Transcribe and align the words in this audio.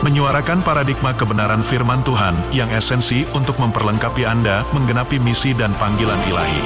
menyuarakan 0.00 0.64
paradigma 0.64 1.12
kebenaran 1.12 1.60
firman 1.60 2.00
Tuhan 2.00 2.32
yang 2.56 2.72
esensi 2.72 3.28
untuk 3.36 3.60
memperlengkapi 3.60 4.24
Anda 4.24 4.64
menggenapi 4.72 5.20
misi 5.20 5.52
dan 5.52 5.76
panggilan 5.76 6.16
ilahi. 6.24 6.62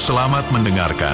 Selamat 0.00 0.48
mendengarkan. 0.48 1.12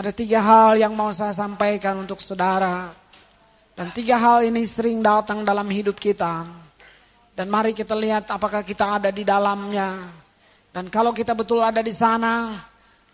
Ada 0.00 0.16
tiga 0.16 0.40
hal 0.40 0.80
yang 0.80 0.96
mau 0.96 1.12
saya 1.12 1.36
sampaikan 1.36 2.00
untuk 2.00 2.24
saudara. 2.24 2.88
Dan 3.76 3.92
tiga 3.92 4.16
hal 4.16 4.48
ini 4.48 4.64
sering 4.64 5.04
datang 5.04 5.44
dalam 5.44 5.68
hidup 5.68 6.00
kita. 6.00 6.48
Dan 7.36 7.52
mari 7.52 7.76
kita 7.76 7.92
lihat 7.92 8.32
apakah 8.32 8.64
kita 8.64 8.96
ada 8.96 9.12
di 9.12 9.20
dalamnya. 9.28 10.19
Dan 10.70 10.86
kalau 10.86 11.10
kita 11.10 11.34
betul 11.34 11.58
ada 11.62 11.82
di 11.82 11.90
sana, 11.90 12.54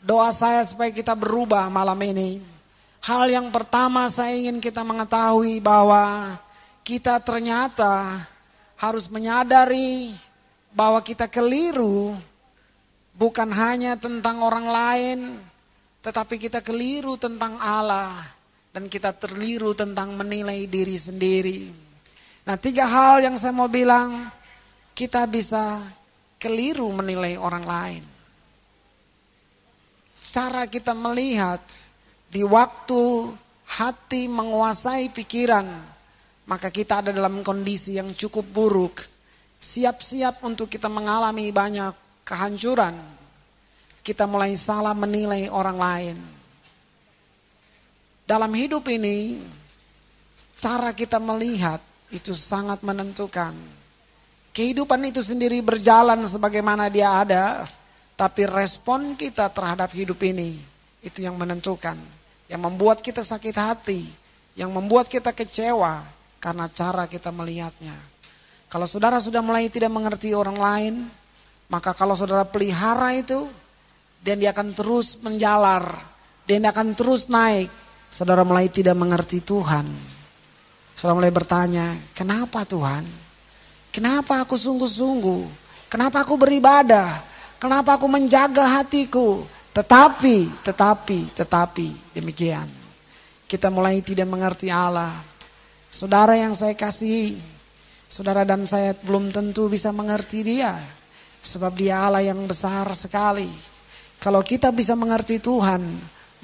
doa 0.05 0.28
saya 0.33 0.60
supaya 0.60 0.92
kita 0.92 1.16
berubah 1.16 1.73
malam 1.73 1.97
ini. 2.05 2.45
Hal 3.01 3.33
yang 3.33 3.48
pertama 3.48 4.09
saya 4.12 4.36
ingin 4.36 4.61
kita 4.61 4.84
mengetahui 4.84 5.62
bahwa 5.64 6.36
kita 6.84 7.16
ternyata 7.25 8.25
harus 8.77 9.08
menyadari 9.08 10.12
bahwa 10.77 11.00
kita 11.00 11.25
keliru 11.33 12.12
bukan 13.16 13.48
hanya 13.48 13.97
tentang 13.97 14.44
orang 14.44 14.66
lain, 14.69 15.19
tetapi 16.05 16.36
kita 16.36 16.61
keliru 16.61 17.16
tentang 17.16 17.56
Allah 17.56 18.12
dan 18.77 18.92
kita 18.92 19.16
terliru 19.16 19.72
tentang 19.72 20.12
menilai 20.12 20.69
diri 20.69 21.00
sendiri. 21.00 21.72
Nah 22.44 22.61
tiga 22.61 22.84
hal 22.84 23.25
yang 23.25 23.41
saya 23.41 23.56
mau 23.56 23.72
bilang, 23.72 24.28
kita 24.92 25.25
bisa 25.25 25.81
keliru 26.37 26.89
menilai 26.92 27.37
orang 27.41 27.65
lain. 27.65 28.05
Cara 30.33 30.69
kita 30.69 30.93
melihat 30.93 31.62
di 32.28 32.45
waktu 32.45 33.33
hati 33.67 34.28
menguasai 34.28 35.09
pikiran, 35.11 35.67
maka 36.47 36.69
kita 36.69 37.01
ada 37.03 37.11
dalam 37.11 37.41
kondisi 37.41 37.97
yang 37.97 38.12
cukup 38.12 38.45
buruk. 38.47 39.06
Siap-siap 39.56 40.45
untuk 40.45 40.69
kita 40.69 40.87
mengalami 40.87 41.48
banyak 41.48 42.23
kehancuran. 42.23 42.95
Kita 44.05 44.28
mulai 44.28 44.55
salah 44.55 44.95
menilai 44.95 45.50
orang 45.50 45.78
lain. 45.81 46.19
Dalam 48.27 48.50
hidup 48.55 48.87
ini, 48.91 49.39
cara 50.59 50.91
kita 50.95 51.19
melihat 51.19 51.78
itu 52.11 52.34
sangat 52.34 52.83
menentukan. 52.83 53.75
Kehidupan 54.57 55.05
itu 55.05 55.21
sendiri 55.21 55.61
berjalan 55.61 56.25
sebagaimana 56.25 56.89
dia 56.89 57.21
ada, 57.21 57.69
tapi 58.17 58.49
respon 58.49 59.12
kita 59.12 59.53
terhadap 59.53 59.93
hidup 59.93 60.17
ini 60.25 60.57
itu 61.05 61.21
yang 61.21 61.37
menentukan, 61.37 62.01
yang 62.49 62.65
membuat 62.65 63.05
kita 63.05 63.21
sakit 63.21 63.53
hati, 63.53 64.09
yang 64.57 64.73
membuat 64.73 65.12
kita 65.12 65.37
kecewa 65.37 66.01
karena 66.41 66.73
cara 66.73 67.05
kita 67.05 67.29
melihatnya. 67.37 67.93
Kalau 68.72 68.89
saudara 68.89 69.21
sudah 69.21 69.45
mulai 69.45 69.69
tidak 69.69 69.93
mengerti 69.93 70.33
orang 70.33 70.56
lain, 70.56 70.95
maka 71.69 71.93
kalau 71.93 72.16
saudara 72.16 72.49
pelihara 72.49 73.12
itu, 73.12 73.45
dan 74.25 74.41
dia 74.41 74.56
akan 74.56 74.72
terus 74.72 75.21
menjalar, 75.21 75.84
dan 76.49 76.65
dia 76.65 76.72
akan 76.72 76.97
terus 76.97 77.28
naik. 77.28 77.69
Saudara 78.09 78.41
mulai 78.41 78.72
tidak 78.72 78.97
mengerti 78.97 79.45
Tuhan. 79.45 79.84
Saudara 80.97 81.21
mulai 81.21 81.28
bertanya, 81.28 81.93
kenapa 82.16 82.65
Tuhan? 82.65 83.25
Kenapa 83.97 84.45
aku 84.45 84.61
sungguh-sungguh? 84.61 85.49
Kenapa 85.89 86.21
aku 86.21 86.37
beribadah? 86.37 87.17
Kenapa 87.57 87.97
aku 87.97 88.05
menjaga 88.12 88.77
hatiku? 88.77 89.41
Tetapi, 89.73 90.61
tetapi, 90.61 91.33
tetapi 91.33 92.12
demikian. 92.12 92.69
Kita 93.49 93.73
mulai 93.73 94.05
tidak 94.05 94.29
mengerti 94.29 94.69
Allah. 94.69 95.17
Saudara 95.89 96.37
yang 96.37 96.53
saya 96.53 96.77
kasih, 96.77 97.41
saudara 98.05 98.45
dan 98.45 98.69
saya 98.69 98.93
belum 99.01 99.33
tentu 99.33 99.73
bisa 99.73 99.97
mengerti 99.97 100.45
dia. 100.45 100.77
Sebab 101.41 101.73
dia 101.73 102.05
Allah 102.05 102.21
yang 102.21 102.45
besar 102.45 102.84
sekali. 102.93 103.49
Kalau 104.21 104.45
kita 104.45 104.77
bisa 104.77 104.93
mengerti 104.93 105.41
Tuhan, 105.41 105.81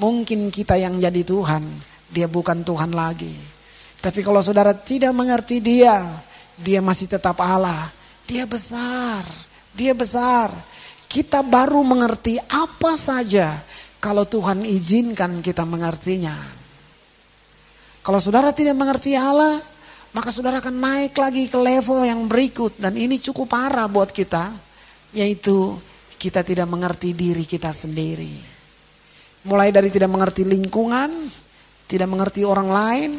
mungkin 0.01 0.49
kita 0.49 0.81
yang 0.81 0.97
jadi 0.97 1.21
Tuhan. 1.21 1.69
Dia 2.09 2.33
bukan 2.33 2.65
Tuhan 2.65 2.97
lagi. 2.97 3.37
Tapi 4.01 4.25
kalau 4.25 4.41
saudara 4.41 4.73
tidak 4.73 5.13
mengerti 5.13 5.61
dia, 5.61 6.01
dia 6.59 6.85
masih 6.85 7.09
tetap 7.09 7.39
Allah. 7.41 7.89
Dia 8.29 8.49
besar, 8.49 9.25
dia 9.75 9.93
besar. 9.93 10.53
Kita 11.09 11.45
baru 11.45 11.85
mengerti 11.85 12.41
apa 12.41 12.97
saja 12.97 13.61
kalau 14.01 14.25
Tuhan 14.25 14.65
izinkan 14.65 15.45
kita 15.45 15.69
mengertinya. 15.69 16.35
Kalau 18.03 18.19
saudara 18.19 18.51
tidak 18.51 18.75
mengerti 18.75 19.15
Allah, 19.15 19.63
maka 20.11 20.35
saudara 20.35 20.59
akan 20.59 20.75
naik 20.75 21.15
lagi 21.15 21.47
ke 21.47 21.55
level 21.55 22.03
yang 22.03 22.27
berikut. 22.27 22.81
Dan 22.81 22.99
ini 22.99 23.23
cukup 23.23 23.53
parah 23.55 23.87
buat 23.87 24.11
kita, 24.11 24.51
yaitu 25.15 25.79
kita 26.19 26.43
tidak 26.43 26.67
mengerti 26.67 27.15
diri 27.15 27.47
kita 27.47 27.71
sendiri. 27.71 28.35
Mulai 29.47 29.71
dari 29.71 29.91
tidak 29.91 30.11
mengerti 30.11 30.43
lingkungan, 30.47 31.27
tidak 31.87 32.09
mengerti 32.11 32.43
orang 32.43 32.69
lain, 32.71 33.11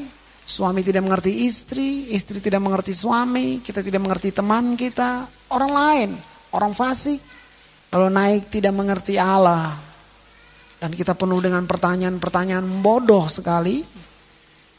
Suami 0.44 0.84
tidak 0.84 1.08
mengerti 1.08 1.48
istri, 1.48 2.12
istri 2.12 2.44
tidak 2.44 2.60
mengerti 2.60 2.92
suami, 2.92 3.64
kita 3.64 3.80
tidak 3.80 4.04
mengerti 4.04 4.36
teman 4.36 4.76
kita, 4.76 5.24
orang 5.56 5.72
lain, 5.72 6.10
orang 6.52 6.76
fasik. 6.76 7.20
Lalu 7.94 8.10
naik 8.10 8.44
tidak 8.50 8.74
mengerti 8.76 9.16
Allah. 9.16 9.72
Dan 10.82 10.92
kita 10.92 11.16
penuh 11.16 11.40
dengan 11.40 11.64
pertanyaan-pertanyaan 11.64 12.84
bodoh 12.84 13.30
sekali. 13.30 13.86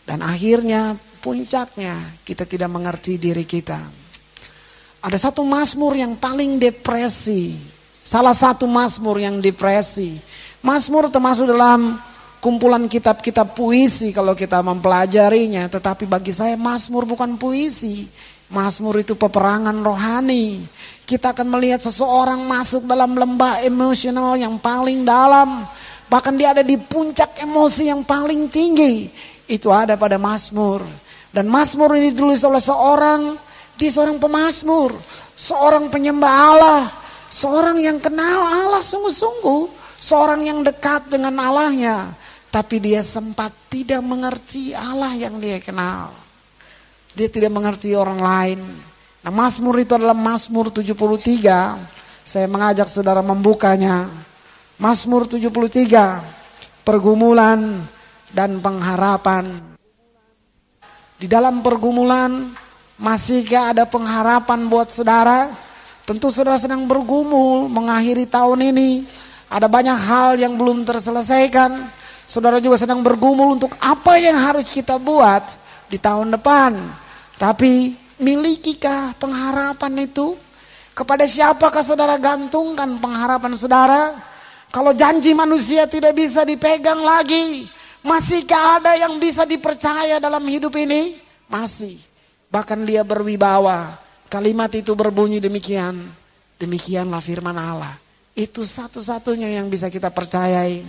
Dan 0.04 0.20
akhirnya 0.20 0.92
puncaknya 1.24 1.96
kita 2.26 2.44
tidak 2.44 2.68
mengerti 2.68 3.16
diri 3.16 3.48
kita. 3.48 3.80
Ada 5.00 5.30
satu 5.30 5.46
mazmur 5.46 5.96
yang 5.96 6.18
paling 6.20 6.60
depresi. 6.60 7.56
Salah 8.04 8.36
satu 8.36 8.68
mazmur 8.68 9.16
yang 9.16 9.40
depresi. 9.40 10.20
Mazmur 10.60 11.08
termasuk 11.08 11.48
dalam 11.48 11.96
kumpulan 12.44 12.84
kitab-kitab 12.92 13.56
puisi 13.56 14.12
kalau 14.12 14.36
kita 14.36 14.60
mempelajarinya. 14.60 15.64
Tetapi 15.72 16.04
bagi 16.04 16.28
saya 16.36 16.60
Mazmur 16.60 17.08
bukan 17.08 17.40
puisi. 17.40 18.04
Mazmur 18.52 19.00
itu 19.00 19.16
peperangan 19.16 19.72
rohani. 19.80 20.60
Kita 21.08 21.32
akan 21.32 21.48
melihat 21.48 21.80
seseorang 21.80 22.44
masuk 22.44 22.84
dalam 22.84 23.16
lembah 23.16 23.64
emosional 23.64 24.36
yang 24.36 24.60
paling 24.60 25.08
dalam. 25.08 25.64
Bahkan 26.12 26.36
dia 26.36 26.52
ada 26.52 26.60
di 26.60 26.76
puncak 26.76 27.40
emosi 27.40 27.88
yang 27.88 28.04
paling 28.04 28.52
tinggi. 28.52 29.08
Itu 29.48 29.72
ada 29.72 29.96
pada 29.96 30.20
Mazmur. 30.20 30.84
Dan 31.32 31.48
Mazmur 31.48 31.96
ini 31.96 32.12
ditulis 32.12 32.44
oleh 32.44 32.60
seorang, 32.60 33.40
di 33.80 33.88
seorang 33.88 34.20
pemazmur. 34.20 34.92
Seorang 35.32 35.88
penyembah 35.88 36.34
Allah. 36.52 36.84
Seorang 37.32 37.80
yang 37.80 37.96
kenal 38.04 38.44
Allah 38.44 38.84
sungguh-sungguh. 38.84 39.80
Seorang 39.96 40.44
yang 40.44 40.60
dekat 40.60 41.08
dengan 41.08 41.32
Allahnya 41.40 42.12
tapi 42.54 42.78
dia 42.78 43.02
sempat 43.02 43.50
tidak 43.66 43.98
mengerti 43.98 44.78
Allah 44.78 45.10
yang 45.18 45.42
dia 45.42 45.58
kenal. 45.58 46.14
Dia 47.10 47.26
tidak 47.26 47.50
mengerti 47.50 47.98
orang 47.98 48.22
lain. 48.22 48.60
Nah 49.26 49.32
Mazmur 49.34 49.74
itu 49.82 49.98
adalah 49.98 50.14
Mazmur 50.14 50.70
73. 50.70 50.94
Saya 52.22 52.46
mengajak 52.46 52.86
saudara 52.86 53.26
membukanya. 53.26 54.06
Mazmur 54.78 55.26
73. 55.26 56.22
Pergumulan 56.86 57.82
dan 58.30 58.62
pengharapan. 58.62 59.50
Di 61.18 61.26
dalam 61.26 61.58
pergumulan 61.58 62.54
masihkah 63.02 63.74
ada 63.74 63.82
pengharapan 63.82 64.70
buat 64.70 64.94
saudara? 64.94 65.50
Tentu 66.06 66.30
saudara 66.30 66.62
sedang 66.62 66.86
bergumul 66.86 67.66
mengakhiri 67.66 68.30
tahun 68.30 68.70
ini. 68.70 69.02
Ada 69.50 69.66
banyak 69.66 69.98
hal 69.98 70.38
yang 70.38 70.54
belum 70.54 70.86
terselesaikan. 70.86 72.03
Saudara 72.24 72.56
juga 72.60 72.80
sedang 72.80 73.04
bergumul 73.04 73.60
untuk 73.60 73.76
apa 73.80 74.16
yang 74.16 74.36
harus 74.36 74.72
kita 74.72 74.96
buat 74.96 75.44
di 75.92 76.00
tahun 76.00 76.32
depan. 76.34 76.76
Tapi 77.36 77.94
milikikah 78.20 79.16
pengharapan 79.20 80.08
itu? 80.08 80.36
Kepada 80.94 81.26
siapakah 81.26 81.82
saudara 81.82 82.14
gantungkan 82.16 83.02
pengharapan 83.02 83.52
saudara? 83.58 84.14
Kalau 84.70 84.94
janji 84.94 85.34
manusia 85.34 85.90
tidak 85.90 86.14
bisa 86.14 86.46
dipegang 86.46 87.02
lagi, 87.02 87.66
Masihkah 88.04 88.76
ada 88.76 88.92
yang 89.00 89.16
bisa 89.16 89.48
dipercaya 89.48 90.20
dalam 90.20 90.44
hidup 90.44 90.76
ini? 90.76 91.16
Masih. 91.48 91.96
Bahkan 92.52 92.84
dia 92.84 93.00
berwibawa. 93.00 93.96
Kalimat 94.28 94.68
itu 94.76 94.92
berbunyi 94.92 95.40
demikian. 95.40 96.04
Demikianlah 96.60 97.24
firman 97.24 97.56
Allah. 97.56 97.96
Itu 98.36 98.68
satu-satunya 98.68 99.56
yang 99.56 99.72
bisa 99.72 99.88
kita 99.88 100.12
percayain. 100.12 100.84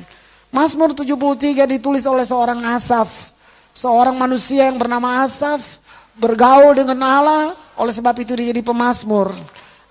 Mazmur 0.53 0.93
73 0.93 1.65
ditulis 1.65 2.05
oleh 2.05 2.25
seorang 2.25 2.61
Asaf. 2.63 3.33
Seorang 3.75 4.15
manusia 4.15 4.71
yang 4.71 4.79
bernama 4.79 5.25
Asaf 5.25 5.79
bergaul 6.15 6.75
dengan 6.75 6.99
Allah. 7.03 7.43
Oleh 7.75 7.91
sebab 7.91 8.15
itu 8.19 8.35
dia 8.35 8.55
jadi 8.55 8.63
pemazmur. 8.63 9.35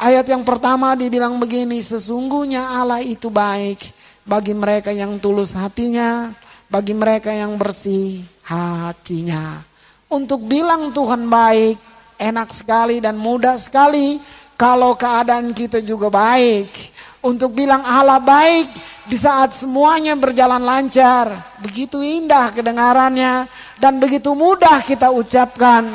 Ayat 0.00 0.26
yang 0.26 0.42
pertama 0.42 0.96
dibilang 0.98 1.36
begini, 1.38 1.78
sesungguhnya 1.78 2.64
Allah 2.80 3.04
itu 3.04 3.28
baik 3.28 3.92
bagi 4.24 4.56
mereka 4.56 4.90
yang 4.90 5.20
tulus 5.20 5.52
hatinya, 5.52 6.32
bagi 6.66 6.96
mereka 6.96 7.30
yang 7.30 7.60
bersih 7.60 8.24
hatinya. 8.42 9.60
Untuk 10.08 10.48
bilang 10.48 10.90
Tuhan 10.96 11.28
baik, 11.28 11.76
enak 12.18 12.48
sekali 12.50 13.04
dan 13.04 13.20
mudah 13.20 13.60
sekali 13.60 14.18
kalau 14.54 14.94
keadaan 14.94 15.52
kita 15.52 15.82
juga 15.82 16.08
baik 16.08 16.93
untuk 17.24 17.56
bilang 17.56 17.80
Allah 17.80 18.20
baik 18.20 18.68
di 19.08 19.16
saat 19.16 19.56
semuanya 19.56 20.12
berjalan 20.14 20.60
lancar. 20.60 21.56
Begitu 21.64 22.04
indah 22.04 22.52
kedengarannya 22.52 23.48
dan 23.80 23.96
begitu 23.96 24.36
mudah 24.36 24.84
kita 24.84 25.08
ucapkan. 25.08 25.88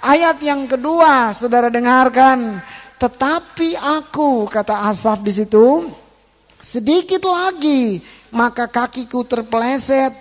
Ayat 0.00 0.38
yang 0.40 0.70
kedua, 0.70 1.34
saudara 1.34 1.66
dengarkan. 1.66 2.62
Tetapi 2.96 3.76
aku, 3.76 4.48
kata 4.48 4.88
Asaf 4.88 5.20
di 5.20 5.34
situ, 5.34 5.90
sedikit 6.62 7.28
lagi 7.28 8.00
maka 8.32 8.66
kakiku 8.70 9.22
terpeleset 9.26 10.12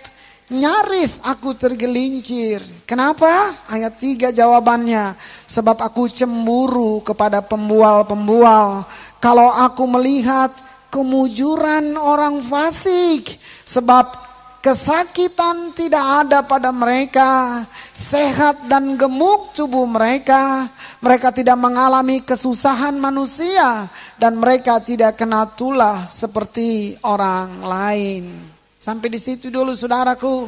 Nyaris 0.46 1.26
aku 1.26 1.58
tergelincir. 1.58 2.62
Kenapa? 2.86 3.50
Ayat 3.66 3.98
3 3.98 4.30
jawabannya. 4.30 5.18
Sebab 5.50 5.82
aku 5.82 6.06
cemburu 6.06 7.02
kepada 7.02 7.42
pembual-pembual. 7.42 8.86
Kalau 9.18 9.50
aku 9.50 9.90
melihat 9.90 10.54
kemujuran 10.94 11.98
orang 11.98 12.46
fasik. 12.46 13.42
Sebab 13.66 14.14
kesakitan 14.62 15.74
tidak 15.74 16.30
ada 16.30 16.46
pada 16.46 16.70
mereka. 16.70 17.66
Sehat 17.90 18.70
dan 18.70 19.02
gemuk 19.02 19.50
tubuh 19.58 19.90
mereka. 19.90 20.70
Mereka 21.02 21.34
tidak 21.34 21.58
mengalami 21.58 22.22
kesusahan 22.22 22.94
manusia. 23.02 23.90
Dan 24.14 24.38
mereka 24.38 24.78
tidak 24.78 25.18
kena 25.18 25.50
tulah 25.58 26.06
seperti 26.06 27.02
orang 27.02 27.66
lain. 27.66 28.55
Sampai 28.86 29.10
di 29.10 29.18
situ 29.18 29.50
dulu 29.50 29.74
saudaraku. 29.74 30.46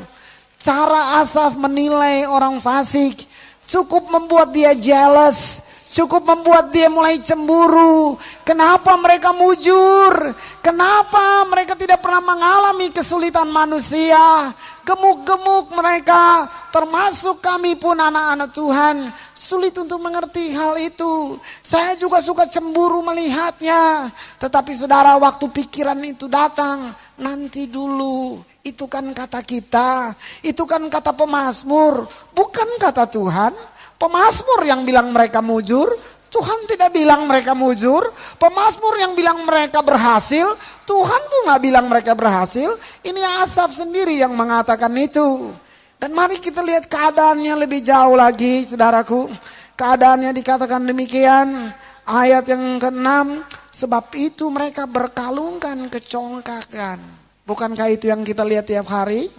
Cara 0.62 1.18
Asaf 1.18 1.58
menilai 1.58 2.30
orang 2.30 2.62
fasik 2.62 3.26
cukup 3.66 4.14
membuat 4.14 4.54
dia 4.54 4.78
jealous, 4.78 5.66
cukup 5.90 6.22
membuat 6.22 6.70
dia 6.70 6.86
mulai 6.86 7.18
cemburu. 7.18 8.14
Kenapa 8.46 8.94
mereka 8.94 9.34
mujur? 9.34 10.38
Kenapa 10.62 11.50
mereka 11.50 11.74
tidak 11.74 11.98
pernah 11.98 12.22
mengalami 12.22 12.94
kesulitan 12.94 13.50
manusia? 13.50 14.54
Gemuk-gemuk 14.86 15.74
mereka, 15.74 16.46
termasuk 16.70 17.42
kami 17.42 17.74
pun 17.74 17.98
anak-anak 17.98 18.54
Tuhan, 18.54 18.96
sulit 19.34 19.74
untuk 19.82 19.98
mengerti 19.98 20.54
hal 20.54 20.78
itu. 20.78 21.42
Saya 21.66 21.98
juga 21.98 22.22
suka 22.22 22.46
cemburu 22.46 23.02
melihatnya. 23.02 24.14
Tetapi 24.38 24.72
saudara, 24.78 25.18
waktu 25.18 25.44
pikiran 25.52 26.00
itu 26.06 26.32
datang, 26.32 26.96
nanti 27.22 27.70
dulu. 27.70 28.42
Itu 28.62 28.86
kan 28.92 29.14
kata 29.16 29.42
kita, 29.46 30.12
itu 30.44 30.64
kan 30.68 30.84
kata 30.92 31.16
pemazmur, 31.16 32.04
bukan 32.36 32.70
kata 32.82 33.08
Tuhan. 33.08 33.54
Pemazmur 33.98 34.62
yang 34.68 34.86
bilang 34.86 35.10
mereka 35.10 35.42
mujur, 35.42 35.90
Tuhan 36.28 36.68
tidak 36.68 36.94
bilang 36.94 37.26
mereka 37.26 37.56
mujur. 37.58 38.04
Pemazmur 38.38 38.94
yang 39.00 39.16
bilang 39.18 39.42
mereka 39.48 39.82
berhasil, 39.82 40.46
Tuhan 40.86 41.22
tuh 41.32 41.40
nggak 41.50 41.62
bilang 41.64 41.86
mereka 41.88 42.14
berhasil. 42.14 42.76
Ini 43.02 43.42
Asaf 43.42 43.74
sendiri 43.74 44.20
yang 44.20 44.36
mengatakan 44.36 44.92
itu. 45.00 45.50
Dan 45.98 46.14
mari 46.14 46.38
kita 46.38 46.62
lihat 46.62 46.86
keadaannya 46.86 47.54
lebih 47.58 47.82
jauh 47.82 48.14
lagi, 48.14 48.62
saudaraku. 48.62 49.34
Keadaannya 49.74 50.30
dikatakan 50.30 50.86
demikian. 50.86 51.74
Ayat 52.08 52.48
yang 52.48 52.80
ke-6, 52.80 53.44
Sebab 53.78 54.18
itu 54.18 54.50
mereka 54.50 54.90
berkalungkan 54.90 55.86
kecongkakan. 55.86 56.98
Bukankah 57.46 57.94
itu 57.94 58.10
yang 58.10 58.26
kita 58.26 58.42
lihat 58.42 58.66
tiap 58.66 58.90
hari? 58.90 59.30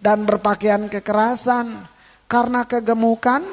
Dan 0.00 0.24
berpakaian 0.24 0.88
kekerasan. 0.88 1.76
Karena 2.24 2.64
kegemukan, 2.64 3.44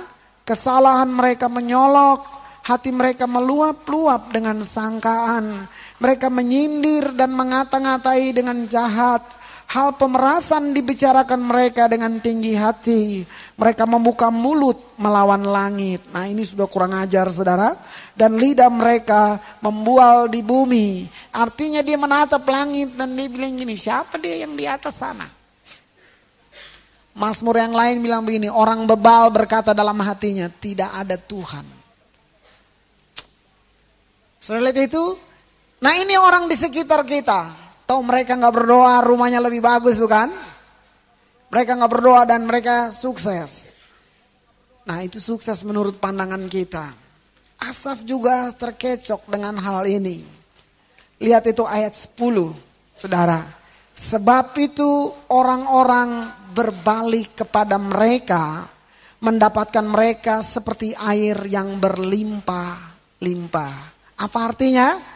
kesalahan 0.47 1.12
mereka 1.12 1.51
menyolok. 1.51 2.23
Hati 2.63 2.95
mereka 2.95 3.27
meluap-luap 3.27 4.31
dengan 4.31 4.63
sangkaan. 4.63 5.67
Mereka 6.00 6.31
menyindir 6.31 7.12
dan 7.12 7.35
mengata-ngatai 7.35 8.31
dengan 8.31 8.63
jahat 8.71 9.27
Hal 9.71 9.95
pemerasan 9.95 10.75
dibicarakan 10.75 11.47
mereka 11.47 11.88
dengan 11.88 12.19
tinggi 12.19 12.51
hati. 12.59 13.23
Mereka 13.56 13.88
membuka 13.88 14.27
mulut 14.27 15.00
melawan 15.00 15.47
langit. 15.47 16.03
Nah 16.12 16.27
ini 16.27 16.44
sudah 16.44 16.68
kurang 16.68 16.91
ajar 16.91 17.31
saudara. 17.31 17.79
Dan 18.12 18.35
lidah 18.35 18.68
mereka 18.68 19.39
membual 19.63 20.27
di 20.27 20.44
bumi. 20.44 21.07
Artinya 21.31 21.79
dia 21.79 21.95
menatap 21.95 22.44
langit 22.51 23.00
dan 23.00 23.15
dia 23.15 23.31
bilang 23.31 23.56
gini, 23.56 23.79
siapa 23.79 24.19
dia 24.19 24.44
yang 24.44 24.59
di 24.59 24.68
atas 24.68 25.00
sana? 25.00 25.23
Mazmur 27.15 27.56
yang 27.56 27.71
lain 27.71 28.03
bilang 28.03 28.27
begini, 28.27 28.51
orang 28.51 28.83
bebal 28.83 29.31
berkata 29.31 29.71
dalam 29.71 29.95
hatinya, 30.03 30.51
tidak 30.51 30.91
ada 30.95 31.15
Tuhan. 31.15 31.63
Lihat 34.51 34.77
itu? 34.83 35.15
Nah 35.79 35.95
ini 35.95 36.19
orang 36.19 36.51
di 36.51 36.59
sekitar 36.59 37.07
kita. 37.07 37.61
Tahu 37.91 38.07
mereka 38.07 38.39
nggak 38.39 38.55
berdoa 38.55 39.03
rumahnya 39.03 39.43
lebih 39.43 39.59
bagus 39.59 39.99
bukan? 39.99 40.31
Mereka 41.51 41.75
nggak 41.75 41.91
berdoa 41.91 42.23
dan 42.23 42.47
mereka 42.47 42.88
sukses. 42.88 43.75
Nah 44.88 45.03
itu 45.03 45.19
sukses 45.19 45.59
menurut 45.67 45.99
pandangan 45.99 46.39
kita. 46.47 46.88
Asaf 47.59 48.07
juga 48.07 48.47
terkecok 48.55 49.27
dengan 49.27 49.59
hal 49.59 49.83
ini. 49.91 50.23
Lihat 51.19 51.51
itu 51.51 51.67
ayat 51.67 51.91
10, 51.91 52.15
saudara. 52.95 53.43
Sebab 53.91 54.55
itu 54.55 55.11
orang-orang 55.27 56.31
berbalik 56.55 57.43
kepada 57.43 57.75
mereka, 57.75 58.71
mendapatkan 59.19 59.83
mereka 59.83 60.39
seperti 60.39 60.95
air 60.95 61.43
yang 61.43 61.75
berlimpah-limpah. 61.75 63.75
Apa 64.15 64.39
artinya? 64.48 65.11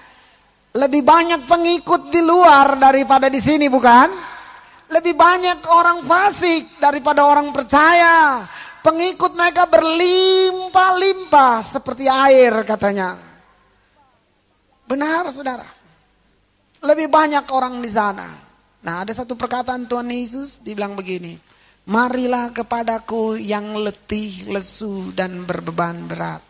Lebih 0.76 1.08
banyak 1.08 1.48
pengikut 1.48 2.12
di 2.12 2.20
luar 2.20 2.76
daripada 2.76 3.32
di 3.32 3.40
sini 3.40 3.72
bukan? 3.72 4.12
Lebih 4.92 5.16
banyak 5.16 5.64
orang 5.72 6.04
fasik 6.04 6.76
daripada 6.84 7.24
orang 7.24 7.56
percaya. 7.56 8.44
Pengikut 8.84 9.34
mereka 9.34 9.72
berlimpah-limpah 9.72 11.64
seperti 11.64 12.06
air 12.12 12.52
katanya. 12.68 13.16
Benar 14.86 15.32
saudara. 15.34 15.66
Lebih 16.84 17.08
banyak 17.10 17.50
orang 17.50 17.82
di 17.82 17.90
sana. 17.90 18.30
Nah 18.86 19.02
ada 19.02 19.10
satu 19.10 19.34
perkataan 19.34 19.90
Tuhan 19.90 20.12
Yesus 20.12 20.62
dibilang 20.62 20.94
begini. 20.94 21.34
Marilah 21.90 22.54
kepadaku 22.54 23.42
yang 23.42 23.74
letih, 23.80 24.54
lesu 24.54 25.10
dan 25.18 25.50
berbeban 25.50 26.06
berat. 26.06 26.45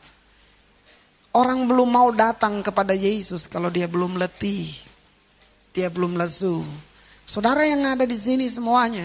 Orang 1.36 1.68
belum 1.68 1.92
mau 1.92 2.10
datang 2.15 2.63
kepada 2.63 2.96
Yesus 2.96 3.51
kalau 3.51 3.68
dia 3.68 3.92
belum 3.92 4.15
letih. 4.15 4.72
Dia 5.75 5.92
belum 5.92 6.15
lesu. 6.15 6.63
Saudara 7.27 7.68
yang 7.68 7.84
ada 7.84 8.08
di 8.08 8.15
sini 8.15 8.48
semuanya. 8.48 9.04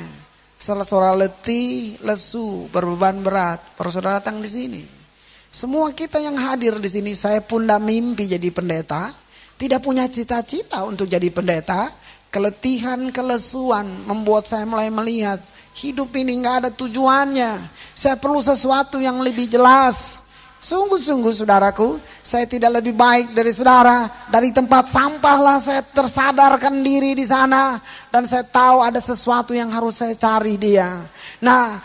Setelah 0.55 0.87
saudara 0.87 1.19
letih, 1.19 1.99
lesu, 2.07 2.71
berbeban 2.71 3.19
berat. 3.27 3.59
Baru 3.75 3.91
saudara 3.91 4.23
datang 4.23 4.39
di 4.39 4.47
sini. 4.47 4.83
Semua 5.51 5.91
kita 5.91 6.23
yang 6.23 6.39
hadir 6.39 6.79
di 6.79 6.87
sini, 6.87 7.19
saya 7.19 7.43
pun 7.43 7.67
tidak 7.67 7.83
mimpi 7.83 8.31
jadi 8.31 8.47
pendeta. 8.55 9.11
Tidak 9.59 9.83
punya 9.83 10.07
cita-cita 10.07 10.87
untuk 10.87 11.11
jadi 11.11 11.27
pendeta. 11.35 11.91
Keletihan, 12.31 13.11
kelesuan 13.11 14.07
membuat 14.07 14.47
saya 14.47 14.63
mulai 14.63 14.87
melihat 14.87 15.43
hidup 15.75 16.15
ini 16.15 16.39
nggak 16.39 16.57
ada 16.63 16.71
tujuannya. 16.71 17.59
Saya 17.91 18.15
perlu 18.15 18.39
sesuatu 18.39 19.03
yang 19.03 19.19
lebih 19.19 19.51
jelas. 19.51 20.30
Sungguh-sungguh 20.61 21.33
saudaraku, 21.33 21.97
saya 22.21 22.45
tidak 22.45 22.85
lebih 22.85 22.93
baik 22.93 23.33
dari 23.33 23.49
saudara. 23.49 24.05
Dari 24.29 24.53
tempat 24.53 24.93
sampah 24.93 25.39
lah 25.41 25.57
saya 25.57 25.81
tersadarkan 25.81 26.85
diri 26.85 27.17
di 27.17 27.25
sana. 27.25 27.81
Dan 28.13 28.29
saya 28.29 28.45
tahu 28.45 28.85
ada 28.85 29.01
sesuatu 29.01 29.57
yang 29.57 29.73
harus 29.73 30.05
saya 30.05 30.13
cari 30.13 30.61
dia. 30.61 31.01
Nah, 31.41 31.81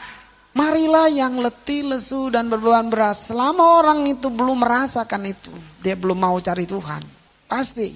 marilah 0.52 1.08
yang 1.08 1.40
letih, 1.40 1.88
lesu 1.88 2.28
dan 2.28 2.52
berbeban 2.52 2.92
berat. 2.92 3.16
Selama 3.16 3.80
orang 3.80 4.04
itu 4.12 4.28
belum 4.28 4.60
merasakan 4.60 5.24
itu, 5.24 5.56
dia 5.80 5.96
belum 5.96 6.20
mau 6.20 6.36
cari 6.44 6.68
Tuhan. 6.68 7.00
Pasti. 7.48 7.96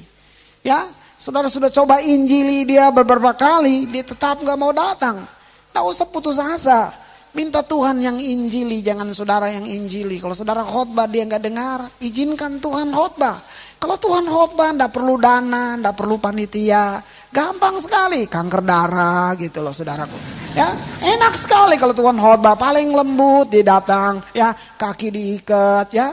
Ya, 0.64 0.88
saudara 1.20 1.52
sudah 1.52 1.68
coba 1.68 2.00
injili 2.00 2.64
dia 2.64 2.88
beberapa 2.88 3.36
kali, 3.36 3.84
dia 3.92 4.08
tetap 4.08 4.40
gak 4.48 4.56
mau 4.56 4.72
datang. 4.72 5.28
Tidak 5.76 5.84
usah 5.84 6.08
putus 6.08 6.40
asa. 6.40 7.09
Minta 7.30 7.62
Tuhan 7.62 8.02
yang 8.02 8.18
injili, 8.18 8.82
jangan 8.82 9.14
saudara 9.14 9.54
yang 9.54 9.62
injili. 9.62 10.18
Kalau 10.18 10.34
saudara 10.34 10.66
khotbah 10.66 11.06
dia 11.06 11.30
nggak 11.30 11.44
dengar, 11.46 11.86
izinkan 12.02 12.58
Tuhan 12.58 12.90
khotbah. 12.90 13.38
Kalau 13.78 14.02
Tuhan 14.02 14.26
khotbah 14.26 14.74
ndak 14.74 14.90
perlu 14.90 15.16
dana, 15.22 15.78
ndak 15.78 15.94
perlu 15.94 16.18
panitia, 16.18 16.98
gampang 17.30 17.78
sekali 17.78 18.26
kanker 18.26 18.66
darah 18.66 19.38
gitu 19.38 19.62
loh 19.62 19.70
saudaraku. 19.70 20.18
Ya 20.58 20.74
enak 21.06 21.38
sekali 21.38 21.78
kalau 21.78 21.94
Tuhan 21.94 22.18
khotbah 22.18 22.58
paling 22.58 22.90
lembut 22.90 23.54
dia 23.54 23.62
datang, 23.62 24.26
ya 24.34 24.50
kaki 24.52 25.14
diikat, 25.14 25.94
ya 25.94 26.10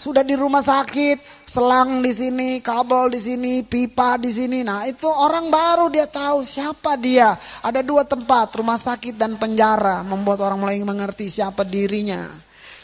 sudah 0.00 0.24
di 0.24 0.32
rumah 0.32 0.64
sakit, 0.64 1.44
selang 1.44 2.00
di 2.00 2.08
sini, 2.08 2.64
kabel 2.64 3.12
di 3.12 3.20
sini, 3.20 3.60
pipa 3.60 4.16
di 4.16 4.32
sini. 4.32 4.64
Nah 4.64 4.88
itu 4.88 5.04
orang 5.04 5.52
baru 5.52 5.92
dia 5.92 6.08
tahu 6.08 6.40
siapa 6.40 6.96
dia. 6.96 7.36
Ada 7.60 7.84
dua 7.84 8.08
tempat, 8.08 8.48
rumah 8.56 8.80
sakit 8.80 9.20
dan 9.20 9.36
penjara. 9.36 10.00
Membuat 10.00 10.40
orang 10.40 10.56
mulai 10.56 10.80
mengerti 10.80 11.28
siapa 11.28 11.68
dirinya. 11.68 12.24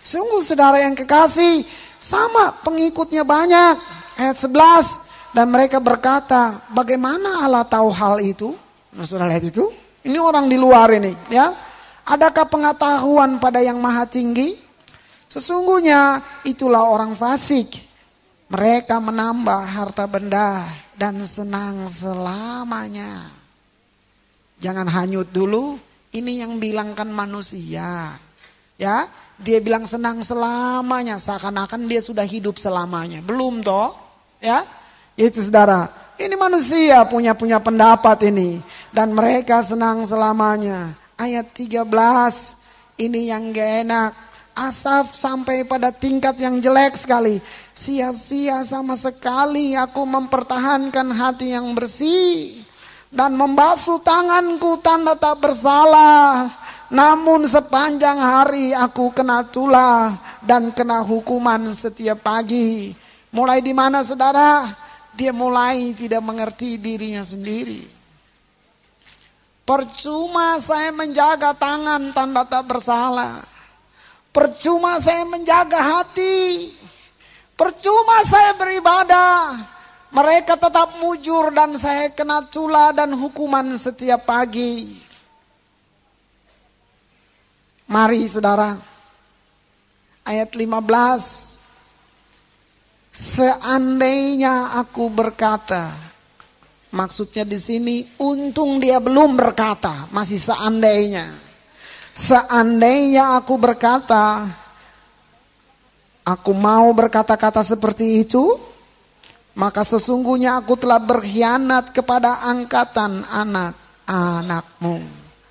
Sungguh 0.04 0.44
saudara 0.44 0.84
yang 0.84 0.92
kekasih, 0.92 1.64
sama 1.96 2.52
pengikutnya 2.60 3.24
banyak. 3.24 3.80
Ayat 4.20 4.36
11, 4.36 5.32
dan 5.32 5.48
mereka 5.48 5.80
berkata, 5.80 6.68
bagaimana 6.68 7.48
Allah 7.48 7.64
tahu 7.64 7.92
hal 7.96 8.20
itu? 8.20 8.52
Nah 8.92 9.08
sudah 9.08 9.24
lihat 9.24 9.44
itu? 9.44 9.72
Ini 10.04 10.20
orang 10.20 10.52
di 10.52 10.60
luar 10.60 10.92
ini 10.92 11.16
ya. 11.32 11.48
Adakah 12.06 12.44
pengetahuan 12.44 13.40
pada 13.40 13.64
yang 13.64 13.80
maha 13.80 14.04
tinggi? 14.04 14.65
Sesungguhnya 15.36 16.24
itulah 16.48 16.88
orang 16.88 17.12
fasik. 17.12 17.68
Mereka 18.48 18.96
menambah 19.04 19.68
harta 19.68 20.08
benda 20.08 20.64
dan 20.96 21.20
senang 21.28 21.84
selamanya. 21.92 23.28
Jangan 24.56 24.88
hanyut 24.88 25.28
dulu, 25.28 25.76
ini 26.16 26.40
yang 26.40 26.56
bilangkan 26.56 27.12
manusia. 27.12 28.16
Ya, 28.80 29.04
dia 29.36 29.60
bilang 29.60 29.84
senang 29.84 30.24
selamanya, 30.24 31.20
seakan-akan 31.20 31.84
dia 31.84 32.00
sudah 32.00 32.24
hidup 32.24 32.56
selamanya. 32.56 33.20
Belum 33.20 33.60
toh? 33.60 33.92
Ya, 34.40 34.64
itu 35.20 35.44
saudara. 35.44 35.92
Ini 36.16 36.32
manusia 36.32 37.04
punya 37.04 37.36
punya 37.36 37.60
pendapat 37.60 38.32
ini 38.32 38.56
dan 38.88 39.12
mereka 39.12 39.60
senang 39.60 40.00
selamanya. 40.00 40.96
Ayat 41.20 41.52
13 41.52 41.84
ini 43.04 43.28
yang 43.28 43.52
gak 43.52 43.70
enak. 43.84 44.25
Asaf 44.56 45.12
sampai 45.12 45.68
pada 45.68 45.92
tingkat 45.92 46.40
yang 46.40 46.64
jelek 46.64 46.96
sekali. 46.96 47.44
Sia-sia 47.76 48.64
sama 48.64 48.96
sekali 48.96 49.76
aku 49.76 50.08
mempertahankan 50.08 51.12
hati 51.12 51.52
yang 51.52 51.76
bersih. 51.76 52.64
Dan 53.12 53.36
membasuh 53.36 54.00
tanganku 54.00 54.80
tanda 54.80 55.12
tak 55.12 55.44
bersalah. 55.44 56.48
Namun 56.88 57.44
sepanjang 57.44 58.16
hari 58.16 58.72
aku 58.72 59.12
kena 59.12 59.44
tulah 59.44 60.16
dan 60.40 60.72
kena 60.72 61.04
hukuman 61.04 61.76
setiap 61.76 62.24
pagi. 62.24 62.96
Mulai 63.36 63.60
di 63.60 63.76
mana 63.76 64.00
saudara? 64.00 64.64
Dia 65.12 65.36
mulai 65.36 65.92
tidak 65.92 66.24
mengerti 66.24 66.80
dirinya 66.80 67.20
sendiri. 67.20 67.84
Percuma 69.68 70.56
saya 70.62 70.94
menjaga 70.96 71.52
tangan 71.52 72.14
tanda 72.16 72.48
tak 72.48 72.64
bersalah. 72.64 73.55
Percuma 74.36 75.00
saya 75.00 75.24
menjaga 75.24 75.80
hati. 75.80 76.68
Percuma 77.56 78.20
saya 78.28 78.52
beribadah. 78.52 79.56
Mereka 80.12 80.60
tetap 80.60 81.00
mujur 81.00 81.48
dan 81.56 81.72
saya 81.72 82.12
kena 82.12 82.44
cula 82.52 82.92
dan 82.92 83.16
hukuman 83.16 83.64
setiap 83.80 84.28
pagi. 84.28 84.92
Mari 87.88 88.28
saudara. 88.28 88.76
Ayat 90.28 90.52
15. 90.52 91.56
Seandainya 93.16 94.76
aku 94.76 95.08
berkata, 95.08 95.88
maksudnya 96.92 97.48
di 97.48 97.56
sini 97.56 98.04
untung 98.20 98.84
dia 98.84 99.00
belum 99.00 99.32
berkata, 99.32 100.12
masih 100.12 100.36
seandainya. 100.36 101.45
Seandainya 102.16 103.36
aku 103.36 103.60
berkata, 103.60 104.48
aku 106.24 106.56
mau 106.56 106.88
berkata-kata 106.96 107.60
seperti 107.60 108.24
itu, 108.24 108.56
maka 109.52 109.84
sesungguhnya 109.84 110.56
aku 110.56 110.80
telah 110.80 110.96
berkhianat 110.96 111.92
kepada 111.92 112.40
angkatan 112.48 113.20
anak-anakmu. 113.20 115.04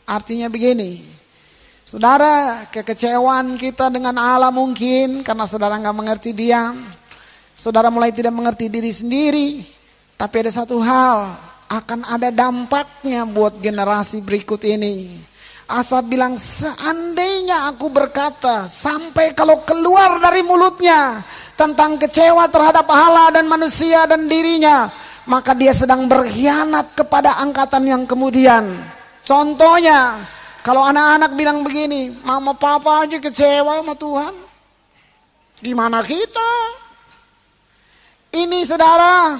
Artinya 0.09 0.49
begini, 0.49 1.05
saudara 1.85 2.65
kekecewaan 2.73 3.61
kita 3.61 3.93
dengan 3.93 4.17
Allah 4.17 4.49
mungkin 4.49 5.21
karena 5.21 5.45
saudara 5.45 5.77
nggak 5.77 5.97
mengerti 6.01 6.33
dia, 6.33 6.73
saudara 7.53 7.93
mulai 7.93 8.09
tidak 8.09 8.33
mengerti 8.33 8.73
diri 8.73 8.89
sendiri. 8.89 9.61
Tapi 10.17 10.35
ada 10.41 10.49
satu 10.49 10.81
hal, 10.81 11.29
akan 11.69 12.09
ada 12.09 12.33
dampaknya 12.33 13.21
buat 13.29 13.61
generasi 13.61 14.25
berikut 14.25 14.65
ini. 14.65 15.13
Asap 15.65 16.13
bilang 16.13 16.37
seandainya 16.37 17.73
aku 17.73 17.89
berkata 17.89 18.69
sampai 18.69 19.33
kalau 19.33 19.65
keluar 19.65 20.21
dari 20.21 20.45
mulutnya 20.45 21.25
tentang 21.57 21.97
kecewa 21.97 22.45
terhadap 22.53 22.85
Allah 22.85 23.33
dan 23.33 23.49
manusia 23.49 24.05
dan 24.05 24.29
dirinya 24.29 24.85
maka 25.25 25.57
dia 25.57 25.73
sedang 25.73 26.05
berkhianat 26.05 26.93
kepada 26.93 27.41
angkatan 27.41 27.81
yang 27.81 28.03
kemudian. 28.05 28.77
Contohnya 29.25 30.21
kalau 30.61 30.85
anak-anak 30.85 31.33
bilang 31.33 31.65
begini, 31.65 32.13
mama 32.21 32.53
papa 32.53 33.05
aja 33.05 33.17
kecewa 33.17 33.81
sama 33.81 33.93
Tuhan. 33.97 34.33
Gimana 35.65 36.05
kita? 36.05 36.53
Ini 38.33 38.65
saudara, 38.65 39.33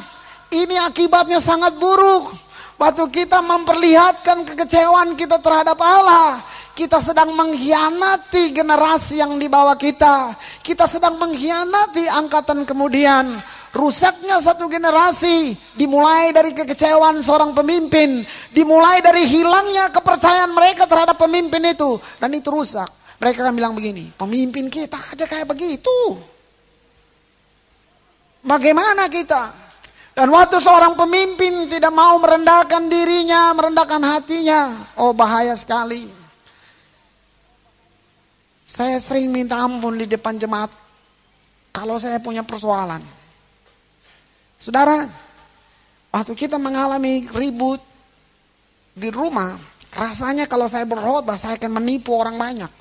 ini 0.50 0.74
akibatnya 0.78 1.38
sangat 1.38 1.78
buruk. 1.78 2.45
Waktu 2.76 3.08
kita 3.08 3.40
memperlihatkan 3.40 4.44
kekecewaan 4.44 5.16
kita 5.16 5.40
terhadap 5.40 5.80
Allah, 5.80 6.44
kita 6.76 7.00
sedang 7.00 7.32
mengkhianati 7.32 8.52
generasi 8.52 9.24
yang 9.24 9.40
di 9.40 9.48
bawah 9.48 9.80
kita. 9.80 10.36
Kita 10.60 10.84
sedang 10.84 11.16
mengkhianati 11.16 12.04
angkatan 12.12 12.68
kemudian. 12.68 13.40
Rusaknya 13.72 14.44
satu 14.44 14.68
generasi 14.68 15.56
dimulai 15.76 16.36
dari 16.36 16.52
kekecewaan 16.52 17.20
seorang 17.24 17.56
pemimpin, 17.56 18.28
dimulai 18.52 19.00
dari 19.00 19.24
hilangnya 19.24 19.92
kepercayaan 19.92 20.52
mereka 20.52 20.84
terhadap 20.84 21.16
pemimpin 21.16 21.64
itu 21.64 21.96
dan 22.20 22.32
itu 22.36 22.52
rusak. 22.52 22.88
Mereka 23.24 23.40
akan 23.40 23.56
bilang 23.56 23.72
begini, 23.72 24.12
pemimpin 24.16 24.68
kita 24.68 25.00
aja 25.00 25.24
kayak 25.24 25.48
begitu. 25.48 26.20
Bagaimana 28.44 29.08
kita? 29.08 29.65
Dan 30.16 30.32
waktu 30.32 30.64
seorang 30.64 30.96
pemimpin 30.96 31.68
tidak 31.68 31.92
mau 31.92 32.16
merendahkan 32.24 32.88
dirinya, 32.88 33.52
merendahkan 33.52 34.00
hatinya, 34.00 34.72
oh 34.96 35.12
bahaya 35.12 35.52
sekali. 35.60 36.08
Saya 38.64 38.96
sering 39.04 39.28
minta 39.28 39.60
ampun 39.60 40.00
di 40.00 40.08
depan 40.08 40.40
jemaat 40.40 40.72
kalau 41.76 42.00
saya 42.00 42.24
punya 42.24 42.48
persoalan. 42.48 43.04
Saudara, 44.56 45.04
waktu 46.16 46.32
kita 46.32 46.56
mengalami 46.56 47.28
ribut 47.36 47.84
di 48.96 49.12
rumah, 49.12 49.60
rasanya 49.92 50.48
kalau 50.48 50.72
saya 50.72 50.88
berkhotbah 50.88 51.36
saya 51.36 51.60
akan 51.60 51.76
menipu 51.76 52.16
orang 52.16 52.40
banyak. 52.40 52.72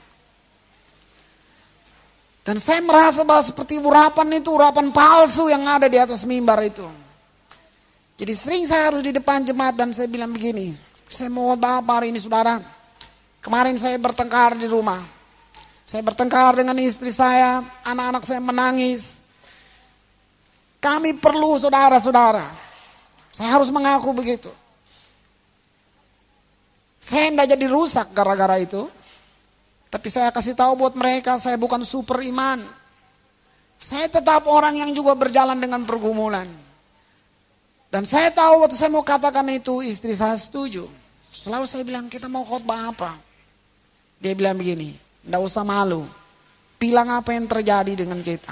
Dan 2.47 2.63
saya 2.63 2.79
merasa 2.79 3.27
bahwa 3.27 3.43
seperti 3.43 3.83
urapan 3.83 4.39
itu 4.39 4.55
urapan 4.55 4.95
palsu 4.95 5.51
yang 5.51 5.67
ada 5.67 5.91
di 5.91 5.99
atas 5.99 6.23
mimbar 6.23 6.63
itu. 6.63 7.04
Jadi 8.15 8.33
sering 8.33 8.63
saya 8.63 8.95
harus 8.95 9.03
di 9.03 9.11
depan 9.11 9.43
jemaat 9.43 9.75
dan 9.75 9.91
saya 9.91 10.07
bilang 10.07 10.31
begini, 10.31 10.79
saya 11.11 11.27
mau 11.27 11.51
bapak 11.59 11.95
hari 11.99 12.15
ini 12.15 12.23
saudara, 12.23 12.63
kemarin 13.43 13.75
saya 13.75 13.99
bertengkar 13.99 14.55
di 14.55 14.71
rumah. 14.71 15.03
Saya 15.85 16.01
bertengkar 16.01 16.57
dengan 16.57 16.79
istri 16.81 17.13
saya, 17.13 17.61
anak-anak 17.85 18.25
saya 18.25 18.41
menangis. 18.41 19.21
Kami 20.81 21.13
perlu 21.19 21.61
saudara-saudara. 21.61 22.47
Saya 23.35 23.51
harus 23.53 23.69
mengaku 23.69 24.15
begitu. 24.17 24.49
Saya 27.03 27.29
tidak 27.29 27.53
jadi 27.53 27.67
rusak 27.69 28.17
gara-gara 28.17 28.57
itu. 28.63 28.89
Tapi 29.93 30.09
saya 30.09 30.33
kasih 30.33 30.57
tahu 30.57 30.87
buat 30.87 30.97
mereka, 30.97 31.37
saya 31.37 31.61
bukan 31.61 31.85
super 31.85 32.25
iman. 32.25 32.65
Saya 33.77 34.09
tetap 34.09 34.49
orang 34.49 34.81
yang 34.81 34.91
juga 34.97 35.13
berjalan 35.13 35.61
dengan 35.61 35.85
pergumulan. 35.85 36.64
Dan 37.95 38.03
saya 38.03 38.35
tahu 38.35 38.67
waktu 38.67 38.75
saya 38.75 38.91
mau 38.91 39.07
katakan 39.07 39.47
itu 39.55 39.79
istri 39.87 40.11
saya 40.11 40.35
setuju. 40.35 40.91
Selalu 41.31 41.63
saya 41.63 41.87
bilang 41.87 42.11
kita 42.11 42.27
mau 42.27 42.43
khotbah 42.43 42.91
apa? 42.91 43.15
Dia 44.19 44.35
bilang 44.35 44.59
begini, 44.59 44.99
tidak 45.23 45.39
usah 45.47 45.63
malu. 45.63 46.03
Bilang 46.75 47.07
apa 47.15 47.31
yang 47.39 47.47
terjadi 47.47 47.95
dengan 47.95 48.19
kita. 48.19 48.51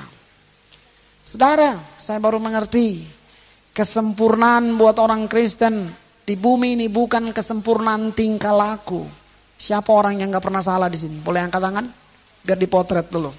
Saudara, 1.27 1.75
saya 1.99 2.23
baru 2.23 2.39
mengerti 2.39 3.03
kesempurnaan 3.75 4.79
buat 4.79 5.03
orang 5.03 5.27
Kristen 5.27 5.91
di 6.23 6.39
bumi 6.39 6.79
ini 6.79 6.87
bukan 6.87 7.35
kesempurnaan 7.35 8.15
tingkah 8.15 8.55
laku. 8.55 9.03
Siapa 9.59 9.91
orang 9.91 10.23
yang 10.23 10.31
gak 10.31 10.47
pernah 10.47 10.63
salah 10.63 10.87
di 10.87 11.03
sini? 11.03 11.19
Boleh 11.19 11.43
angkat 11.43 11.59
tangan? 11.59 11.87
Biar 12.47 12.59
dipotret 12.63 13.11
dulu. 13.11 13.35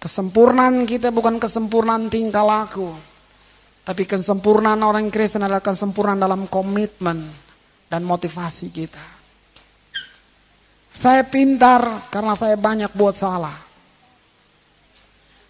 Kesempurnaan 0.00 0.88
kita 0.88 1.12
bukan 1.12 1.36
kesempurnaan 1.36 2.08
tingkah 2.08 2.48
laku. 2.48 3.09
Tapi 3.90 4.06
kesempurnaan 4.06 4.86
orang 4.86 5.10
Kristen 5.10 5.42
adalah 5.42 5.58
kesempurnaan 5.58 6.22
dalam 6.22 6.46
komitmen 6.46 7.26
dan 7.90 8.06
motivasi 8.06 8.70
kita. 8.70 9.02
Saya 10.94 11.26
pintar 11.26 12.06
karena 12.06 12.38
saya 12.38 12.54
banyak 12.54 12.94
buat 12.94 13.18
salah. 13.18 13.58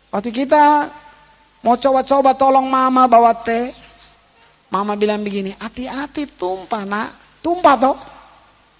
Waktu 0.08 0.32
kita 0.32 0.88
mau 1.60 1.76
coba-coba 1.76 2.32
tolong 2.32 2.64
mama 2.64 3.04
bawa 3.04 3.36
teh, 3.36 3.76
mama 4.72 4.96
bilang 4.96 5.20
begini, 5.20 5.52
hati-hati 5.60 6.24
tumpah 6.24 6.88
nak. 6.88 7.12
Tumpah 7.44 7.76
toh, 7.76 8.00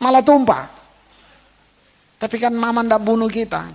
malah 0.00 0.24
tumpah. 0.24 0.72
Tapi 2.16 2.36
kan 2.40 2.56
mama 2.56 2.80
ndak 2.80 3.04
bunuh 3.04 3.28
kita. 3.28 3.68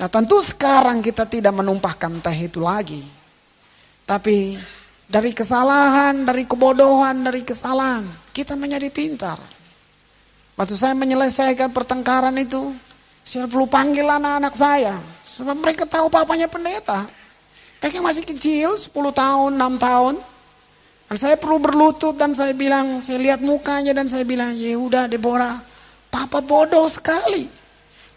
Nah 0.00 0.08
tentu 0.08 0.40
sekarang 0.40 1.04
kita 1.04 1.28
tidak 1.28 1.52
menumpahkan 1.52 2.24
teh 2.24 2.48
itu 2.48 2.64
lagi. 2.64 3.25
Tapi 4.06 4.54
dari 5.10 5.34
kesalahan, 5.34 6.22
dari 6.22 6.46
kebodohan, 6.46 7.26
dari 7.26 7.42
kesalahan, 7.42 8.06
kita 8.30 8.54
menjadi 8.54 8.86
pintar. 8.94 9.38
Waktu 10.54 10.78
saya 10.78 10.94
menyelesaikan 10.94 11.74
pertengkaran 11.74 12.38
itu, 12.38 12.70
saya 13.26 13.50
perlu 13.50 13.66
panggil 13.66 14.06
anak-anak 14.06 14.54
saya. 14.54 14.94
Sebab 15.26 15.58
mereka 15.58 15.84
tahu 15.84 16.06
papanya 16.06 16.46
pendeta. 16.46 17.02
Mereka 17.82 17.98
masih 17.98 18.22
kecil, 18.22 18.78
10 18.78 18.94
tahun, 19.10 19.58
6 19.58 19.76
tahun. 19.82 20.14
Dan 21.06 21.16
saya 21.18 21.34
perlu 21.34 21.58
berlutut 21.58 22.14
dan 22.14 22.30
saya 22.30 22.54
bilang, 22.54 23.02
saya 23.02 23.18
lihat 23.18 23.42
mukanya 23.42 23.90
dan 23.90 24.06
saya 24.06 24.22
bilang, 24.22 24.54
Yehuda, 24.54 25.10
Deborah, 25.10 25.58
Papa 26.10 26.40
bodoh 26.40 26.86
sekali. 26.86 27.46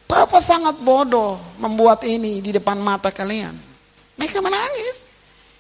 Papa 0.06 0.38
sangat 0.42 0.78
bodoh 0.82 1.38
membuat 1.58 2.06
ini 2.06 2.42
di 2.42 2.54
depan 2.54 2.78
mata 2.78 3.10
kalian. 3.10 3.54
Mereka 4.18 4.42
menangis. 4.42 5.09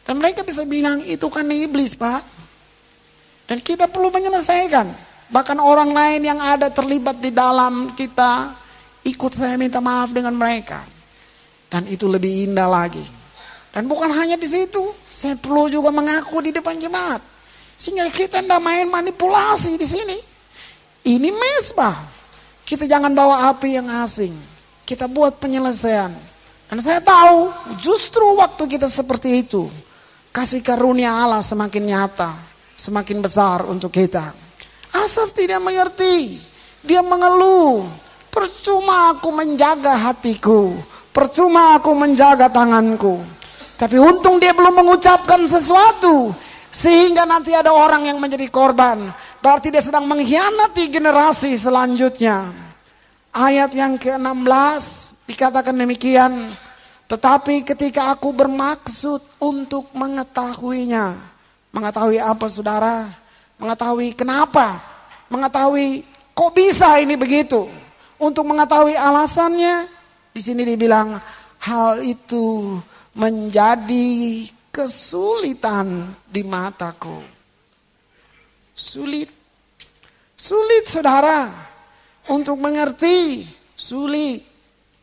Dan 0.10 0.18
mereka 0.18 0.42
bisa 0.42 0.66
bilang, 0.66 1.06
itu 1.06 1.30
kan 1.30 1.46
iblis 1.46 1.94
pak. 1.94 2.26
Dan 3.46 3.62
kita 3.62 3.86
perlu 3.86 4.10
menyelesaikan. 4.10 4.90
Bahkan 5.30 5.62
orang 5.62 5.94
lain 5.94 6.26
yang 6.26 6.42
ada 6.42 6.74
terlibat 6.74 7.22
di 7.22 7.30
dalam 7.30 7.94
kita, 7.94 8.58
ikut 9.06 9.38
saya 9.38 9.54
minta 9.54 9.78
maaf 9.78 10.10
dengan 10.10 10.34
mereka. 10.34 10.82
Dan 11.70 11.86
itu 11.86 12.10
lebih 12.10 12.50
indah 12.50 12.66
lagi. 12.66 13.06
Dan 13.70 13.86
bukan 13.86 14.10
hanya 14.10 14.34
di 14.34 14.50
situ, 14.50 14.82
saya 15.06 15.38
perlu 15.38 15.70
juga 15.70 15.94
mengaku 15.94 16.42
di 16.42 16.50
depan 16.50 16.82
jemaat. 16.82 17.22
Sehingga 17.78 18.10
kita 18.10 18.42
tidak 18.42 18.66
main 18.66 18.90
manipulasi 18.90 19.78
di 19.78 19.86
sini. 19.86 20.18
Ini 21.06 21.30
mesbah. 21.30 21.94
Kita 22.66 22.90
jangan 22.90 23.14
bawa 23.14 23.54
api 23.54 23.78
yang 23.78 23.86
asing. 24.02 24.34
Kita 24.90 25.06
buat 25.06 25.38
penyelesaian. 25.38 26.10
Dan 26.66 26.78
saya 26.82 26.98
tahu 26.98 27.54
justru 27.78 28.26
waktu 28.42 28.66
kita 28.66 28.90
seperti 28.90 29.46
itu. 29.46 29.70
Kasih 30.40 30.64
karunia 30.64 31.20
Allah 31.20 31.44
semakin 31.44 31.84
nyata. 31.84 32.32
Semakin 32.72 33.20
besar 33.20 33.68
untuk 33.68 33.92
kita. 33.92 34.32
Asaf 34.96 35.36
tidak 35.36 35.60
mengerti. 35.60 36.40
Dia 36.80 37.04
mengeluh. 37.04 37.84
Percuma 38.32 39.12
aku 39.12 39.36
menjaga 39.36 40.00
hatiku. 40.00 40.80
Percuma 41.12 41.76
aku 41.76 41.92
menjaga 41.92 42.48
tanganku. 42.48 43.20
Tapi 43.76 44.00
untung 44.00 44.40
dia 44.40 44.56
belum 44.56 44.80
mengucapkan 44.80 45.44
sesuatu. 45.44 46.32
Sehingga 46.72 47.28
nanti 47.28 47.52
ada 47.52 47.76
orang 47.76 48.08
yang 48.08 48.16
menjadi 48.24 48.48
korban. 48.48 49.12
Berarti 49.44 49.76
dia 49.76 49.84
sedang 49.84 50.08
mengkhianati 50.08 50.88
generasi 50.88 51.52
selanjutnya. 51.60 52.48
Ayat 53.36 53.76
yang 53.76 54.00
ke-16 54.00 54.84
dikatakan 55.28 55.76
demikian. 55.76 56.48
Tetapi 57.10 57.66
ketika 57.66 58.14
aku 58.14 58.30
bermaksud 58.30 59.42
untuk 59.42 59.90
mengetahuinya. 59.98 61.18
Mengetahui 61.74 62.22
apa 62.22 62.46
saudara? 62.46 63.10
Mengetahui 63.58 64.14
kenapa? 64.14 64.78
Mengetahui 65.34 66.06
kok 66.38 66.54
bisa 66.54 67.02
ini 67.02 67.18
begitu? 67.18 67.66
Untuk 68.22 68.46
mengetahui 68.46 68.94
alasannya, 68.94 69.90
di 70.30 70.42
sini 70.42 70.62
dibilang 70.62 71.18
hal 71.66 71.98
itu 72.06 72.78
menjadi 73.18 74.46
kesulitan 74.70 76.14
di 76.30 76.46
mataku. 76.46 77.26
Sulit. 78.78 79.34
Sulit 80.38 80.86
saudara. 80.86 81.50
Untuk 82.30 82.62
mengerti. 82.62 83.50
Sulit. 83.74 84.46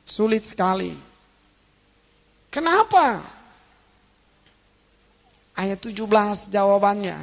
Sulit 0.06 0.46
sekali. 0.46 1.05
Kenapa? 2.56 3.20
Ayat 5.52 5.76
17 5.76 6.48
jawabannya. 6.48 7.20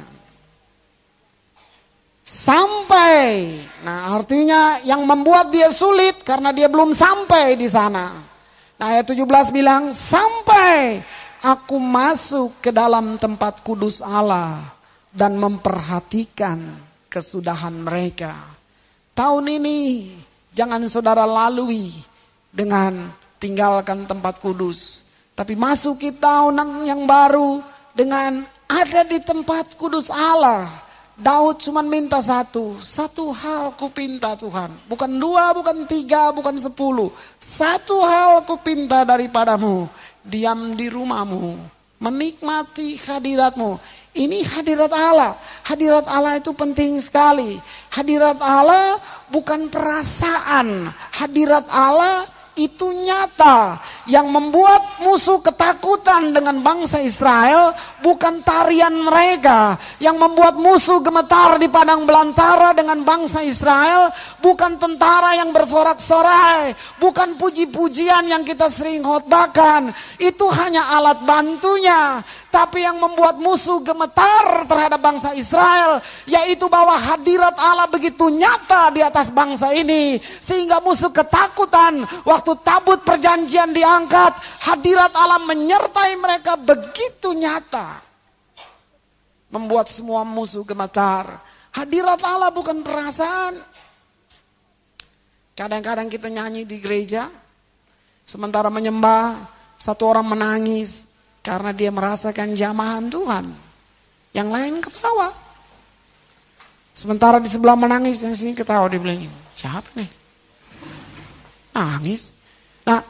Sampai. 2.22 3.50
Nah 3.82 4.14
artinya 4.14 4.78
yang 4.86 5.02
membuat 5.02 5.50
dia 5.50 5.74
sulit 5.74 6.22
karena 6.22 6.54
dia 6.54 6.70
belum 6.70 6.94
sampai 6.94 7.58
di 7.58 7.66
sana. 7.66 8.14
Nah 8.78 8.86
ayat 8.94 9.10
17 9.10 9.50
bilang 9.50 9.90
sampai 9.90 11.02
aku 11.42 11.82
masuk 11.82 12.62
ke 12.62 12.70
dalam 12.70 13.18
tempat 13.18 13.58
kudus 13.66 13.98
Allah 14.06 14.62
dan 15.10 15.34
memperhatikan 15.34 16.62
kesudahan 17.10 17.74
mereka. 17.74 18.38
Tahun 19.18 19.46
ini 19.50 20.10
jangan 20.54 20.78
saudara 20.86 21.26
lalui 21.26 21.90
dengan 22.54 23.10
tinggalkan 23.42 24.06
tempat 24.06 24.38
kudus. 24.38 25.10
Tapi 25.34 25.58
masuki 25.58 26.14
tahun 26.14 26.86
yang 26.86 27.06
baru 27.10 27.58
dengan 27.94 28.46
ada 28.70 29.02
di 29.02 29.18
tempat 29.18 29.74
kudus 29.74 30.08
Allah 30.10 30.84
Daud 31.14 31.62
cuma 31.62 31.78
minta 31.78 32.18
satu, 32.18 32.74
satu 32.82 33.30
hal 33.30 33.78
ku 33.78 33.86
pinta 33.86 34.34
Tuhan. 34.34 34.66
Bukan 34.90 35.06
dua, 35.14 35.54
bukan 35.54 35.86
tiga, 35.86 36.34
bukan 36.34 36.58
sepuluh. 36.58 37.14
Satu 37.38 38.02
hal 38.02 38.42
ku 38.42 38.58
pinta 38.58 39.06
daripadamu. 39.06 39.86
Diam 40.26 40.74
di 40.74 40.90
rumahmu, 40.90 41.54
menikmati 42.02 42.98
hadiratmu. 42.98 43.78
Ini 44.14 44.42
hadirat 44.42 44.90
Allah. 44.90 45.38
Hadirat 45.62 46.06
Allah 46.10 46.42
itu 46.42 46.50
penting 46.50 46.98
sekali. 46.98 47.62
Hadirat 47.94 48.42
Allah 48.42 48.98
bukan 49.30 49.70
perasaan. 49.70 50.90
Hadirat 51.14 51.70
Allah 51.70 52.26
itu 52.54 52.90
nyata. 53.04 53.78
Yang 54.06 54.26
membuat 54.30 54.82
musuh 55.02 55.40
ketakutan 55.42 56.34
dengan 56.34 56.60
bangsa 56.62 57.02
Israel 57.02 57.74
bukan 58.00 58.40
tarian 58.42 58.94
mereka. 58.94 59.78
Yang 59.98 60.16
membuat 60.18 60.54
musuh 60.58 61.02
gemetar 61.02 61.58
di 61.58 61.66
padang 61.70 62.06
belantara 62.06 62.72
dengan 62.76 63.02
bangsa 63.02 63.42
Israel 63.42 64.10
bukan 64.40 64.78
tentara 64.78 65.38
yang 65.38 65.50
bersorak-sorai. 65.50 66.74
Bukan 67.02 67.36
puji-pujian 67.38 68.26
yang 68.28 68.42
kita 68.46 68.70
sering 68.70 69.02
khotbahkan. 69.02 69.90
Itu 70.18 70.46
hanya 70.54 70.94
alat 70.94 71.22
bantunya. 71.26 72.22
Tapi 72.52 72.86
yang 72.86 73.00
membuat 73.02 73.40
musuh 73.40 73.82
gemetar 73.82 74.68
terhadap 74.68 75.00
bangsa 75.02 75.34
Israel 75.34 75.98
yaitu 76.28 76.70
bahwa 76.70 76.94
hadirat 76.94 77.56
Allah 77.58 77.90
begitu 77.90 78.30
nyata 78.30 78.94
di 78.94 79.00
atas 79.02 79.28
bangsa 79.34 79.74
ini. 79.74 80.18
Sehingga 80.20 80.78
musuh 80.78 81.10
ketakutan 81.10 82.04
waktu 82.22 82.43
waktu 82.44 82.60
tabut 82.60 83.00
perjanjian 83.00 83.72
diangkat, 83.72 84.36
hadirat 84.68 85.16
Allah 85.16 85.40
menyertai 85.48 86.12
mereka 86.20 86.60
begitu 86.60 87.32
nyata. 87.32 88.04
Membuat 89.48 89.88
semua 89.88 90.28
musuh 90.28 90.60
gemetar. 90.60 91.40
Hadirat 91.72 92.20
Allah 92.20 92.52
bukan 92.52 92.84
perasaan. 92.84 93.56
Kadang-kadang 95.56 96.12
kita 96.12 96.28
nyanyi 96.28 96.68
di 96.68 96.84
gereja, 96.84 97.32
sementara 98.28 98.68
menyembah, 98.68 99.40
satu 99.80 100.04
orang 100.04 100.36
menangis 100.36 101.08
karena 101.40 101.72
dia 101.72 101.88
merasakan 101.88 102.52
jamahan 102.52 103.08
Tuhan. 103.08 103.48
Yang 104.36 104.48
lain 104.52 104.74
ketawa. 104.84 105.32
Sementara 106.92 107.40
di 107.40 107.48
sebelah 107.48 107.78
menangis, 107.78 108.20
yang 108.20 108.36
sini 108.36 108.52
ketawa, 108.52 108.84
dia 108.92 109.00
bilang, 109.00 109.24
siapa 109.56 109.88
nih? 109.96 110.23
Nangis. 111.74 112.38
Nah, 112.86 113.02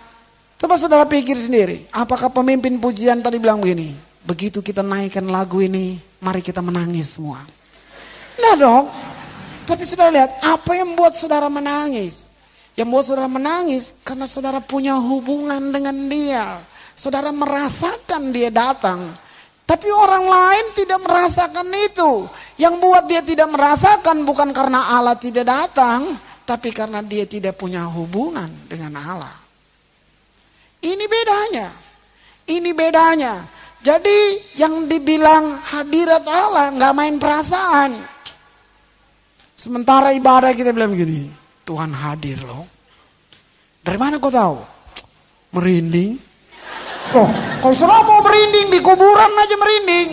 coba 0.57 0.75
saudara 0.81 1.05
pikir 1.05 1.37
sendiri. 1.37 1.85
Apakah 1.93 2.33
pemimpin 2.33 2.81
pujian 2.81 3.21
tadi 3.21 3.37
bilang 3.37 3.61
begini? 3.61 3.93
Begitu 4.25 4.65
kita 4.65 4.81
naikkan 4.81 5.29
lagu 5.29 5.61
ini, 5.61 6.01
mari 6.25 6.41
kita 6.41 6.65
menangis 6.65 7.21
semua. 7.21 7.45
Nah 8.41 8.55
dong. 8.57 8.89
Tapi 9.65 9.85
saudara 9.85 10.13
lihat, 10.13 10.33
apa 10.45 10.77
yang 10.77 10.93
membuat 10.93 11.17
saudara 11.17 11.49
menangis? 11.49 12.33
Yang 12.77 12.87
membuat 12.89 13.07
saudara 13.09 13.29
menangis 13.29 13.85
karena 14.01 14.27
saudara 14.29 14.61
punya 14.61 14.97
hubungan 14.97 15.73
dengan 15.73 15.97
dia. 16.09 16.61
Saudara 16.97 17.33
merasakan 17.33 18.33
dia 18.33 18.49
datang. 18.49 19.13
Tapi 19.65 19.89
orang 19.89 20.29
lain 20.29 20.67
tidak 20.77 21.01
merasakan 21.01 21.69
itu. 21.73 22.29
Yang 22.61 22.75
buat 22.85 23.05
dia 23.09 23.25
tidak 23.25 23.49
merasakan 23.49 24.29
bukan 24.29 24.53
karena 24.53 24.93
Allah 24.93 25.17
tidak 25.17 25.49
datang, 25.49 26.13
tapi 26.45 26.71
karena 26.71 27.01
dia 27.01 27.25
tidak 27.25 27.57
punya 27.57 27.89
hubungan 27.89 28.49
dengan 28.69 29.01
Allah. 29.01 29.37
Ini 30.85 31.05
bedanya. 31.09 31.69
Ini 32.45 32.71
bedanya. 32.77 33.35
Jadi 33.85 34.41
yang 34.61 34.85
dibilang 34.89 35.61
hadirat 35.61 36.25
Allah 36.29 36.73
nggak 36.73 36.95
main 36.97 37.17
perasaan. 37.17 37.97
Sementara 39.57 40.13
ibadah 40.13 40.53
kita 40.53 40.73
bilang 40.73 40.93
begini, 40.93 41.29
Tuhan 41.65 41.93
hadir 41.93 42.41
loh. 42.45 42.69
Dari 43.85 43.97
mana 44.01 44.21
kau 44.21 44.33
tahu? 44.33 44.61
Merinding. 45.57 46.17
Oh, 47.13 47.29
kalau 47.61 47.77
selama 47.77 48.05
mau 48.09 48.21
merinding 48.25 48.73
di 48.73 48.81
kuburan 48.81 49.31
aja 49.37 49.57
merinding. 49.57 50.09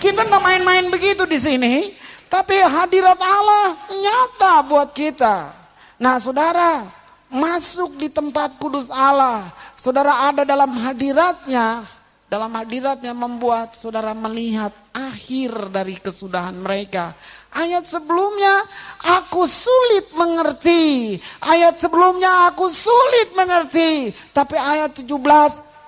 Kita 0.00 0.26
nggak 0.26 0.42
main-main 0.42 0.88
begitu 0.88 1.28
di 1.28 1.38
sini. 1.38 2.01
Tapi 2.32 2.56
hadirat 2.64 3.20
Allah 3.20 3.76
nyata 3.92 4.64
buat 4.64 4.96
kita. 4.96 5.52
Nah 6.00 6.16
saudara, 6.16 6.88
masuk 7.28 8.00
di 8.00 8.08
tempat 8.08 8.56
kudus 8.56 8.88
Allah. 8.88 9.52
Saudara 9.76 10.32
ada 10.32 10.48
dalam 10.48 10.72
hadiratnya. 10.72 11.84
Dalam 12.32 12.48
hadiratnya 12.56 13.12
membuat 13.12 13.76
saudara 13.76 14.16
melihat 14.16 14.72
akhir 14.96 15.68
dari 15.68 16.00
kesudahan 16.00 16.56
mereka. 16.56 17.12
Ayat 17.52 17.84
sebelumnya 17.84 18.64
aku 19.04 19.44
sulit 19.44 20.08
mengerti. 20.16 21.20
Ayat 21.44 21.76
sebelumnya 21.76 22.48
aku 22.48 22.72
sulit 22.72 23.36
mengerti. 23.36 24.08
Tapi 24.32 24.56
ayat 24.56 24.96
17 24.96 25.12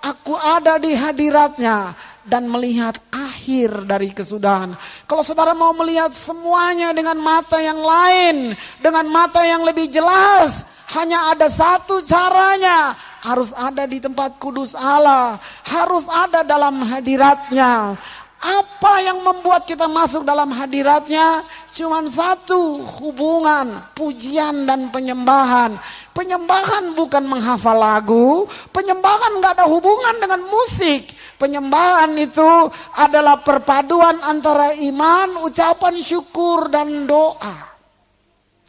aku 0.04 0.36
ada 0.36 0.76
di 0.76 0.92
hadiratnya 0.92 1.96
dan 2.24 2.48
melihat 2.48 2.96
akhir 3.12 3.84
dari 3.84 4.10
kesudahan. 4.10 4.72
Kalau 5.04 5.20
saudara 5.20 5.52
mau 5.52 5.76
melihat 5.76 6.10
semuanya 6.16 6.96
dengan 6.96 7.20
mata 7.20 7.60
yang 7.60 7.78
lain, 7.78 8.56
dengan 8.80 9.04
mata 9.12 9.44
yang 9.44 9.62
lebih 9.62 9.92
jelas, 9.92 10.64
hanya 10.96 11.32
ada 11.36 11.48
satu 11.48 12.00
caranya, 12.04 12.96
harus 13.24 13.52
ada 13.56 13.84
di 13.84 14.00
tempat 14.00 14.36
kudus 14.40 14.72
Allah, 14.76 15.36
harus 15.68 16.08
ada 16.08 16.40
dalam 16.44 16.80
hadiratnya. 16.80 17.96
Apa 18.44 19.00
yang 19.00 19.24
membuat 19.24 19.64
kita 19.64 19.88
masuk 19.88 20.20
dalam 20.20 20.52
hadiratnya? 20.52 21.40
Cuman 21.72 22.04
satu, 22.04 22.84
hubungan, 23.00 23.80
pujian 23.96 24.68
dan 24.68 24.92
penyembahan. 24.92 25.72
Penyembahan 26.12 26.92
bukan 26.92 27.24
menghafal 27.24 27.72
lagu, 27.72 28.44
penyembahan 28.68 29.40
gak 29.40 29.56
ada 29.56 29.64
hubungan 29.64 30.20
dengan 30.20 30.44
musik. 30.44 31.16
Penyembahan 31.40 32.12
itu 32.20 32.68
adalah 33.00 33.40
perpaduan 33.40 34.20
antara 34.20 34.76
iman, 34.76 35.40
ucapan 35.48 35.96
syukur 35.96 36.68
dan 36.68 37.08
doa. 37.08 37.56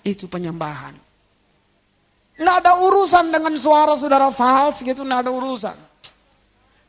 Itu 0.07 0.31
penyembahan. 0.31 0.95
Nggak 2.35 2.57
ada 2.63 2.73
urusan 2.79 3.31
dengan 3.31 3.55
suara 3.59 3.95
saudara 3.99 4.31
fals 4.31 4.83
gitu, 4.83 5.03
nggak 5.03 5.27
ada 5.27 5.31
urusan. 5.31 5.77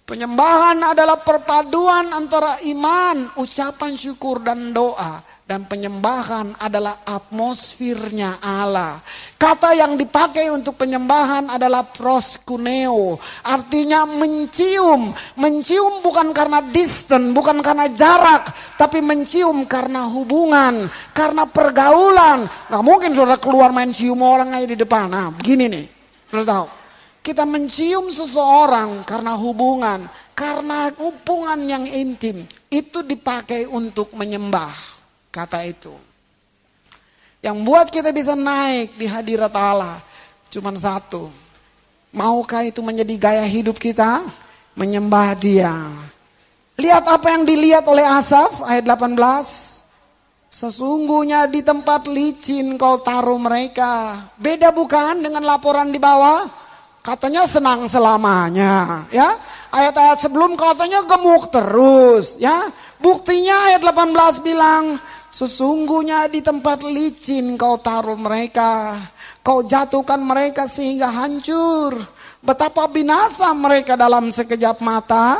Penyembahan 0.06 0.94
adalah 0.94 1.18
perpaduan 1.18 2.14
antara 2.14 2.62
iman, 2.62 3.26
ucapan 3.42 3.98
syukur 3.98 4.38
dan 4.38 4.70
doa. 4.70 5.18
Dan 5.46 5.66
penyembahan 5.66 6.58
adalah 6.62 7.02
atmosfernya 7.06 8.38
Allah. 8.38 9.02
Kata 9.34 9.74
yang 9.74 9.98
dipakai 9.98 10.50
untuk 10.50 10.78
penyembahan 10.78 11.50
adalah 11.50 11.86
proskuneo. 11.86 13.18
Artinya 13.46 14.06
mencium. 14.06 15.10
Mencium 15.38 16.02
bukan 16.06 16.30
karena 16.30 16.62
distant, 16.70 17.34
bukan 17.34 17.58
karena 17.58 17.90
jarak. 17.90 18.46
Tapi 18.78 19.02
mencium 19.02 19.66
karena 19.66 20.06
hubungan, 20.06 20.86
karena 21.14 21.46
pergaulan. 21.50 22.46
Nah 22.46 22.80
mungkin 22.82 23.10
saudara 23.10 23.42
keluar 23.42 23.74
main 23.74 23.90
cium 23.90 24.22
orang 24.22 24.54
aja 24.54 24.66
di 24.70 24.78
depan. 24.78 25.10
Nah 25.10 25.34
begini 25.34 25.66
nih, 25.66 25.86
saudara 26.30 26.46
tahu. 26.46 26.85
Kita 27.26 27.42
mencium 27.42 28.06
seseorang 28.14 29.02
karena 29.02 29.34
hubungan, 29.34 30.06
karena 30.30 30.94
hubungan 30.94 31.58
yang 31.66 31.82
intim. 31.82 32.46
Itu 32.70 33.02
dipakai 33.02 33.66
untuk 33.66 34.14
menyembah 34.14 34.70
kata 35.34 35.66
itu. 35.66 35.90
Yang 37.42 37.56
buat 37.66 37.86
kita 37.90 38.14
bisa 38.14 38.38
naik 38.38 38.94
di 38.94 39.10
hadirat 39.10 39.50
Allah 39.58 39.98
cuma 40.54 40.70
satu. 40.70 41.26
Maukah 42.14 42.62
itu 42.62 42.78
menjadi 42.78 43.14
gaya 43.18 43.42
hidup 43.42 43.74
kita? 43.74 44.22
Menyembah 44.78 45.34
dia. 45.34 45.74
Lihat 46.78 47.10
apa 47.10 47.34
yang 47.34 47.42
dilihat 47.42 47.90
oleh 47.90 48.06
Asaf 48.06 48.62
ayat 48.62 48.86
18. 48.86 49.18
Sesungguhnya 50.46 51.50
di 51.50 51.60
tempat 51.60 52.06
licin 52.06 52.78
kau 52.78 53.02
taruh 53.02 53.36
mereka. 53.36 54.14
Beda 54.38 54.70
bukan 54.70 55.26
dengan 55.26 55.42
laporan 55.42 55.90
di 55.90 55.98
bawah? 55.98 56.55
Katanya 57.06 57.46
senang 57.46 57.86
selamanya, 57.86 59.06
ya. 59.14 59.38
Ayat-ayat 59.70 60.26
sebelum 60.26 60.58
katanya 60.58 61.06
gemuk 61.06 61.54
terus, 61.54 62.34
ya. 62.42 62.66
Buktinya 62.98 63.70
ayat 63.70 63.86
18 63.86 64.42
bilang, 64.42 64.98
Sesungguhnya 65.30 66.32
di 66.32 66.40
tempat 66.42 66.82
licin 66.82 67.54
kau 67.54 67.78
taruh 67.78 68.16
mereka. 68.18 68.98
Kau 69.44 69.62
jatuhkan 69.62 70.18
mereka 70.18 70.64
sehingga 70.66 71.12
hancur. 71.12 71.94
Betapa 72.40 72.88
binasa 72.88 73.52
mereka 73.52 73.94
dalam 73.94 74.32
sekejap 74.32 74.80
mata. 74.80 75.38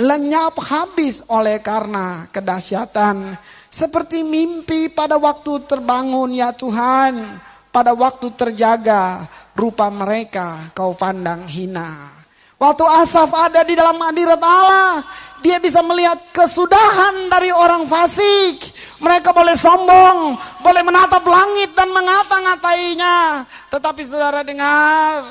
Lenyap 0.00 0.58
habis 0.64 1.22
oleh 1.28 1.60
karena 1.60 2.26
kedahsyatan. 2.32 3.36
Seperti 3.68 4.24
mimpi 4.24 4.88
pada 4.88 5.20
waktu 5.20 5.60
terbangun 5.68 6.32
ya 6.32 6.50
Tuhan. 6.56 7.36
Pada 7.68 7.92
waktu 7.92 8.32
terjaga 8.32 9.28
rupa 9.54 9.90
mereka 9.90 10.70
kau 10.74 10.94
pandang 10.98 11.46
hina. 11.46 12.14
Waktu 12.54 12.84
Asaf 12.86 13.34
ada 13.34 13.66
di 13.66 13.74
dalam 13.74 13.98
hadirat 13.98 14.38
Allah, 14.38 15.02
dia 15.42 15.58
bisa 15.58 15.82
melihat 15.82 16.16
kesudahan 16.30 17.28
dari 17.28 17.50
orang 17.50 17.84
fasik. 17.84 18.62
Mereka 19.02 19.34
boleh 19.34 19.58
sombong, 19.58 20.38
boleh 20.62 20.82
menatap 20.86 21.20
langit 21.26 21.74
dan 21.74 21.90
mengata-ngatainya. 21.90 23.42
Tetapi 23.68 24.02
saudara 24.06 24.46
dengar, 24.46 25.28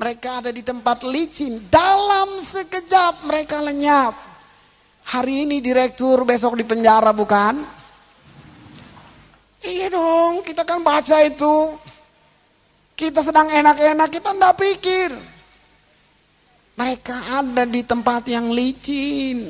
mereka 0.00 0.42
ada 0.42 0.50
di 0.50 0.64
tempat 0.64 1.06
licin. 1.06 1.68
Dalam 1.70 2.40
sekejap 2.40 3.28
mereka 3.28 3.62
lenyap. 3.62 4.16
Hari 5.08 5.48
ini 5.48 5.62
direktur, 5.62 6.26
besok 6.26 6.58
di 6.58 6.64
penjara 6.66 7.14
bukan? 7.14 7.62
Iya 9.62 9.90
dong, 9.90 10.42
kita 10.42 10.62
kan 10.66 10.82
baca 10.82 11.22
itu. 11.22 11.74
Kita 12.98 13.22
sedang 13.22 13.46
enak-enak, 13.46 14.10
kita 14.10 14.34
enggak 14.34 14.58
pikir. 14.58 15.14
Mereka 16.74 17.38
ada 17.38 17.62
di 17.62 17.86
tempat 17.86 18.26
yang 18.26 18.50
licin. 18.50 19.46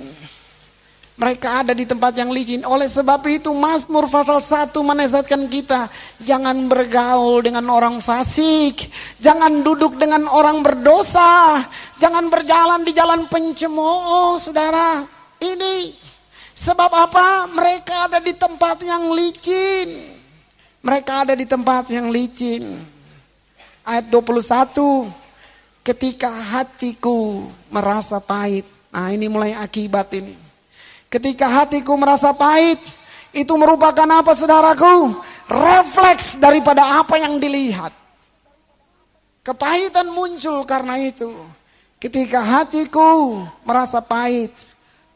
Mereka 1.16 1.64
ada 1.64 1.72
di 1.72 1.88
tempat 1.88 2.12
yang 2.12 2.28
licin. 2.28 2.60
Oleh 2.68 2.84
sebab 2.84 3.24
itu 3.24 3.48
Mazmur 3.56 4.04
pasal 4.04 4.44
1 4.44 4.76
menasihatkan 4.84 5.48
kita. 5.48 5.88
Jangan 6.20 6.68
bergaul 6.68 7.40
dengan 7.40 7.64
orang 7.72 8.04
fasik. 8.04 8.84
Jangan 9.16 9.64
duduk 9.64 9.96
dengan 9.96 10.28
orang 10.28 10.60
berdosa. 10.60 11.64
Jangan 11.96 12.28
berjalan 12.28 12.84
di 12.84 12.92
jalan 12.92 13.32
pencemooh 13.32 14.36
saudara. 14.36 15.08
Ini 15.40 15.96
sebab 16.52 16.92
apa? 16.92 17.48
Mereka 17.48 18.12
ada 18.12 18.20
di 18.20 18.36
tempat 18.36 18.84
yang 18.84 19.08
licin. 19.08 19.88
Mereka 20.84 21.12
ada 21.24 21.32
di 21.32 21.48
tempat 21.48 21.88
yang 21.90 22.12
licin. 22.12 22.97
Ayat 23.88 24.12
21 24.12 25.08
ketika 25.80 26.28
hatiku 26.28 27.48
merasa 27.72 28.20
pahit. 28.20 28.68
Nah 28.92 29.08
ini 29.08 29.32
mulai 29.32 29.56
akibat 29.56 30.12
ini. 30.12 30.36
Ketika 31.08 31.48
hatiku 31.48 31.96
merasa 31.96 32.36
pahit, 32.36 32.76
itu 33.32 33.48
merupakan 33.56 34.04
apa 34.04 34.36
saudaraku? 34.36 35.16
Refleks 35.48 36.36
daripada 36.36 37.00
apa 37.00 37.16
yang 37.16 37.40
dilihat. 37.40 37.96
Kepahitan 39.40 40.12
muncul 40.12 40.60
karena 40.68 41.00
itu. 41.00 41.32
Ketika 41.96 42.44
hatiku 42.44 43.40
merasa 43.64 44.04
pahit 44.04 44.52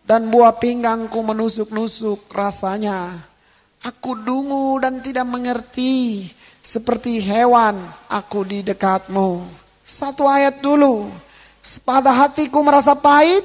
dan 0.08 0.32
buah 0.32 0.56
pinggangku 0.56 1.20
menusuk-nusuk 1.20 2.24
rasanya. 2.32 3.20
Aku 3.84 4.16
dungu 4.16 4.80
dan 4.80 5.04
tidak 5.04 5.28
mengerti 5.28 6.24
seperti 6.62 7.18
hewan 7.18 7.74
aku 8.06 8.46
di 8.46 8.62
dekatmu. 8.62 9.42
Satu 9.82 10.30
ayat 10.30 10.62
dulu. 10.62 11.10
Pada 11.82 12.14
hatiku 12.14 12.62
merasa 12.62 12.94
pahit. 12.94 13.44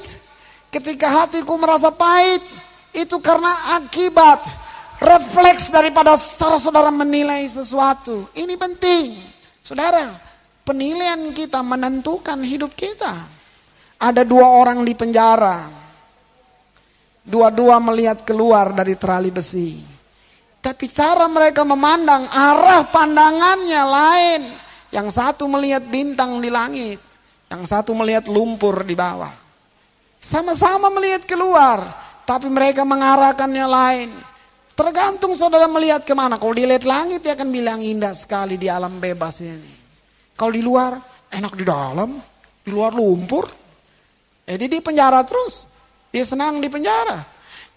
Ketika 0.69 1.25
hatiku 1.25 1.57
merasa 1.57 1.89
pahit. 1.89 2.45
Itu 2.93 3.17
karena 3.17 3.81
akibat. 3.81 4.45
Refleks 5.01 5.73
daripada 5.73 6.13
cara 6.13 6.61
saudara 6.61 6.93
menilai 6.93 7.41
sesuatu. 7.49 8.29
Ini 8.37 8.53
penting. 8.53 9.17
Saudara, 9.65 10.13
penilaian 10.61 11.33
kita 11.33 11.61
menentukan 11.65 12.37
hidup 12.45 12.71
kita. 12.77 13.13
Ada 13.97 14.21
dua 14.21 14.45
orang 14.45 14.85
di 14.85 14.93
penjara. 14.93 15.65
Dua-dua 17.27 17.81
melihat 17.83 18.23
keluar 18.23 18.71
dari 18.71 18.95
terali 18.95 19.33
besi. 19.33 19.96
Tapi 20.67 20.91
cara 20.91 21.31
mereka 21.31 21.63
memandang 21.63 22.27
arah 22.27 22.83
pandangannya 22.91 23.83
lain. 23.87 24.41
Yang 24.91 25.15
satu 25.15 25.47
melihat 25.47 25.79
bintang 25.87 26.43
di 26.43 26.51
langit. 26.51 26.99
Yang 27.47 27.71
satu 27.71 27.95
melihat 27.95 28.27
lumpur 28.27 28.83
di 28.83 28.91
bawah. 28.91 29.31
Sama-sama 30.19 30.91
melihat 30.91 31.23
keluar. 31.23 31.79
Tapi 32.27 32.51
mereka 32.51 32.83
mengarahkannya 32.83 33.63
lain. 33.63 34.09
Tergantung 34.75 35.39
saudara 35.39 35.71
melihat 35.71 36.03
ke 36.03 36.11
mana. 36.11 36.35
Kalau 36.35 36.51
dilihat 36.51 36.83
langit 36.83 37.23
dia 37.23 37.39
akan 37.39 37.47
bilang 37.47 37.79
indah 37.79 38.11
sekali 38.11 38.59
di 38.59 38.67
alam 38.67 38.99
bebas 38.99 39.39
ini. 39.39 39.71
Kalau 40.35 40.51
di 40.51 40.59
luar 40.59 40.99
enak 41.31 41.53
di 41.55 41.63
dalam. 41.63 42.11
Di 42.59 42.75
luar 42.75 42.91
lumpur. 42.91 43.47
Jadi 44.43 44.67
di 44.67 44.83
penjara 44.83 45.23
terus. 45.23 45.63
Dia 46.11 46.27
senang 46.27 46.59
di 46.59 46.67
penjara. 46.67 47.23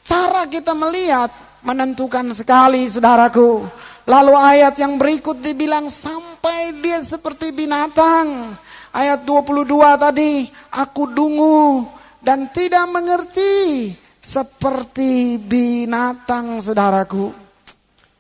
Cara 0.03 0.43
kita 0.51 0.75
melihat 0.75 1.50
menentukan 1.65 2.33
sekali 2.33 2.89
saudaraku. 2.89 3.65
Lalu 4.09 4.35
ayat 4.35 4.75
yang 4.81 4.97
berikut 4.97 5.39
dibilang 5.39 5.87
sampai 5.87 6.75
dia 6.81 6.99
seperti 7.05 7.53
binatang. 7.53 8.57
Ayat 8.91 9.23
22 9.23 9.71
tadi, 9.95 10.51
aku 10.75 11.07
dungu 11.15 11.87
dan 12.19 12.51
tidak 12.51 12.91
mengerti 12.91 13.95
seperti 14.19 15.39
binatang 15.39 16.59
saudaraku. 16.59 17.31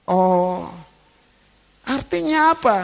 Oh, 0.06 0.70
artinya 1.90 2.54
apa? 2.54 2.78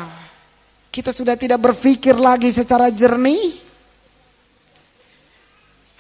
Kita 0.90 1.14
sudah 1.14 1.38
tidak 1.38 1.62
berpikir 1.62 2.16
lagi 2.16 2.51
secara 2.51 2.90
jernih. 2.90 3.64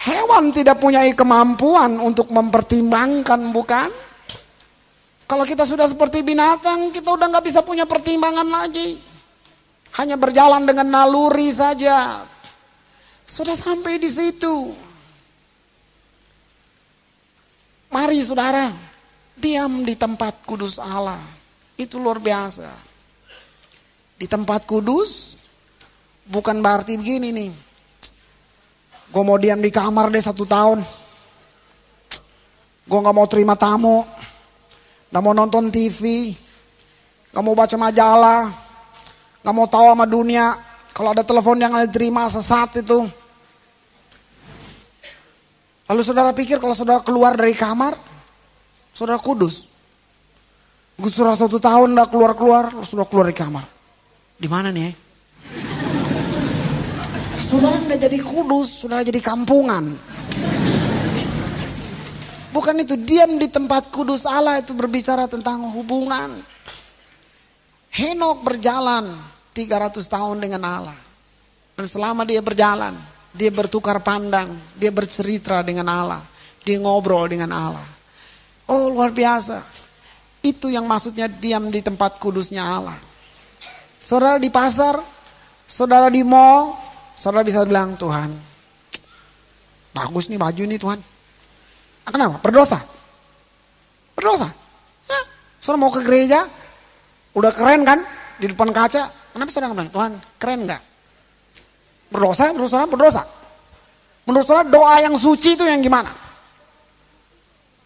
Hewan 0.06 0.54
tidak 0.54 0.78
punya 0.78 1.02
kemampuan 1.14 1.98
untuk 1.98 2.30
mempertimbangkan, 2.30 3.50
bukan? 3.50 3.90
Kalau 5.26 5.42
kita 5.42 5.66
sudah 5.66 5.90
seperti 5.90 6.22
binatang, 6.22 6.94
kita 6.94 7.10
udah 7.10 7.26
nggak 7.26 7.46
bisa 7.50 7.60
punya 7.66 7.82
pertimbangan 7.82 8.46
lagi. 8.46 9.02
Hanya 9.98 10.14
berjalan 10.14 10.62
dengan 10.62 10.86
naluri 10.86 11.50
saja. 11.50 12.22
Sudah 13.26 13.58
sampai 13.58 13.98
di 13.98 14.06
situ. 14.06 14.70
Mari 17.90 18.22
saudara, 18.22 18.70
diam 19.34 19.82
di 19.82 19.98
tempat 19.98 20.46
kudus 20.46 20.78
Allah. 20.78 21.18
Itu 21.74 21.98
luar 21.98 22.22
biasa. 22.22 22.70
Di 24.14 24.30
tempat 24.30 24.62
kudus, 24.62 25.34
bukan 26.22 26.62
berarti 26.62 26.94
begini 26.94 27.34
nih. 27.34 27.50
Gue 29.10 29.22
mau 29.26 29.38
diam 29.42 29.58
di 29.58 29.74
kamar 29.74 30.06
deh 30.14 30.22
satu 30.22 30.46
tahun. 30.46 30.78
Gue 32.86 32.98
gak 33.02 33.16
mau 33.16 33.26
terima 33.26 33.58
tamu. 33.58 34.06
Gak 35.10 35.22
mau 35.22 35.34
nonton 35.34 35.70
TV. 35.70 36.34
Gak 37.30 37.42
mau 37.44 37.54
baca 37.54 37.76
majalah. 37.78 38.50
Gak 39.42 39.54
mau 39.54 39.66
tahu 39.70 39.94
sama 39.94 40.06
dunia. 40.06 40.56
Kalau 40.96 41.12
ada 41.12 41.20
telepon 41.20 41.60
yang 41.60 41.76
diterima 41.86 42.26
sesat 42.32 42.80
itu. 42.80 43.04
Lalu 45.86 46.02
saudara 46.02 46.34
pikir 46.34 46.58
kalau 46.58 46.74
saudara 46.74 46.98
keluar 46.98 47.38
dari 47.38 47.54
kamar, 47.54 47.94
saudara 48.90 49.22
kudus. 49.22 49.70
Saudara 50.98 51.38
satu 51.38 51.62
tahun 51.62 51.94
udah 51.94 52.08
keluar-keluar, 52.10 52.72
saudara 52.82 53.06
keluar 53.06 53.24
dari 53.30 53.38
kamar. 53.38 53.64
Di 54.34 54.48
mana 54.50 54.74
nih? 54.74 54.90
Saudara 57.46 57.78
nggak 57.78 58.00
jadi 58.02 58.18
kudus, 58.18 58.82
saudara 58.82 59.06
jadi 59.06 59.22
kampungan. 59.22 59.94
Bukan 62.56 62.72
itu, 62.80 62.96
diam 62.96 63.36
di 63.36 63.52
tempat 63.52 63.92
kudus 63.92 64.24
Allah 64.24 64.64
itu 64.64 64.72
berbicara 64.72 65.28
tentang 65.28 65.60
hubungan. 65.76 66.40
Henok 67.92 68.48
berjalan 68.48 69.12
300 69.52 70.00
tahun 70.08 70.40
dengan 70.40 70.64
Allah. 70.64 70.96
Dan 71.76 71.84
selama 71.84 72.24
dia 72.24 72.40
berjalan, 72.40 72.96
dia 73.36 73.52
bertukar 73.52 74.00
pandang, 74.00 74.48
dia 74.72 74.88
bercerita 74.88 75.60
dengan 75.60 75.84
Allah, 75.92 76.24
dia 76.64 76.80
ngobrol 76.80 77.28
dengan 77.28 77.52
Allah. 77.52 77.84
Oh 78.72 78.88
luar 78.88 79.12
biasa. 79.12 79.60
Itu 80.40 80.72
yang 80.72 80.88
maksudnya 80.88 81.28
diam 81.28 81.68
di 81.68 81.84
tempat 81.84 82.16
kudusnya 82.16 82.64
Allah. 82.64 82.96
Saudara 84.00 84.40
di 84.40 84.48
pasar, 84.48 84.96
saudara 85.68 86.08
di 86.08 86.24
mall, 86.24 86.72
saudara 87.12 87.44
bisa 87.44 87.68
bilang 87.68 88.00
Tuhan, 88.00 88.32
bagus 89.92 90.32
nih 90.32 90.40
baju 90.40 90.62
nih 90.64 90.80
Tuhan. 90.80 91.15
Ah, 92.06 92.10
kenapa? 92.14 92.38
Berdosa. 92.38 92.78
Berdosa. 94.14 94.48
Ya, 95.10 95.20
saudara 95.58 95.82
mau 95.82 95.90
ke 95.90 96.00
gereja, 96.06 96.46
udah 97.34 97.50
keren 97.50 97.82
kan 97.82 97.98
di 98.38 98.46
depan 98.46 98.70
kaca. 98.70 99.10
Kenapa 99.34 99.50
saudara 99.52 99.74
bilang 99.74 99.92
Tuhan 99.92 100.12
keren 100.38 100.60
nggak? 100.64 100.82
Berdosa, 102.14 102.54
menurut 102.54 102.70
saudara 102.70 102.88
berdosa. 102.88 103.22
Menurut 104.24 104.46
saudara 104.46 104.66
doa 104.70 104.94
yang 105.02 105.14
suci 105.18 105.58
itu 105.58 105.66
yang 105.66 105.82
gimana? 105.82 106.10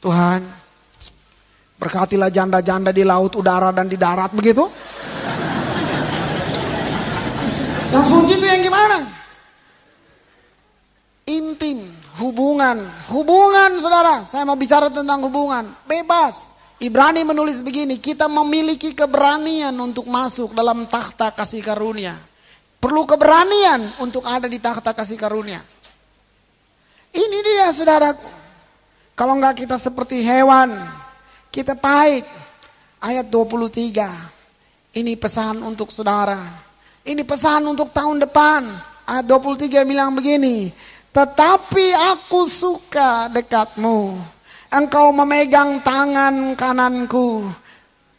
Tuhan, 0.00 0.40
berkatilah 1.76 2.32
janda-janda 2.32 2.92
di 2.92 3.04
laut, 3.04 3.36
udara, 3.36 3.68
dan 3.72 3.88
di 3.88 4.00
darat, 4.00 4.32
begitu? 4.32 4.64
Yang 7.92 8.06
suci 8.08 8.32
itu 8.40 8.46
yang 8.48 8.62
gimana? 8.64 8.96
Intim, 11.28 11.84
hubungan, 12.20 12.76
hubungan 13.08 13.80
saudara. 13.80 14.20
Saya 14.22 14.44
mau 14.44 14.60
bicara 14.60 14.92
tentang 14.92 15.24
hubungan, 15.24 15.64
bebas. 15.88 16.52
Ibrani 16.80 17.24
menulis 17.24 17.60
begini, 17.60 18.00
kita 18.00 18.24
memiliki 18.28 18.96
keberanian 18.96 19.72
untuk 19.76 20.08
masuk 20.08 20.56
dalam 20.56 20.88
takhta 20.88 21.32
kasih 21.32 21.60
karunia. 21.60 22.16
Perlu 22.80 23.04
keberanian 23.04 24.00
untuk 24.00 24.24
ada 24.24 24.48
di 24.48 24.56
takhta 24.56 24.96
kasih 24.96 25.20
karunia. 25.20 25.60
Ini 27.12 27.38
dia 27.44 27.68
saudaraku. 27.68 28.24
Kalau 29.12 29.36
enggak 29.36 29.60
kita 29.60 29.76
seperti 29.76 30.24
hewan, 30.24 30.72
kita 31.52 31.76
pahit. 31.76 32.24
Ayat 33.00 33.28
23. 33.28 34.96
Ini 34.96 35.12
pesan 35.20 35.60
untuk 35.60 35.92
saudara. 35.92 36.40
Ini 37.04 37.20
pesan 37.28 37.68
untuk 37.68 37.92
tahun 37.92 38.24
depan. 38.24 38.64
Ayat 39.04 39.24
23 39.28 39.84
bilang 39.84 40.16
begini. 40.16 40.72
Tetapi 41.10 41.90
aku 42.14 42.46
suka 42.46 43.26
dekatmu. 43.34 44.14
Engkau 44.70 45.10
memegang 45.10 45.82
tangan 45.82 46.54
kananku. 46.54 47.50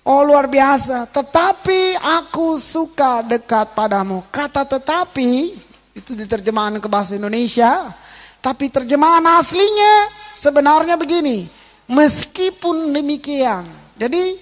Oh 0.04 0.22
luar 0.28 0.52
biasa. 0.52 1.08
Tetapi 1.08 1.96
aku 1.96 2.60
suka 2.60 3.24
dekat 3.24 3.72
padamu. 3.72 4.28
Kata 4.28 4.68
tetapi 4.68 5.56
itu 5.96 6.12
diterjemahkan 6.12 6.84
ke 6.84 6.88
bahasa 6.92 7.16
Indonesia. 7.16 7.96
Tapi 8.44 8.68
terjemahan 8.68 9.24
aslinya 9.40 10.12
sebenarnya 10.36 11.00
begini. 11.00 11.48
Meskipun 11.88 12.92
demikian. 12.92 13.64
Jadi 13.96 14.36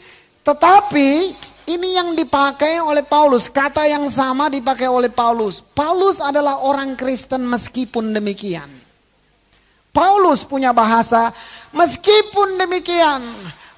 tetapi 0.44 1.10
ini 1.70 1.90
yang 1.94 2.18
dipakai 2.18 2.82
oleh 2.82 3.06
Paulus. 3.06 3.46
Kata 3.46 3.86
yang 3.86 4.10
sama 4.10 4.50
dipakai 4.50 4.90
oleh 4.90 5.14
Paulus. 5.14 5.62
Paulus 5.62 6.18
adalah 6.18 6.66
orang 6.66 6.98
Kristen 6.98 7.46
meskipun 7.46 8.10
demikian. 8.16 8.68
Paulus 9.94 10.46
punya 10.46 10.74
bahasa 10.74 11.30
meskipun 11.74 12.58
demikian. 12.58 13.22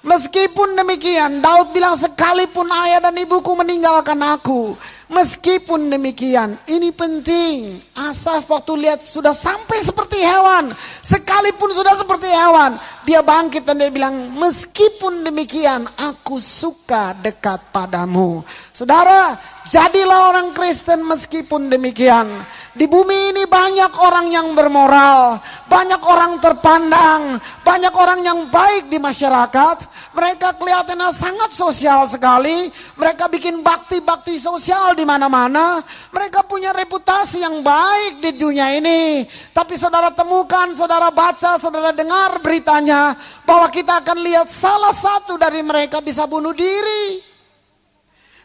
Meskipun 0.01 0.73
demikian, 0.73 1.45
Daud 1.45 1.77
bilang 1.77 1.93
sekalipun 1.93 2.65
ayah 2.73 3.05
dan 3.05 3.13
ibuku 3.21 3.53
meninggalkan 3.53 4.17
aku. 4.17 4.73
Meskipun 5.11 5.91
demikian, 5.91 6.55
ini 6.71 6.95
penting. 6.95 7.83
Asaf 7.99 8.47
waktu 8.47 8.79
lihat 8.79 9.03
sudah 9.03 9.35
sampai 9.35 9.83
seperti 9.83 10.23
hewan. 10.23 10.71
Sekalipun 11.03 11.75
sudah 11.75 11.99
seperti 11.99 12.31
hewan. 12.31 12.79
Dia 13.03 13.19
bangkit 13.19 13.67
dan 13.67 13.75
dia 13.75 13.91
bilang, 13.91 14.31
meskipun 14.39 15.27
demikian, 15.27 15.83
aku 15.99 16.39
suka 16.39 17.11
dekat 17.19 17.59
padamu. 17.75 18.39
Saudara, 18.71 19.35
jadilah 19.71 20.35
orang 20.35 20.51
Kristen 20.51 21.01
meskipun 21.07 21.71
demikian. 21.71 22.27
Di 22.71 22.87
bumi 22.87 23.35
ini 23.35 23.43
banyak 23.51 23.99
orang 23.99 24.31
yang 24.31 24.55
bermoral, 24.55 25.39
banyak 25.67 25.99
orang 26.07 26.39
terpandang, 26.39 27.35
banyak 27.67 27.91
orang 27.91 28.23
yang 28.23 28.39
baik 28.47 28.87
di 28.87 28.95
masyarakat. 28.95 29.77
Mereka 30.15 30.55
kelihatannya 30.55 31.11
sangat 31.11 31.51
sosial 31.51 32.07
sekali. 32.07 32.71
Mereka 32.95 33.27
bikin 33.27 33.59
bakti-bakti 33.59 34.39
sosial 34.39 34.95
di 34.95 35.03
mana-mana. 35.03 35.83
Mereka 36.15 36.47
punya 36.47 36.71
reputasi 36.71 37.43
yang 37.43 37.59
baik 37.59 38.23
di 38.23 38.39
dunia 38.39 38.71
ini. 38.75 39.27
Tapi 39.51 39.75
saudara 39.75 40.11
temukan, 40.15 40.71
saudara 40.71 41.11
baca, 41.11 41.59
saudara 41.59 41.91
dengar 41.91 42.39
beritanya 42.39 43.19
bahwa 43.43 43.67
kita 43.67 43.99
akan 43.99 44.19
lihat 44.19 44.47
salah 44.47 44.95
satu 44.95 45.35
dari 45.35 45.59
mereka 45.59 45.99
bisa 45.99 46.23
bunuh 46.23 46.55
diri. 46.55 47.30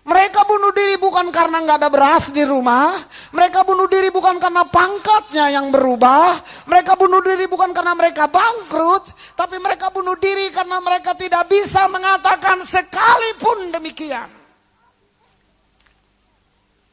Mereka 0.06 0.46
bunuh 0.46 0.70
diri 0.70 0.94
bukan 1.02 1.34
karena 1.34 1.66
nggak 1.66 1.82
ada 1.82 1.90
beras 1.90 2.30
di 2.30 2.46
rumah. 2.46 2.94
Mereka 3.34 3.66
bunuh 3.66 3.90
diri 3.90 4.14
bukan 4.14 4.38
karena 4.38 4.62
pangkatnya 4.62 5.50
yang 5.50 5.74
berubah. 5.74 6.38
Mereka 6.70 6.94
bunuh 6.94 7.18
diri 7.26 7.50
bukan 7.50 7.74
karena 7.74 7.90
mereka 7.98 8.30
bangkrut. 8.30 9.10
Tapi 9.34 9.58
mereka 9.58 9.90
bunuh 9.90 10.14
diri 10.14 10.54
karena 10.54 10.78
mereka 10.78 11.10
tidak 11.18 11.50
bisa 11.50 11.90
mengatakan 11.90 12.62
sekalipun 12.62 13.74
demikian. 13.74 14.30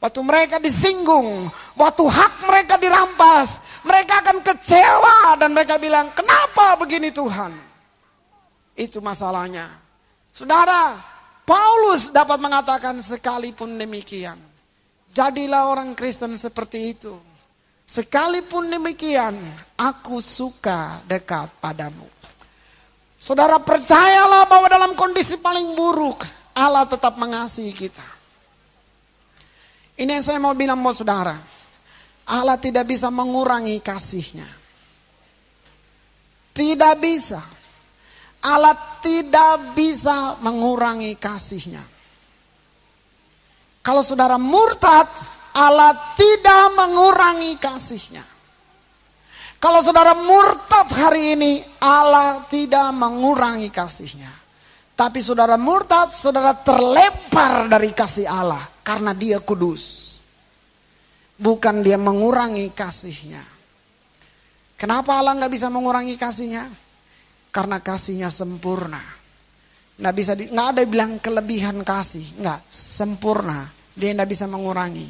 Waktu 0.02 0.20
mereka 0.26 0.58
disinggung, 0.58 1.54
waktu 1.78 2.04
hak 2.04 2.50
mereka 2.50 2.76
dirampas, 2.82 3.62
mereka 3.86 4.26
akan 4.26 4.42
kecewa 4.42 5.38
dan 5.40 5.54
mereka 5.54 5.80
bilang, 5.80 6.12
kenapa 6.12 6.76
begini 6.82 7.14
Tuhan? 7.14 7.56
Itu 8.76 9.00
masalahnya. 9.00 9.70
Saudara, 10.34 11.13
Paulus 11.44 12.08
dapat 12.12 12.40
mengatakan 12.40 12.96
sekalipun 13.04 13.76
demikian. 13.76 14.40
Jadilah 15.12 15.70
orang 15.70 15.94
Kristen 15.94 16.34
seperti 16.40 16.96
itu. 16.96 17.14
Sekalipun 17.84 18.72
demikian, 18.72 19.36
aku 19.76 20.24
suka 20.24 21.04
dekat 21.04 21.52
padamu. 21.60 22.08
Saudara 23.20 23.60
percayalah 23.60 24.48
bahwa 24.48 24.68
dalam 24.72 24.92
kondisi 24.96 25.36
paling 25.40 25.76
buruk, 25.76 26.24
Allah 26.56 26.88
tetap 26.88 27.20
mengasihi 27.20 27.72
kita. 27.76 28.08
Ini 30.00 30.20
yang 30.20 30.26
saya 30.26 30.40
mau 30.42 30.58
bilang 30.58 30.80
buat 30.82 30.98
saudara. 30.98 31.38
Allah 32.24 32.58
tidak 32.58 32.88
bisa 32.88 33.12
mengurangi 33.12 33.78
kasihnya. 33.84 34.48
Tidak 36.56 36.94
bisa. 36.98 37.44
Allah 38.44 38.76
tidak 39.00 39.72
bisa 39.72 40.36
mengurangi 40.44 41.16
kasihnya. 41.16 41.80
Kalau 43.80 44.04
saudara 44.04 44.36
murtad, 44.36 45.08
Allah 45.56 46.16
tidak 46.16 46.76
mengurangi 46.76 47.56
kasihnya. 47.56 48.24
Kalau 49.64 49.80
saudara 49.80 50.12
murtad 50.12 50.92
hari 50.92 51.40
ini, 51.40 51.64
Allah 51.80 52.44
tidak 52.52 52.92
mengurangi 52.92 53.72
kasihnya. 53.72 54.28
Tapi 54.92 55.24
saudara 55.24 55.56
murtad, 55.56 56.12
saudara 56.12 56.52
terlempar 56.52 57.72
dari 57.72 57.96
kasih 57.96 58.28
Allah 58.28 58.60
karena 58.84 59.16
dia 59.16 59.40
kudus. 59.40 60.20
Bukan 61.40 61.80
dia 61.80 61.96
mengurangi 61.96 62.76
kasihnya. 62.76 63.40
Kenapa 64.76 65.16
Allah 65.16 65.32
nggak 65.40 65.52
bisa 65.52 65.72
mengurangi 65.72 66.20
kasihnya? 66.20 66.83
Karena 67.54 67.78
kasihnya 67.78 68.34
sempurna. 68.34 68.98
Nggak 70.02 70.16
bisa 70.18 70.34
di, 70.34 70.50
nggak 70.50 70.68
ada 70.74 70.82
bilang 70.90 71.22
kelebihan 71.22 71.86
kasih, 71.86 72.42
nggak 72.42 72.66
sempurna. 72.66 73.70
Dia 73.94 74.18
nggak 74.18 74.26
bisa 74.26 74.50
mengurangi. 74.50 75.06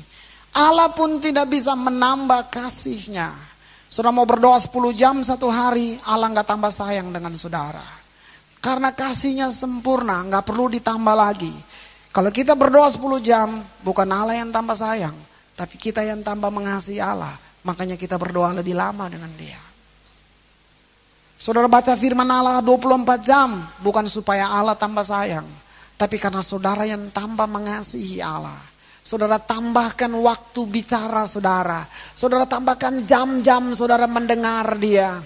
Allah 0.53 0.91
pun 0.91 1.23
tidak 1.23 1.47
bisa 1.47 1.71
menambah 1.73 2.51
kasihnya. 2.51 3.31
Saudara 3.87 4.11
mau 4.11 4.27
berdoa 4.27 4.59
10 4.59 4.73
jam 4.91 5.15
satu 5.23 5.47
hari, 5.47 5.95
Allah 6.03 6.29
nggak 6.35 6.49
tambah 6.49 6.69
sayang 6.73 7.15
dengan 7.15 7.31
saudara. 7.39 7.85
Karena 8.59 8.91
kasihnya 8.91 9.47
sempurna, 9.47 10.19
nggak 10.27 10.43
perlu 10.43 10.67
ditambah 10.67 11.15
lagi. 11.15 11.53
Kalau 12.13 12.29
kita 12.29 12.53
berdoa 12.53 12.91
10 12.91 13.23
jam, 13.23 13.63
bukan 13.81 14.05
Allah 14.11 14.37
yang 14.37 14.51
tambah 14.51 14.77
sayang, 14.77 15.15
tapi 15.55 15.79
kita 15.79 16.03
yang 16.05 16.21
tambah 16.21 16.51
mengasihi 16.51 16.99
Allah. 16.99 17.33
Makanya 17.63 17.95
kita 17.95 18.19
berdoa 18.19 18.51
lebih 18.51 18.75
lama 18.75 19.07
dengan 19.07 19.31
dia. 19.39 19.72
Saudara 21.43 21.67
baca 21.67 21.91
firman 21.99 22.23
Allah 22.31 22.63
24 22.63 23.19
jam, 23.19 23.67
bukan 23.83 24.07
supaya 24.07 24.47
Allah 24.47 24.79
tambah 24.79 25.03
sayang. 25.03 25.43
Tapi 25.99 26.15
karena 26.15 26.39
saudara 26.39 26.87
yang 26.87 27.11
tambah 27.11 27.43
mengasihi 27.43 28.23
Allah. 28.23 28.55
Saudara 29.03 29.35
tambahkan 29.43 30.07
waktu 30.23 30.63
bicara 30.71 31.27
saudara. 31.27 31.83
Saudara 32.15 32.47
tambahkan 32.47 33.03
jam-jam 33.03 33.75
saudara 33.75 34.07
mendengar 34.07 34.79
dia. 34.79 35.19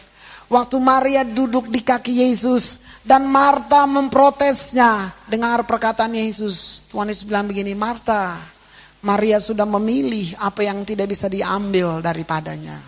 Waktu 0.49 0.81
Maria 0.81 1.21
duduk 1.21 1.69
di 1.69 1.85
kaki 1.85 2.25
Yesus, 2.25 2.81
dan 3.05 3.29
Marta 3.29 3.85
memprotesnya. 3.85 5.13
Dengar 5.29 5.69
perkataan 5.69 6.17
Yesus. 6.17 6.81
Tuhan 6.89 7.13
Yesus 7.13 7.29
bilang 7.29 7.45
begini, 7.45 7.77
Marta, 7.77 8.41
Maria 9.05 9.37
sudah 9.37 9.69
memilih 9.69 10.33
apa 10.41 10.65
yang 10.65 10.81
tidak 10.81 11.13
bisa 11.13 11.29
diambil 11.29 12.01
daripadanya. 12.01 12.81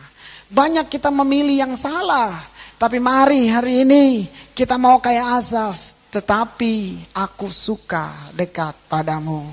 Banyak 0.49 0.89
kita 0.89 1.13
memilih 1.13 1.69
yang 1.69 1.77
salah. 1.77 2.57
Tapi 2.79 2.95
mari 3.03 3.51
hari 3.51 3.83
ini 3.83 4.23
kita 4.55 4.79
mau 4.79 5.03
kayak 5.03 5.43
Asaf. 5.43 5.91
Tetapi 6.09 7.05
aku 7.11 7.51
suka 7.51 8.31
dekat 8.31 8.73
padamu. 8.87 9.43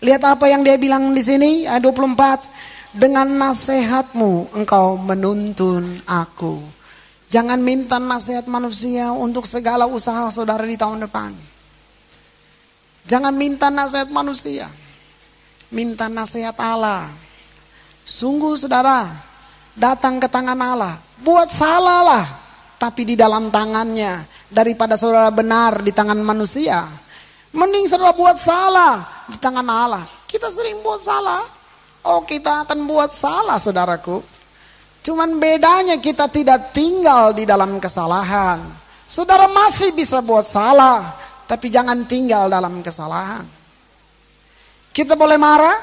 Lihat 0.00 0.24
apa 0.24 0.48
yang 0.48 0.64
dia 0.64 0.80
bilang 0.80 1.12
di 1.12 1.20
sini 1.20 1.68
ayat 1.68 1.84
24. 1.84 2.96
Dengan 2.96 3.28
nasihatmu 3.28 4.56
engkau 4.56 4.98
menuntun 4.98 6.02
aku. 6.08 6.58
Jangan 7.30 7.62
minta 7.62 8.02
nasihat 8.02 8.50
manusia 8.50 9.14
untuk 9.14 9.46
segala 9.46 9.86
usaha 9.86 10.26
saudara 10.34 10.66
di 10.66 10.74
tahun 10.74 11.06
depan. 11.06 11.30
Jangan 13.06 13.30
minta 13.30 13.70
nasihat 13.70 14.10
manusia. 14.10 14.66
Minta 15.70 16.10
nasihat 16.10 16.58
Allah. 16.58 17.06
Sungguh 18.02 18.58
saudara, 18.58 19.06
datang 19.78 20.18
ke 20.18 20.26
tangan 20.26 20.58
Allah. 20.58 20.98
Buat 21.22 21.54
salah 21.54 22.02
lah, 22.02 22.26
tapi 22.80 23.04
di 23.04 23.12
dalam 23.12 23.52
tangannya. 23.52 24.24
Daripada 24.48 24.96
saudara 24.96 25.28
benar 25.28 25.84
di 25.84 25.92
tangan 25.92 26.16
manusia. 26.24 26.88
Mending 27.52 27.84
saudara 27.84 28.16
buat 28.16 28.40
salah 28.40 29.28
di 29.28 29.36
tangan 29.36 29.68
Allah. 29.68 30.08
Kita 30.24 30.48
sering 30.48 30.80
buat 30.80 31.04
salah. 31.04 31.44
Oh 32.08 32.24
kita 32.24 32.64
akan 32.64 32.88
buat 32.88 33.12
salah 33.12 33.60
saudaraku. 33.60 34.24
Cuman 35.04 35.36
bedanya 35.36 36.00
kita 36.00 36.32
tidak 36.32 36.72
tinggal 36.72 37.36
di 37.36 37.44
dalam 37.44 37.76
kesalahan. 37.76 38.64
Saudara 39.04 39.50
masih 39.50 39.92
bisa 39.92 40.22
buat 40.22 40.46
salah, 40.46 41.18
tapi 41.44 41.66
jangan 41.66 42.06
tinggal 42.06 42.46
dalam 42.46 42.78
kesalahan. 42.80 43.42
Kita 44.94 45.18
boleh 45.18 45.34
marah? 45.34 45.76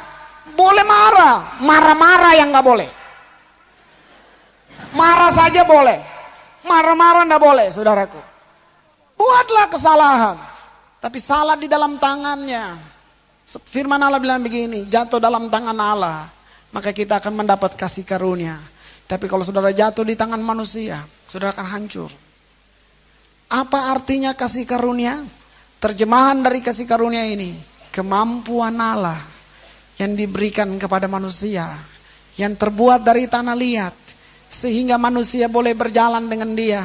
Boleh 0.55 0.86
marah. 0.88 1.60
Marah-marah 1.60 2.33
yang 2.39 2.55
gak 2.55 2.65
boleh. 2.65 2.89
Marah 4.95 5.31
saja 5.36 5.67
boleh. 5.67 6.16
Marah-marah 6.67 7.23
gak 7.23 7.41
boleh, 7.41 7.67
saudaraku. 7.71 8.19
Buatlah 9.15 9.65
kesalahan. 9.71 10.38
Tapi 10.99 11.17
salah 11.23 11.56
di 11.56 11.71
dalam 11.71 11.95
tangannya. 11.95 12.75
Firman 13.47 14.03
Allah 14.03 14.19
bilang 14.19 14.43
begini, 14.43 14.84
jatuh 14.91 15.23
dalam 15.23 15.47
tangan 15.47 15.77
Allah. 15.80 16.27
Maka 16.75 16.91
kita 16.91 17.23
akan 17.23 17.47
mendapat 17.47 17.80
kasih 17.80 18.03
karunia 18.03 18.60
tapi 19.08 19.32
kalau 19.32 19.41
saudara 19.41 19.71
jatuh 19.71 20.03
di 20.03 20.19
tangan 20.19 20.43
manusia, 20.43 20.99
saudara 21.23 21.56
akan 21.56 21.67
hancur. 21.71 22.12
Apa 23.47 23.95
artinya 23.95 24.36
kasih 24.36 24.67
karunia? 24.67 25.23
Terjemahan 25.80 26.43
dari 26.43 26.60
kasih 26.60 26.84
karunia 26.84 27.23
ini, 27.23 27.56
kemampuan 27.95 28.75
Allah 28.75 29.15
yang 29.95 30.12
diberikan 30.12 30.75
kepada 30.75 31.08
manusia, 31.08 31.71
yang 32.36 32.60
terbuat 32.60 33.08
dari 33.08 33.32
tanah 33.32 33.56
liat, 33.56 33.95
sehingga 34.47 34.95
manusia 34.95 35.51
boleh 35.51 35.75
berjalan 35.75 36.25
dengan 36.27 36.51
dia, 36.55 36.83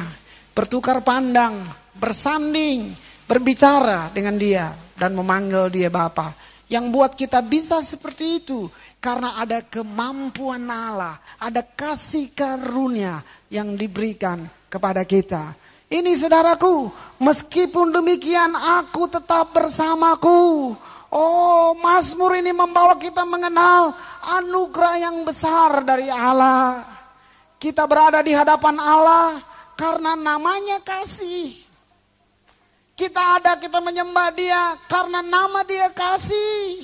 bertukar 0.51 1.01
pandang, 1.01 1.63
bersanding, 1.95 2.91
berbicara 3.25 4.11
dengan 4.11 4.35
dia, 4.35 4.71
dan 4.95 5.15
memanggil 5.15 5.71
dia 5.71 5.89
Bapa. 5.89 6.35
Yang 6.67 6.85
buat 6.89 7.11
kita 7.13 7.39
bisa 7.43 7.83
seperti 7.83 8.43
itu, 8.43 8.67
karena 9.03 9.35
ada 9.35 9.59
kemampuan 9.63 10.63
Allah, 10.71 11.19
ada 11.35 11.59
kasih 11.59 12.31
karunia 12.31 13.19
yang 13.51 13.75
diberikan 13.75 14.47
kepada 14.71 15.03
kita. 15.03 15.53
Ini 15.91 16.17
saudaraku, 16.17 16.89
meskipun 17.21 17.93
demikian 17.93 18.57
aku 18.57 19.05
tetap 19.11 19.53
bersamaku. 19.53 20.73
Oh, 21.13 21.77
Mazmur 21.77 22.33
ini 22.33 22.49
membawa 22.49 22.97
kita 22.97 23.21
mengenal 23.21 23.93
anugerah 24.25 24.95
yang 24.97 25.21
besar 25.21 25.85
dari 25.85 26.09
Allah. 26.09 26.92
Kita 27.63 27.87
berada 27.87 28.19
di 28.19 28.35
hadapan 28.35 28.75
Allah 28.75 29.39
karena 29.79 30.19
namanya 30.19 30.83
kasih. 30.83 31.55
Kita 32.91 33.39
ada, 33.39 33.55
kita 33.55 33.79
menyembah 33.79 34.35
dia 34.35 34.75
karena 34.91 35.23
nama 35.23 35.63
dia 35.63 35.87
kasih. 35.95 36.83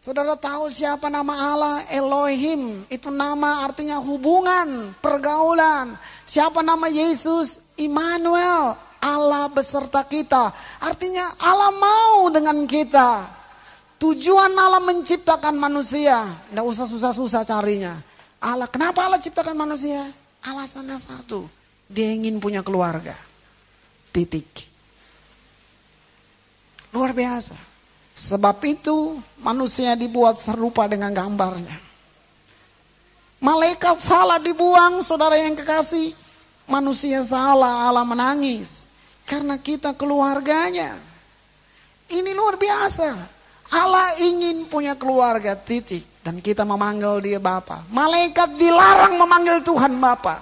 Saudara 0.00 0.32
tahu 0.40 0.72
siapa 0.72 1.12
nama 1.12 1.36
Allah? 1.36 1.76
Elohim. 1.92 2.88
Itu 2.88 3.12
nama 3.12 3.68
artinya 3.68 4.00
hubungan, 4.00 4.96
pergaulan. 5.04 6.00
Siapa 6.24 6.64
nama 6.64 6.88
Yesus? 6.88 7.60
Immanuel. 7.76 8.72
Allah 9.04 9.52
beserta 9.52 10.00
kita. 10.00 10.48
Artinya 10.80 11.36
Allah 11.44 11.76
mau 11.76 12.32
dengan 12.32 12.64
kita. 12.64 13.20
Tujuan 14.00 14.56
Allah 14.56 14.80
menciptakan 14.80 15.60
manusia. 15.60 16.24
Tidak 16.48 16.64
usah 16.64 16.88
susah-susah 16.88 17.44
carinya. 17.44 18.13
Allah, 18.44 18.68
kenapa 18.68 19.08
Allah 19.08 19.16
ciptakan 19.16 19.56
manusia? 19.56 20.04
Alasannya 20.44 21.00
satu. 21.00 21.48
Dia 21.88 22.12
ingin 22.12 22.36
punya 22.36 22.60
keluarga. 22.60 23.16
Titik. 24.12 24.68
Luar 26.92 27.16
biasa. 27.16 27.56
Sebab 28.14 28.60
itu 28.68 29.18
manusia 29.40 29.96
dibuat 29.96 30.36
serupa 30.36 30.84
dengan 30.84 31.16
gambarnya. 31.16 31.72
Malaikat 33.40 33.98
salah 34.04 34.36
dibuang, 34.36 35.00
saudara 35.00 35.40
yang 35.40 35.56
kekasih. 35.56 36.12
Manusia 36.68 37.24
salah, 37.24 37.88
Allah 37.88 38.04
menangis. 38.04 38.84
Karena 39.24 39.56
kita 39.56 39.96
keluarganya. 39.96 41.00
Ini 42.12 42.30
luar 42.36 42.60
biasa. 42.60 43.08
Allah 43.72 44.20
ingin 44.20 44.68
punya 44.68 44.92
keluarga, 44.92 45.56
titik. 45.56 46.13
Dan 46.24 46.40
kita 46.40 46.64
memanggil 46.64 47.20
dia 47.20 47.36
Bapa. 47.36 47.84
Malaikat 47.92 48.56
dilarang 48.56 49.20
memanggil 49.20 49.60
Tuhan 49.60 49.92
Bapa. 50.00 50.40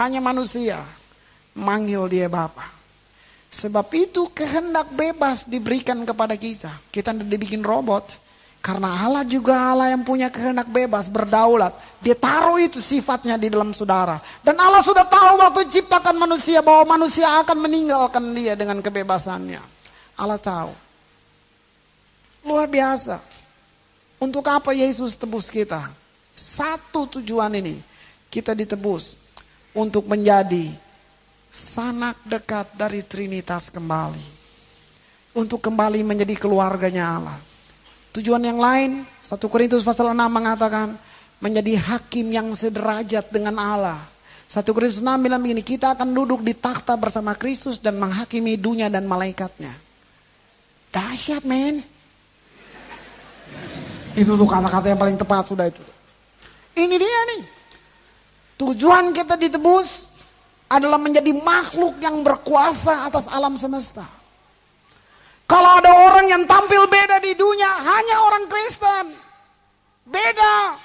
Hanya 0.00 0.24
manusia 0.24 0.80
manggil 1.52 2.08
dia 2.08 2.24
Bapa. 2.32 2.64
Sebab 3.52 3.84
itu 3.92 4.32
kehendak 4.32 4.88
bebas 4.96 5.44
diberikan 5.44 6.08
kepada 6.08 6.40
kita. 6.40 6.72
Kita 6.88 7.12
tidak 7.12 7.28
dibikin 7.28 7.60
robot. 7.60 8.16
Karena 8.58 8.90
Allah 8.90 9.24
juga 9.28 9.72
Allah 9.76 9.94
yang 9.94 10.02
punya 10.02 10.28
kehendak 10.32 10.68
bebas, 10.72 11.08
berdaulat. 11.08 11.72
Dia 12.00 12.16
taruh 12.16 12.58
itu 12.60 12.80
sifatnya 12.80 13.36
di 13.36 13.52
dalam 13.52 13.76
saudara. 13.76 14.18
Dan 14.40 14.56
Allah 14.56 14.80
sudah 14.80 15.04
tahu 15.04 15.40
waktu 15.40 15.68
ciptakan 15.68 16.16
manusia 16.16 16.64
bahwa 16.64 16.96
manusia 16.98 17.44
akan 17.44 17.56
meninggalkan 17.60 18.24
dia 18.32 18.56
dengan 18.56 18.80
kebebasannya. 18.80 19.62
Allah 20.16 20.40
tahu. 20.40 20.72
Luar 22.48 22.66
biasa. 22.66 23.37
Untuk 24.18 24.42
apa 24.50 24.74
Yesus 24.74 25.14
tebus 25.14 25.46
kita? 25.46 25.86
Satu 26.34 27.06
tujuan 27.18 27.54
ini. 27.54 27.78
Kita 28.28 28.52
ditebus 28.52 29.16
untuk 29.72 30.04
menjadi 30.10 30.68
sanak 31.48 32.18
dekat 32.26 32.74
dari 32.74 33.06
Trinitas 33.06 33.70
kembali. 33.70 34.36
Untuk 35.38 35.62
kembali 35.62 36.02
menjadi 36.02 36.34
keluarganya 36.34 37.04
Allah. 37.14 37.38
Tujuan 38.10 38.42
yang 38.42 38.58
lain, 38.58 39.06
1 39.22 39.38
Korintus 39.46 39.86
pasal 39.86 40.10
6 40.10 40.18
mengatakan 40.26 40.98
menjadi 41.38 41.78
hakim 41.78 42.26
yang 42.34 42.50
sederajat 42.50 43.30
dengan 43.30 43.54
Allah. 43.54 44.02
1 44.50 44.64
Korintus 44.74 44.98
6 44.98 45.06
bilang 45.22 45.38
begini, 45.38 45.62
kita 45.62 45.94
akan 45.94 46.10
duduk 46.10 46.42
di 46.42 46.58
takhta 46.58 46.98
bersama 46.98 47.38
Kristus 47.38 47.78
dan 47.78 48.00
menghakimi 48.02 48.58
dunia 48.58 48.90
dan 48.90 49.06
malaikatnya. 49.06 49.70
Dahsyat 50.90 51.46
men. 51.46 51.84
Itu 54.18 54.34
tuh 54.34 54.48
kata-kata 54.50 54.90
yang 54.90 54.98
paling 54.98 55.14
tepat 55.14 55.46
sudah 55.46 55.70
itu. 55.70 55.82
Ini 56.74 56.96
dia 56.98 57.20
nih. 57.34 57.42
Tujuan 58.58 59.14
kita 59.14 59.38
ditebus 59.38 60.10
adalah 60.66 60.98
menjadi 60.98 61.30
makhluk 61.38 62.02
yang 62.02 62.26
berkuasa 62.26 63.06
atas 63.06 63.30
alam 63.30 63.54
semesta. 63.54 64.02
Kalau 65.48 65.80
ada 65.80 65.88
orang 65.94 66.26
yang 66.28 66.42
tampil 66.44 66.90
beda 66.90 67.22
di 67.22 67.32
dunia, 67.38 67.72
hanya 67.80 68.16
orang 68.26 68.44
Kristen. 68.50 69.16
Beda. 70.04 70.76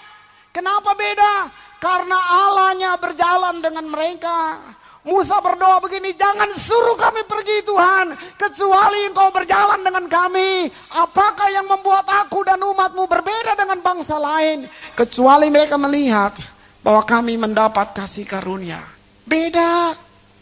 Kenapa 0.53 0.93
beda? 0.93 1.49
Karena 1.81 2.15
Allahnya 2.15 2.95
berjalan 2.95 3.59
dengan 3.59 3.89
mereka. 3.89 4.61
Musa 5.03 5.35
berdoa 5.43 5.83
begini, 5.83 6.15
jangan 6.15 6.47
suruh 6.55 6.95
kami 6.95 7.27
pergi 7.27 7.59
Tuhan, 7.67 8.15
kecuali 8.39 9.11
engkau 9.11 9.35
berjalan 9.35 9.83
dengan 9.83 10.07
kami. 10.07 10.71
Apakah 10.95 11.51
yang 11.51 11.67
membuat 11.67 12.07
aku 12.07 12.39
dan 12.47 12.63
umatmu 12.63 13.03
berbeda 13.11 13.59
dengan 13.59 13.83
bangsa 13.83 14.15
lain? 14.15 14.63
Kecuali 14.95 15.51
mereka 15.51 15.75
melihat 15.75 16.39
bahwa 16.79 17.03
kami 17.03 17.35
mendapat 17.35 17.91
kasih 17.91 18.23
karunia. 18.23 18.79
Beda, 19.27 19.91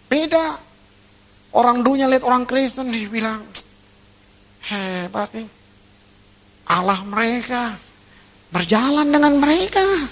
beda. 0.06 0.62
Orang 1.58 1.82
dunia 1.82 2.06
lihat 2.06 2.22
orang 2.22 2.46
Kristen 2.46 2.94
nih 2.94 3.10
bilang, 3.10 3.42
hebat 4.70 5.34
nih. 5.34 5.50
Allah 6.70 7.02
mereka 7.02 7.82
berjalan 8.54 9.10
dengan 9.10 9.42
mereka. 9.42 10.06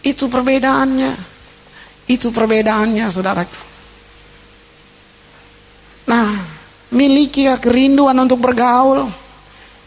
Itu 0.00 0.32
perbedaannya. 0.32 1.29
Itu 2.10 2.34
perbedaannya 2.34 3.06
saudaraku. 3.06 3.60
Nah, 6.10 6.26
miliki 6.90 7.46
kerinduan 7.62 8.18
untuk 8.18 8.42
bergaul. 8.42 9.06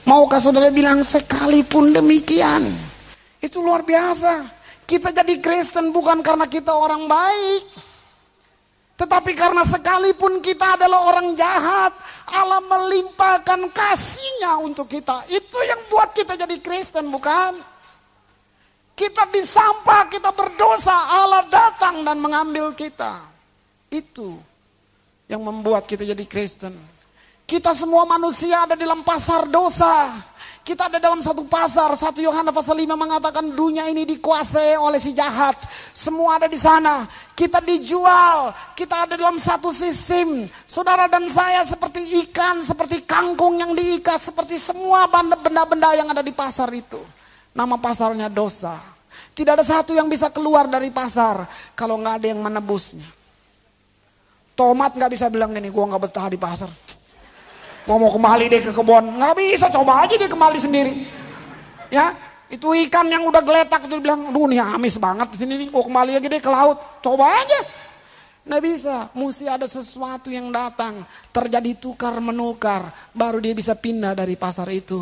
Maukah 0.07 0.39
saudara 0.39 0.71
bilang 0.71 1.03
sekalipun 1.03 1.91
demikian. 1.91 2.63
Itu 3.43 3.59
luar 3.59 3.83
biasa. 3.83 4.39
Kita 4.87 5.11
jadi 5.11 5.35
Kristen 5.43 5.91
bukan 5.91 6.23
karena 6.23 6.47
kita 6.47 6.71
orang 6.71 7.11
baik. 7.11 7.63
Tetapi 8.95 9.31
karena 9.35 9.67
sekalipun 9.67 10.39
kita 10.39 10.79
adalah 10.79 11.03
orang 11.11 11.35
jahat, 11.35 11.91
Allah 12.31 12.63
melimpahkan 12.63 13.67
kasihnya 13.75 14.63
untuk 14.63 14.87
kita. 14.87 15.27
Itu 15.27 15.59
yang 15.59 15.91
buat 15.91 16.15
kita 16.15 16.39
jadi 16.39 16.55
Kristen 16.63 17.11
bukan? 17.11 17.72
Kita 18.93 19.25
disampah, 19.33 20.05
kita 20.05 20.29
berdosa, 20.29 20.93
Allah 20.93 21.49
datang 21.49 22.05
dan 22.05 22.21
mengambil 22.21 22.77
kita. 22.77 23.25
Itu 23.89 24.37
yang 25.25 25.41
membuat 25.41 25.89
kita 25.89 26.05
jadi 26.05 26.25
Kristen. 26.29 26.77
Kita 27.43 27.75
semua 27.75 28.07
manusia 28.07 28.63
ada 28.63 28.77
dalam 28.77 29.03
pasar 29.03 29.49
dosa. 29.49 30.13
Kita 30.63 30.87
ada 30.87 30.95
dalam 30.95 31.19
satu 31.19 31.43
pasar. 31.43 31.91
Satu 31.99 32.23
Yohanes 32.23 32.55
pasal 32.55 32.79
5 32.79 32.95
mengatakan 32.95 33.51
dunia 33.51 33.83
ini 33.91 34.07
dikuasai 34.07 34.79
oleh 34.79 34.95
si 34.95 35.11
jahat. 35.11 35.59
Semua 35.91 36.39
ada 36.39 36.47
di 36.47 36.55
sana. 36.55 37.03
Kita 37.35 37.59
dijual. 37.59 38.55
Kita 38.71 39.03
ada 39.03 39.19
dalam 39.19 39.35
satu 39.35 39.75
sistem. 39.75 40.47
Saudara 40.63 41.11
dan 41.11 41.27
saya 41.27 41.67
seperti 41.67 42.23
ikan, 42.25 42.63
seperti 42.63 43.03
kangkung 43.03 43.59
yang 43.59 43.75
diikat. 43.75 44.23
Seperti 44.23 44.55
semua 44.55 45.03
benda-benda 45.11 45.99
yang 45.99 46.07
ada 46.15 46.23
di 46.23 46.31
pasar 46.31 46.71
itu. 46.71 47.03
Nama 47.53 47.75
pasarnya 47.77 48.27
dosa. 48.33 48.81
Tidak 49.33 49.53
ada 49.53 49.65
satu 49.65 49.93
yang 49.93 50.09
bisa 50.09 50.29
keluar 50.29 50.69
dari 50.69 50.89
pasar 50.89 51.45
kalau 51.73 51.97
nggak 52.01 52.15
ada 52.21 52.27
yang 52.33 52.41
menebusnya. 52.41 53.05
Tomat 54.53 54.93
nggak 54.93 55.11
bisa 55.13 55.29
bilang 55.33 55.53
gini, 55.53 55.73
gua 55.73 55.89
nggak 55.89 56.01
betah 56.05 56.27
di 56.29 56.37
pasar. 56.37 56.69
Gua 57.85 57.97
mau 57.97 58.13
kembali 58.13 58.45
deh 58.49 58.61
ke 58.61 58.71
kebun, 58.73 59.17
nggak 59.17 59.33
bisa. 59.37 59.65
Coba 59.73 60.05
aja 60.05 60.13
dia 60.13 60.29
kembali 60.29 60.59
sendiri. 60.61 60.93
Ya, 61.89 62.13
itu 62.49 62.73
ikan 62.89 63.09
yang 63.09 63.25
udah 63.25 63.41
geletak 63.41 63.85
itu 63.85 63.97
bilang, 63.97 64.29
duh 64.29 64.45
nih 64.45 64.61
amis 64.61 65.01
banget 65.01 65.33
di 65.33 65.37
sini 65.41 65.53
nih. 65.65 65.67
Gua 65.73 65.85
kembali 65.85 66.11
lagi 66.17 66.29
deh 66.29 66.41
ke 66.41 66.51
laut. 66.53 66.77
Coba 67.01 67.25
aja. 67.41 67.59
Nggak 68.43 68.61
bisa, 68.61 69.07
mesti 69.15 69.47
ada 69.47 69.63
sesuatu 69.63 70.27
yang 70.27 70.51
datang, 70.51 71.07
terjadi 71.31 71.79
tukar 71.79 72.11
menukar, 72.19 72.91
baru 73.15 73.39
dia 73.39 73.55
bisa 73.55 73.71
pindah 73.71 74.11
dari 74.11 74.35
pasar 74.35 74.67
itu. 74.67 74.99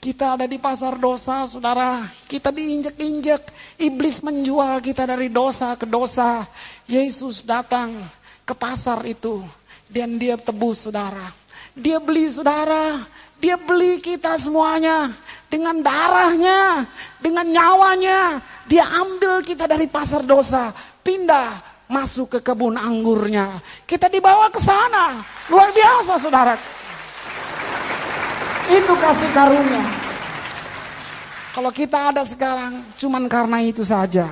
Kita 0.00 0.32
ada 0.32 0.48
di 0.48 0.56
pasar 0.56 0.96
dosa, 0.96 1.44
saudara. 1.44 2.08
Kita 2.24 2.48
diinjek-injek. 2.48 3.52
Iblis 3.76 4.24
menjual 4.24 4.80
kita 4.80 5.04
dari 5.04 5.28
dosa 5.28 5.76
ke 5.76 5.84
dosa. 5.84 6.48
Yesus 6.88 7.44
datang 7.44 8.00
ke 8.48 8.56
pasar 8.56 9.04
itu. 9.04 9.44
Dan 9.84 10.16
dia 10.16 10.40
tebus, 10.40 10.88
saudara. 10.88 11.28
Dia 11.76 12.00
beli, 12.00 12.32
saudara. 12.32 13.04
Dia 13.44 13.60
beli 13.60 14.00
kita 14.00 14.40
semuanya. 14.40 15.12
Dengan 15.52 15.84
darahnya. 15.84 16.88
Dengan 17.20 17.44
nyawanya. 17.52 18.40
Dia 18.72 18.88
ambil 19.04 19.44
kita 19.44 19.68
dari 19.68 19.84
pasar 19.84 20.24
dosa. 20.24 20.72
Pindah 21.04 21.60
masuk 21.92 22.40
ke 22.40 22.40
kebun 22.40 22.80
anggurnya. 22.80 23.60
Kita 23.84 24.08
dibawa 24.08 24.48
ke 24.48 24.64
sana. 24.64 25.20
Luar 25.52 25.68
biasa, 25.76 26.16
saudara. 26.16 26.79
Itu 28.70 28.94
kasih 28.94 29.30
karunia. 29.34 29.82
Kalau 31.50 31.74
kita 31.74 32.14
ada 32.14 32.22
sekarang 32.22 32.86
cuman 32.94 33.26
karena 33.26 33.58
itu 33.66 33.82
saja. 33.82 34.30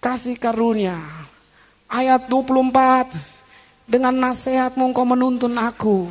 Kasih 0.00 0.40
karunia. 0.40 0.96
Ayat 1.84 2.32
24. 2.32 3.12
Dengan 3.84 4.16
nasihatmu 4.16 4.88
engkau 4.88 5.04
menuntun 5.04 5.52
aku. 5.60 6.08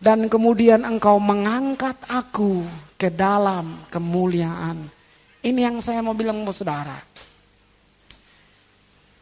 Dan 0.00 0.32
kemudian 0.32 0.88
engkau 0.88 1.20
mengangkat 1.20 2.00
aku 2.08 2.64
ke 2.96 3.12
dalam 3.12 3.84
kemuliaan. 3.92 4.80
Ini 5.44 5.60
yang 5.60 5.84
saya 5.84 6.00
mau 6.00 6.16
bilang 6.16 6.48
buat 6.48 6.56
saudara. 6.56 6.96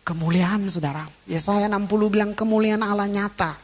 Kemuliaan 0.07 0.71
saudara. 0.71 1.03
Ya 1.27 1.43
saya 1.43 1.67
60 1.67 1.91
bilang 2.07 2.39
kemuliaan 2.39 2.87
Allah 2.87 3.11
nyata. 3.11 3.59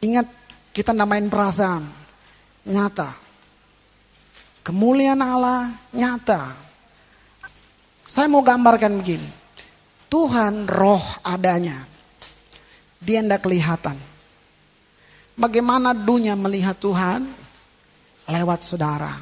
Ingat 0.00 0.24
kita 0.72 0.96
namain 0.96 1.28
perasaan 1.28 2.03
nyata. 2.68 3.12
Kemuliaan 4.64 5.20
Allah 5.20 5.68
nyata. 5.92 6.56
Saya 8.04 8.28
mau 8.28 8.40
gambarkan 8.40 9.00
begini. 9.00 9.28
Tuhan 10.08 10.68
roh 10.68 11.02
adanya. 11.24 11.84
Dia 13.00 13.20
tidak 13.20 13.44
kelihatan. 13.44 13.96
Bagaimana 15.34 15.92
dunia 15.92 16.38
melihat 16.38 16.78
Tuhan? 16.78 17.26
Lewat 18.24 18.60
saudara. 18.64 19.12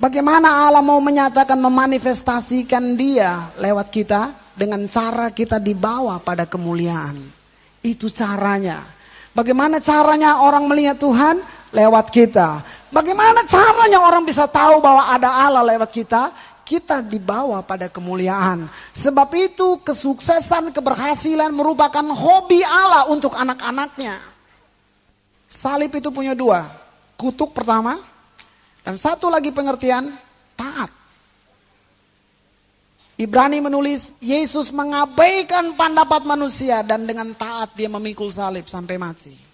Bagaimana 0.00 0.66
Allah 0.66 0.80
mau 0.80 0.98
menyatakan 1.02 1.58
memanifestasikan 1.58 2.96
dia 2.96 3.52
lewat 3.60 3.92
kita? 3.92 4.22
Dengan 4.52 4.84
cara 4.84 5.32
kita 5.32 5.56
dibawa 5.56 6.20
pada 6.20 6.44
kemuliaan. 6.44 7.16
Itu 7.80 8.12
caranya. 8.12 8.84
Bagaimana 9.32 9.80
caranya 9.80 10.44
orang 10.44 10.68
melihat 10.68 11.00
Tuhan? 11.00 11.40
Lewat 11.72 12.12
kita. 12.12 12.60
Bagaimana 12.92 13.42
caranya 13.48 14.04
orang 14.04 14.22
bisa 14.28 14.44
tahu 14.44 14.78
bahwa 14.84 15.08
ada 15.08 15.32
Allah 15.32 15.64
lewat 15.64 15.90
kita? 15.90 16.30
Kita 16.62 17.02
dibawa 17.02 17.64
pada 17.64 17.90
kemuliaan. 17.90 18.68
Sebab 18.94 19.28
itu 19.34 19.82
kesuksesan, 19.82 20.70
keberhasilan 20.70 21.50
merupakan 21.50 22.04
hobi 22.04 22.62
Allah 22.62 23.10
untuk 23.10 23.34
anak-anaknya. 23.34 24.20
Salib 25.48 25.90
itu 25.92 26.08
punya 26.14 26.32
dua. 26.38 26.64
Kutuk 27.18 27.52
pertama. 27.52 27.98
Dan 28.86 28.94
satu 28.96 29.28
lagi 29.28 29.50
pengertian, 29.50 30.12
taat. 30.54 30.90
Ibrani 33.20 33.60
menulis, 33.62 34.16
Yesus 34.18 34.72
mengabaikan 34.72 35.76
pendapat 35.76 36.24
manusia 36.24 36.80
dan 36.82 37.04
dengan 37.06 37.30
taat 37.36 37.70
dia 37.76 37.86
memikul 37.86 38.32
salib 38.32 38.66
sampai 38.66 38.96
mati. 38.98 39.51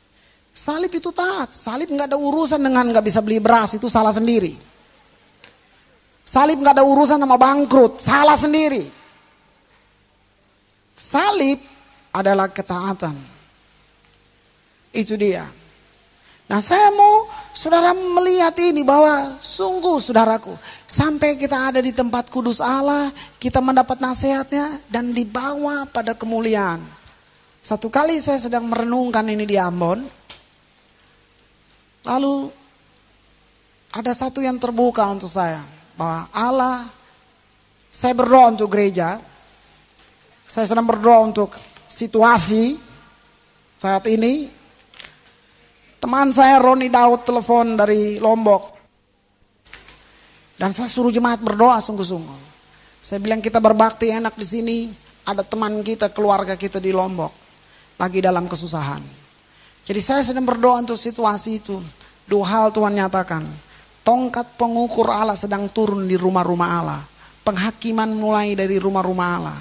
Salib 0.58 0.90
itu 0.90 1.14
taat, 1.14 1.54
salib 1.54 1.86
nggak 1.86 2.10
ada 2.10 2.18
urusan 2.18 2.58
dengan 2.58 2.82
nggak 2.90 3.06
bisa 3.06 3.22
beli 3.22 3.38
beras 3.38 3.78
itu 3.78 3.86
salah 3.86 4.10
sendiri. 4.10 4.50
Salib 6.26 6.58
nggak 6.58 6.82
ada 6.82 6.82
urusan 6.82 7.22
sama 7.22 7.38
bangkrut, 7.38 8.02
salah 8.02 8.34
sendiri. 8.34 8.82
Salib 10.98 11.62
adalah 12.10 12.50
ketaatan. 12.50 13.14
Itu 14.90 15.14
dia. 15.14 15.46
Nah 16.50 16.58
saya 16.58 16.90
mau 16.90 17.30
saudara 17.54 17.94
melihat 17.94 18.58
ini 18.58 18.82
bahwa 18.82 19.38
sungguh 19.38 20.02
saudaraku. 20.02 20.58
Sampai 20.90 21.38
kita 21.38 21.70
ada 21.70 21.78
di 21.78 21.94
tempat 21.94 22.34
kudus 22.34 22.58
Allah, 22.58 23.14
kita 23.38 23.62
mendapat 23.62 24.02
nasihatnya 24.02 24.90
dan 24.90 25.14
dibawa 25.14 25.86
pada 25.86 26.18
kemuliaan. 26.18 26.82
Satu 27.62 27.86
kali 27.86 28.18
saya 28.18 28.42
sedang 28.42 28.66
merenungkan 28.66 29.22
ini 29.30 29.46
di 29.46 29.54
Ambon. 29.54 30.17
Lalu 32.06 32.52
ada 33.94 34.12
satu 34.12 34.44
yang 34.44 34.60
terbuka 34.60 35.08
untuk 35.08 35.32
saya 35.32 35.64
bahwa 35.96 36.28
Allah 36.30 36.86
saya 37.88 38.14
berdoa 38.14 38.54
untuk 38.54 38.70
gereja. 38.70 39.18
Saya 40.48 40.64
sedang 40.64 40.86
berdoa 40.86 41.26
untuk 41.26 41.56
situasi 41.88 42.78
saat 43.76 44.04
ini. 44.06 44.48
Teman 45.98 46.30
saya 46.30 46.62
Roni 46.62 46.86
Daud 46.86 47.26
telepon 47.26 47.74
dari 47.74 48.22
Lombok. 48.22 48.78
Dan 50.54 50.70
saya 50.70 50.86
suruh 50.86 51.10
jemaat 51.10 51.42
berdoa 51.42 51.82
sungguh-sungguh. 51.82 52.40
Saya 53.02 53.18
bilang 53.18 53.42
kita 53.42 53.58
berbakti 53.58 54.14
enak 54.14 54.38
di 54.38 54.46
sini. 54.46 54.78
Ada 55.28 55.44
teman 55.44 55.82
kita, 55.84 56.08
keluarga 56.14 56.54
kita 56.54 56.80
di 56.80 56.94
Lombok. 56.94 57.34
Lagi 57.98 58.22
dalam 58.22 58.46
kesusahan. 58.46 59.17
Jadi 59.88 60.00
saya 60.04 60.20
sedang 60.20 60.44
berdoa 60.44 60.84
untuk 60.84 61.00
situasi 61.00 61.64
itu. 61.64 61.80
Dua 62.28 62.44
hal 62.44 62.68
Tuhan 62.76 62.92
nyatakan. 62.92 63.40
Tongkat 64.04 64.60
pengukur 64.60 65.08
Allah 65.08 65.32
sedang 65.32 65.64
turun 65.72 66.04
di 66.04 66.12
rumah-rumah 66.12 66.68
Allah. 66.68 67.00
Penghakiman 67.40 68.12
mulai 68.12 68.52
dari 68.52 68.76
rumah-rumah 68.76 69.28
Allah. 69.40 69.56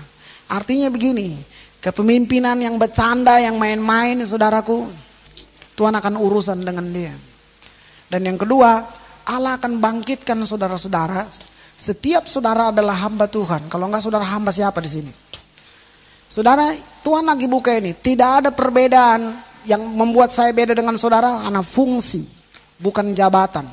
Artinya 0.51 0.91
begini, 0.91 1.39
kepemimpinan 1.79 2.59
yang 2.59 2.75
bercanda, 2.75 3.39
yang 3.39 3.55
main-main 3.55 4.19
saudaraku, 4.19 4.91
Tuhan 5.79 5.95
akan 5.95 6.19
urusan 6.19 6.59
dengan 6.59 6.91
dia. 6.91 7.15
Dan 8.11 8.27
yang 8.27 8.35
kedua, 8.35 8.83
Allah 9.31 9.55
akan 9.55 9.79
bangkitkan 9.79 10.43
saudara-saudara. 10.43 11.23
Setiap 11.79 12.27
saudara 12.27 12.75
adalah 12.75 12.99
hamba 12.99 13.31
Tuhan. 13.31 13.71
Kalau 13.71 13.87
enggak 13.87 14.03
saudara 14.03 14.27
hamba 14.27 14.51
siapa 14.51 14.83
di 14.83 14.91
sini? 14.91 15.11
Saudara, 16.27 16.75
Tuhan 16.99 17.23
lagi 17.23 17.47
buka 17.47 17.71
ini. 17.79 17.95
Tidak 17.95 18.43
ada 18.43 18.51
perbedaan 18.51 19.46
yang 19.67 19.83
membuat 19.83 20.31
saya 20.31 20.55
beda 20.55 20.71
dengan 20.71 20.95
saudara 20.95 21.43
karena 21.43 21.61
fungsi, 21.61 22.23
bukan 22.79 23.11
jabatan 23.11 23.67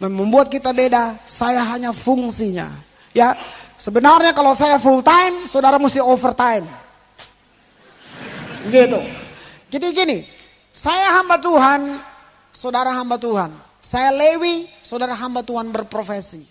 membuat 0.00 0.52
kita 0.52 0.76
beda, 0.76 1.16
saya 1.24 1.64
hanya 1.72 1.96
fungsinya. 1.96 2.68
Ya, 3.16 3.32
sebenarnya 3.80 4.36
kalau 4.36 4.52
saya 4.52 4.76
full 4.76 5.00
time, 5.00 5.48
saudara 5.48 5.80
mesti 5.80 6.04
overtime. 6.04 6.68
Gitu. 8.68 9.00
Jadi 9.72 9.86
gini, 9.96 10.18
saya 10.68 11.16
hamba 11.16 11.40
Tuhan, 11.40 11.96
saudara 12.52 12.92
hamba 12.92 13.16
Tuhan. 13.16 13.48
Saya 13.80 14.12
Lewi, 14.12 14.68
saudara 14.84 15.16
hamba 15.16 15.40
Tuhan 15.40 15.70
berprofesi. 15.72 16.44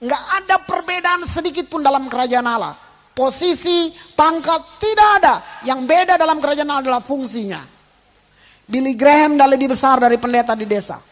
Enggak 0.00 0.22
ada 0.42 0.56
perbedaan 0.60 1.22
sedikit 1.24 1.70
pun 1.70 1.80
dalam 1.80 2.10
kerajaan 2.10 2.44
Allah. 2.44 2.74
Posisi, 3.14 3.92
pangkat, 4.16 4.80
tidak 4.80 5.08
ada. 5.22 5.34
Yang 5.64 5.80
beda 5.86 6.14
dalam 6.20 6.40
kerajaan 6.40 6.68
Allah 6.68 6.84
adalah 6.84 7.02
fungsinya. 7.04 7.79
Billy 8.70 8.94
Graham 8.94 9.34
dah 9.34 9.50
lebih 9.50 9.74
besar 9.74 9.98
dari 9.98 10.14
pendeta 10.14 10.54
di 10.54 10.62
desa. 10.62 11.02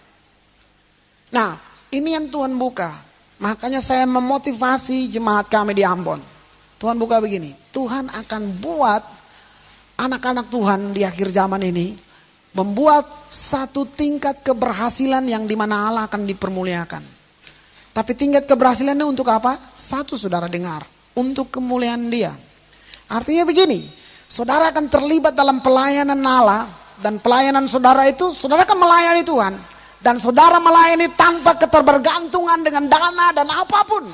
Nah, 1.34 1.58
ini 1.90 2.14
yang 2.14 2.30
Tuhan 2.30 2.54
buka. 2.54 2.94
Makanya 3.42 3.82
saya 3.82 4.06
memotivasi 4.06 5.10
jemaat 5.10 5.50
kami 5.50 5.74
di 5.74 5.82
Ambon. 5.82 6.22
Tuhan 6.78 6.94
buka 6.94 7.18
begini, 7.18 7.50
Tuhan 7.74 8.06
akan 8.06 8.42
buat 8.62 9.02
anak-anak 9.98 10.46
Tuhan 10.46 10.94
di 10.94 11.02
akhir 11.02 11.34
zaman 11.34 11.58
ini 11.66 11.98
membuat 12.54 13.26
satu 13.26 13.82
tingkat 13.90 14.46
keberhasilan 14.46 15.26
yang 15.26 15.42
di 15.50 15.58
mana 15.58 15.90
Allah 15.90 16.06
akan 16.06 16.22
dipermuliakan. 16.22 17.02
Tapi 17.90 18.12
tingkat 18.14 18.46
keberhasilannya 18.46 19.02
untuk 19.02 19.26
apa? 19.26 19.58
Satu 19.58 20.14
saudara 20.14 20.46
dengar, 20.46 20.86
untuk 21.18 21.50
kemuliaan 21.50 22.06
dia. 22.06 22.30
Artinya 23.10 23.42
begini, 23.42 23.82
saudara 24.30 24.70
akan 24.70 24.86
terlibat 24.86 25.34
dalam 25.34 25.58
pelayanan 25.58 26.22
Allah 26.22 26.70
dan 26.98 27.22
pelayanan 27.22 27.70
saudara 27.70 28.06
itu, 28.10 28.34
saudara 28.34 28.66
akan 28.66 28.78
melayani 28.78 29.22
Tuhan. 29.22 29.54
Dan 29.98 30.14
saudara 30.22 30.62
melayani 30.62 31.10
tanpa 31.18 31.58
keterbergantungan 31.58 32.62
dengan 32.62 32.86
dana 32.86 33.34
dan 33.34 33.50
apa 33.50 33.82
pun. 33.82 34.06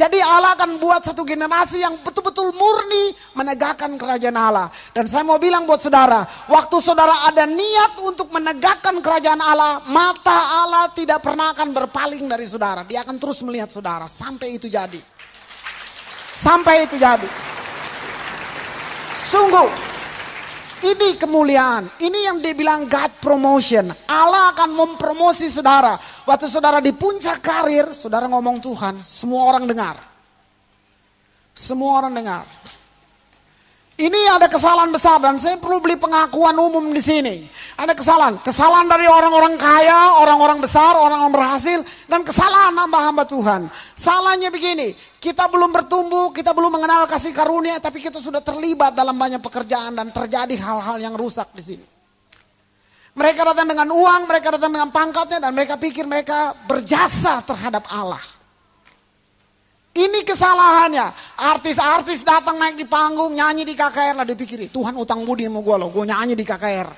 Jadi 0.00 0.16
Allah 0.16 0.56
akan 0.56 0.80
buat 0.80 1.04
satu 1.04 1.28
generasi 1.28 1.84
yang 1.84 1.92
betul-betul 2.00 2.56
murni 2.56 3.12
menegakkan 3.36 4.00
kerajaan 4.00 4.32
Allah. 4.32 4.72
Dan 4.96 5.04
saya 5.04 5.28
mau 5.28 5.36
bilang 5.36 5.68
buat 5.68 5.76
saudara, 5.76 6.24
waktu 6.48 6.76
saudara 6.80 7.28
ada 7.28 7.44
niat 7.44 8.00
untuk 8.00 8.32
menegakkan 8.32 8.96
kerajaan 9.04 9.44
Allah, 9.44 9.84
mata 9.92 10.64
Allah 10.64 10.88
tidak 10.96 11.20
pernah 11.20 11.52
akan 11.52 11.76
berpaling 11.76 12.24
dari 12.24 12.48
saudara. 12.48 12.80
Dia 12.88 13.04
akan 13.04 13.20
terus 13.20 13.44
melihat 13.44 13.68
saudara 13.68 14.08
sampai 14.08 14.56
itu 14.56 14.72
jadi. 14.72 14.98
Sampai 16.32 16.88
itu 16.88 16.96
jadi. 16.96 17.28
Sungguh, 19.20 19.68
ini 20.84 21.16
kemuliaan. 21.20 21.88
Ini 22.00 22.18
yang 22.32 22.38
dibilang 22.40 22.88
God 22.88 23.12
promotion. 23.20 23.88
Allah 24.08 24.54
akan 24.56 24.70
mempromosi 24.72 25.52
saudara. 25.52 25.96
Waktu 26.24 26.46
saudara 26.48 26.80
di 26.80 26.96
puncak 26.96 27.40
karir, 27.44 27.92
saudara 27.92 28.26
ngomong 28.26 28.58
Tuhan, 28.58 28.98
semua 28.98 29.46
orang 29.48 29.68
dengar. 29.68 29.96
Semua 31.52 32.00
orang 32.00 32.12
dengar. 32.16 32.44
Ini 34.00 34.32
ada 34.32 34.48
kesalahan 34.48 34.88
besar 34.88 35.20
dan 35.20 35.36
saya 35.36 35.60
perlu 35.60 35.76
beli 35.76 36.00
pengakuan 36.00 36.56
umum 36.56 36.88
di 36.88 37.04
sini. 37.04 37.44
Ada 37.76 37.92
kesalahan, 37.92 38.40
kesalahan 38.40 38.88
dari 38.88 39.04
orang-orang 39.04 39.60
kaya, 39.60 40.16
orang-orang 40.16 40.56
besar, 40.56 40.96
orang-orang 40.96 41.28
berhasil, 41.28 41.84
dan 42.08 42.24
kesalahan 42.24 42.72
hamba-hamba 42.80 43.28
Tuhan. 43.28 43.68
Salahnya 43.92 44.48
begini, 44.48 44.96
kita 45.20 45.52
belum 45.52 45.68
bertumbuh, 45.68 46.32
kita 46.32 46.56
belum 46.56 46.80
mengenal 46.80 47.04
kasih 47.12 47.36
karunia, 47.36 47.76
tapi 47.76 48.00
kita 48.00 48.24
sudah 48.24 48.40
terlibat 48.40 48.96
dalam 48.96 49.12
banyak 49.20 49.44
pekerjaan 49.44 49.92
dan 49.92 50.08
terjadi 50.08 50.56
hal-hal 50.56 50.96
yang 50.96 51.12
rusak 51.12 51.52
di 51.52 51.60
sini. 51.60 51.86
Mereka 53.20 53.52
datang 53.52 53.68
dengan 53.68 53.88
uang, 53.92 54.24
mereka 54.24 54.56
datang 54.56 54.72
dengan 54.80 54.88
pangkatnya, 54.88 55.44
dan 55.44 55.52
mereka 55.52 55.76
pikir 55.76 56.08
mereka 56.08 56.56
berjasa 56.64 57.44
terhadap 57.44 57.84
Allah. 57.92 58.39
Ini 59.90 60.22
kesalahannya. 60.22 61.06
Artis-artis 61.34 62.22
datang 62.22 62.54
naik 62.54 62.78
di 62.78 62.86
panggung, 62.86 63.34
nyanyi 63.34 63.66
di 63.66 63.74
KKR 63.74 64.22
lah 64.22 64.26
dipikir, 64.26 64.70
Tuhan 64.70 64.94
utang 64.94 65.26
budi 65.26 65.50
sama 65.50 65.60
gue 65.66 65.76
loh, 65.76 65.90
gue 65.90 66.04
nyanyi 66.06 66.38
di 66.38 66.46
KKR. 66.46 66.88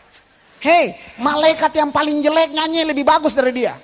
Hei, 0.63 0.95
malaikat 1.19 1.73
yang 1.75 1.91
paling 1.91 2.21
jelek 2.21 2.53
nyanyi 2.53 2.85
lebih 2.85 3.03
bagus 3.03 3.33
dari 3.35 3.51
dia. 3.51 3.75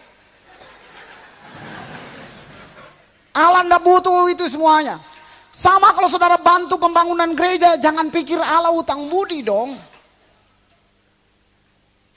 Allah 3.34 3.64
ndak 3.64 3.82
butuh 3.82 4.28
itu 4.28 4.44
semuanya. 4.50 5.00
Sama 5.48 5.96
kalau 5.96 6.06
saudara 6.12 6.36
bantu 6.36 6.76
pembangunan 6.76 7.32
gereja, 7.32 7.80
jangan 7.80 8.12
pikir 8.12 8.36
Allah 8.38 8.70
utang 8.70 9.08
budi 9.08 9.40
dong. 9.40 9.74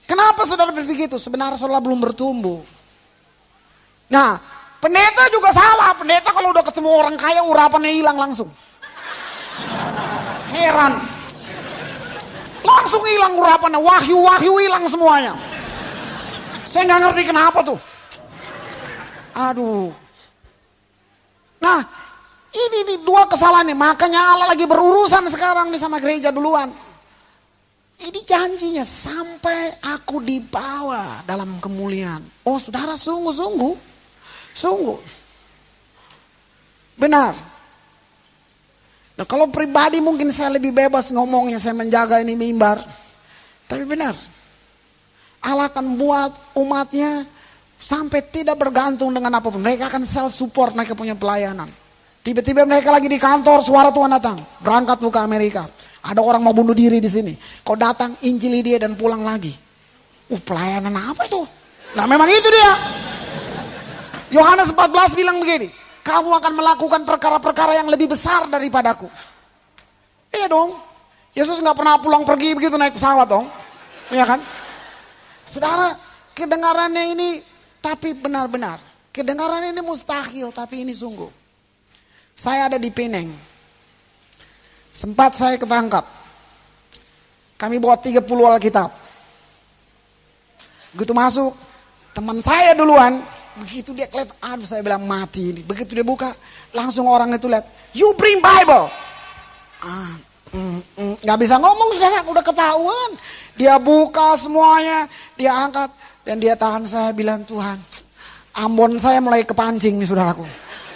Kenapa 0.04 0.44
saudara 0.44 0.76
berpikir 0.76 1.08
itu? 1.08 1.16
Sebenarnya 1.16 1.56
saudara 1.56 1.80
belum 1.80 2.04
bertumbuh. 2.04 2.60
Nah, 4.12 4.36
Pendeta 4.82 5.24
juga 5.30 5.54
salah. 5.54 5.94
Pendeta 5.94 6.34
kalau 6.34 6.50
udah 6.50 6.66
ketemu 6.66 6.90
orang 6.90 7.16
kaya 7.16 7.46
urapannya 7.46 7.94
hilang 7.94 8.18
langsung. 8.18 8.50
Heran. 10.50 10.98
Langsung 12.66 13.04
hilang 13.06 13.38
urapannya. 13.38 13.78
Wahyu-wahyu 13.78 14.54
hilang 14.58 14.90
semuanya. 14.90 15.38
Saya 16.66 16.90
nggak 16.90 17.02
ngerti 17.06 17.24
kenapa 17.30 17.62
tuh. 17.62 17.78
Aduh. 19.38 19.94
Nah, 21.62 21.86
ini 22.50 22.78
nih 22.90 22.98
dua 23.06 23.30
kesalahan 23.30 23.70
nih. 23.70 23.78
Makanya 23.78 24.34
Allah 24.34 24.48
lagi 24.50 24.66
berurusan 24.66 25.30
sekarang 25.30 25.70
nih 25.70 25.78
sama 25.78 26.02
gereja 26.02 26.34
duluan. 26.34 26.74
Ini 28.02 28.18
janjinya 28.26 28.82
sampai 28.82 29.78
aku 29.94 30.26
dibawa 30.26 31.22
dalam 31.22 31.62
kemuliaan. 31.62 32.26
Oh 32.50 32.58
saudara 32.58 32.98
sungguh-sungguh. 32.98 33.91
Sungguh. 34.54 35.00
Benar. 36.98 37.34
Nah 39.18 39.26
kalau 39.28 39.50
pribadi 39.50 40.02
mungkin 40.02 40.30
saya 40.30 40.56
lebih 40.56 40.72
bebas 40.76 41.10
ngomongnya. 41.14 41.58
Saya 41.58 41.76
menjaga 41.76 42.22
ini 42.22 42.38
mimbar. 42.38 42.82
Tapi 43.66 43.84
benar. 43.88 44.14
Allah 45.42 45.72
akan 45.74 45.98
buat 45.98 46.32
umatnya 46.54 47.26
sampai 47.82 48.22
tidak 48.30 48.62
bergantung 48.62 49.10
dengan 49.10 49.42
apa 49.42 49.50
pun. 49.50 49.62
Mereka 49.62 49.90
akan 49.90 50.06
self 50.06 50.38
support 50.38 50.78
mereka 50.78 50.94
punya 50.94 51.18
pelayanan. 51.18 51.68
Tiba-tiba 52.22 52.70
mereka 52.70 52.94
lagi 52.94 53.10
di 53.10 53.18
kantor, 53.18 53.66
suara 53.66 53.90
Tuhan 53.90 54.14
datang. 54.14 54.38
Berangkat 54.62 55.02
ke 55.02 55.20
Amerika. 55.22 55.66
Ada 56.06 56.22
orang 56.22 56.46
mau 56.46 56.54
bunuh 56.54 56.78
diri 56.78 57.02
di 57.02 57.10
sini. 57.10 57.34
Kau 57.66 57.74
datang, 57.74 58.14
injili 58.22 58.62
dia 58.62 58.78
dan 58.78 58.94
pulang 58.94 59.26
lagi. 59.26 59.50
Uh, 60.30 60.38
pelayanan 60.38 60.94
apa 60.94 61.26
itu? 61.26 61.42
Nah 61.98 62.06
memang 62.06 62.30
itu 62.30 62.46
dia. 62.46 62.72
Yohanes 64.32 64.72
14 64.72 65.20
bilang 65.20 65.38
begini. 65.44 65.68
Kamu 66.02 66.34
akan 66.42 66.54
melakukan 66.58 67.02
perkara-perkara 67.06 67.78
yang 67.78 67.92
lebih 67.92 68.10
besar 68.10 68.50
daripadaku. 68.50 69.06
Iya 70.34 70.50
dong. 70.50 70.80
Yesus 71.36 71.62
nggak 71.62 71.78
pernah 71.78 71.96
pulang 72.02 72.24
pergi 72.26 72.58
begitu 72.58 72.80
naik 72.80 72.98
pesawat 72.98 73.28
dong. 73.30 73.46
Iya 74.10 74.26
kan? 74.26 74.40
Saudara, 75.46 75.94
kedengarannya 76.34 77.04
ini 77.14 77.30
tapi 77.84 78.16
benar-benar. 78.18 78.80
Kedengaran 79.12 79.76
ini 79.76 79.84
mustahil 79.84 80.50
tapi 80.56 80.88
ini 80.88 80.96
sungguh. 80.96 81.28
Saya 82.34 82.72
ada 82.72 82.80
di 82.80 82.90
Peneng. 82.90 83.30
Sempat 84.92 85.36
saya 85.36 85.60
ketangkap. 85.60 86.04
Kami 87.60 87.78
bawa 87.78 88.00
30 88.00 88.26
Alkitab. 88.26 88.90
Begitu 90.98 91.14
masuk, 91.14 91.54
teman 92.12 92.42
saya 92.44 92.76
duluan, 92.76 93.22
begitu 93.60 93.92
dia 93.92 94.08
kelihatan, 94.08 94.38
aduh 94.40 94.68
saya 94.68 94.80
bilang 94.86 95.04
mati 95.04 95.52
ini. 95.52 95.62
Begitu 95.66 95.98
dia 95.98 96.06
buka, 96.06 96.32
langsung 96.72 97.10
orang 97.10 97.36
itu 97.36 97.52
lihat, 97.52 97.68
you 97.92 98.08
bring 98.16 98.40
Bible. 98.40 98.88
Ah, 99.82 100.16
mm, 100.54 100.80
mm, 100.96 101.16
gak 101.26 101.40
bisa 101.42 101.60
ngomong 101.60 101.92
saudara, 101.98 102.24
udah 102.24 102.46
ketahuan. 102.46 103.10
Dia 103.60 103.76
buka 103.82 104.40
semuanya, 104.40 105.10
dia 105.36 105.52
angkat, 105.52 105.90
dan 106.22 106.38
dia 106.38 106.54
tahan 106.54 106.86
saya 106.86 107.12
bilang 107.12 107.42
Tuhan, 107.44 107.78
Ambon 108.52 109.00
saya 109.00 109.24
mulai 109.24 109.48
kepancing 109.48 109.96
nih 109.96 110.08
saudaraku. 110.08 110.44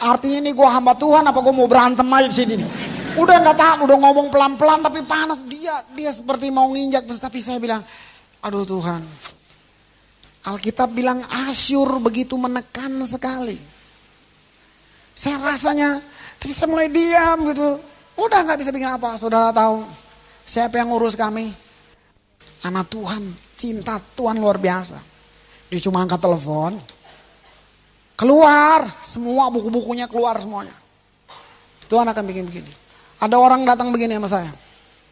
Artinya 0.04 0.44
ini 0.44 0.52
gue 0.52 0.68
hamba 0.68 0.92
Tuhan 1.00 1.24
apa 1.24 1.40
gue 1.40 1.54
mau 1.56 1.72
berantem 1.72 2.04
aja 2.04 2.28
di 2.28 2.36
sini 2.36 2.54
nih. 2.60 2.70
Udah 3.16 3.40
nggak 3.40 3.58
tahu, 3.58 3.76
udah 3.88 3.98
ngomong 4.04 4.28
pelan-pelan 4.28 4.84
tapi 4.84 5.00
panas. 5.08 5.40
Dia 5.48 5.88
dia 5.96 6.12
seperti 6.12 6.52
mau 6.52 6.68
nginjak 6.68 7.08
tapi 7.16 7.40
saya 7.40 7.58
bilang, 7.64 7.80
aduh 8.44 8.68
Tuhan. 8.68 9.00
Alkitab 10.46 10.94
bilang 10.94 11.22
asyur 11.50 11.98
begitu 12.02 12.38
menekan 12.38 13.02
sekali. 13.06 13.58
Saya 15.16 15.42
rasanya, 15.42 15.98
tapi 16.38 16.54
saya 16.54 16.70
mulai 16.70 16.92
diam 16.92 17.46
gitu. 17.50 17.82
Udah 18.20 18.46
nggak 18.46 18.60
bisa 18.62 18.70
bikin 18.70 18.94
apa, 18.94 19.18
saudara 19.18 19.50
tahu. 19.50 19.82
Siapa 20.46 20.78
yang 20.78 20.94
ngurus 20.94 21.18
kami? 21.18 21.50
Anak 22.62 22.94
Tuhan, 22.94 23.26
cinta 23.58 23.98
Tuhan 24.14 24.38
luar 24.38 24.62
biasa. 24.62 25.02
Dia 25.74 25.82
cuma 25.82 26.06
angkat 26.06 26.22
telepon, 26.22 26.78
Keluar, 28.16 28.88
semua 29.04 29.52
buku-bukunya 29.52 30.08
keluar 30.08 30.40
semuanya. 30.40 30.72
Tuhan 31.92 32.08
akan 32.08 32.24
bikin 32.24 32.48
begini. 32.48 32.72
Ada 33.20 33.36
orang 33.36 33.68
datang 33.68 33.92
begini 33.92 34.16
sama 34.16 34.30
saya. 34.32 34.52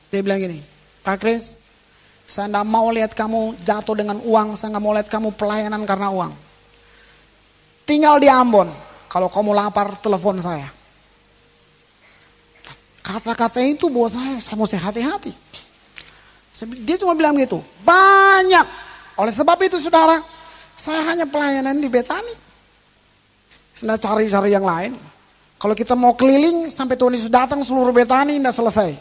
Dia 0.08 0.24
bilang 0.24 0.40
gini, 0.40 0.64
Pak 1.04 1.20
Kris, 1.20 1.60
saya 2.24 2.48
tidak 2.48 2.66
mau 2.66 2.88
lihat 2.90 3.12
kamu 3.12 3.60
jatuh 3.62 3.96
dengan 4.00 4.18
uang, 4.24 4.56
saya 4.56 4.74
nggak 4.74 4.84
mau 4.84 4.94
lihat 4.96 5.10
kamu 5.12 5.36
pelayanan 5.36 5.84
karena 5.84 6.08
uang. 6.10 6.34
Tinggal 7.84 8.16
di 8.24 8.32
Ambon, 8.32 8.72
kalau 9.12 9.28
kamu 9.28 9.52
lapar 9.52 10.00
telepon 10.00 10.40
saya. 10.40 10.72
Kata-kata 13.04 13.60
itu 13.60 13.92
buat 13.92 14.16
saya, 14.16 14.40
saya 14.40 14.56
mesti 14.56 14.80
hati-hati. 14.80 15.34
Dia 16.88 16.96
cuma 16.96 17.12
bilang 17.12 17.36
gitu, 17.36 17.60
banyak. 17.84 18.64
Oleh 19.20 19.36
sebab 19.36 19.60
itu 19.60 19.76
saudara, 19.84 20.24
saya 20.80 21.04
hanya 21.12 21.28
pelayanan 21.28 21.76
di 21.78 21.92
Betani. 21.92 22.32
Sudah 23.76 24.00
cari-cari 24.00 24.56
yang 24.56 24.64
lain. 24.64 24.96
Kalau 25.60 25.76
kita 25.76 25.96
mau 25.96 26.16
keliling 26.16 26.72
sampai 26.72 26.96
Tuhan 26.96 27.16
Yesus 27.16 27.32
datang 27.32 27.60
seluruh 27.60 27.92
Betani 27.92 28.40
tidak 28.40 28.56
selesai. 28.56 28.92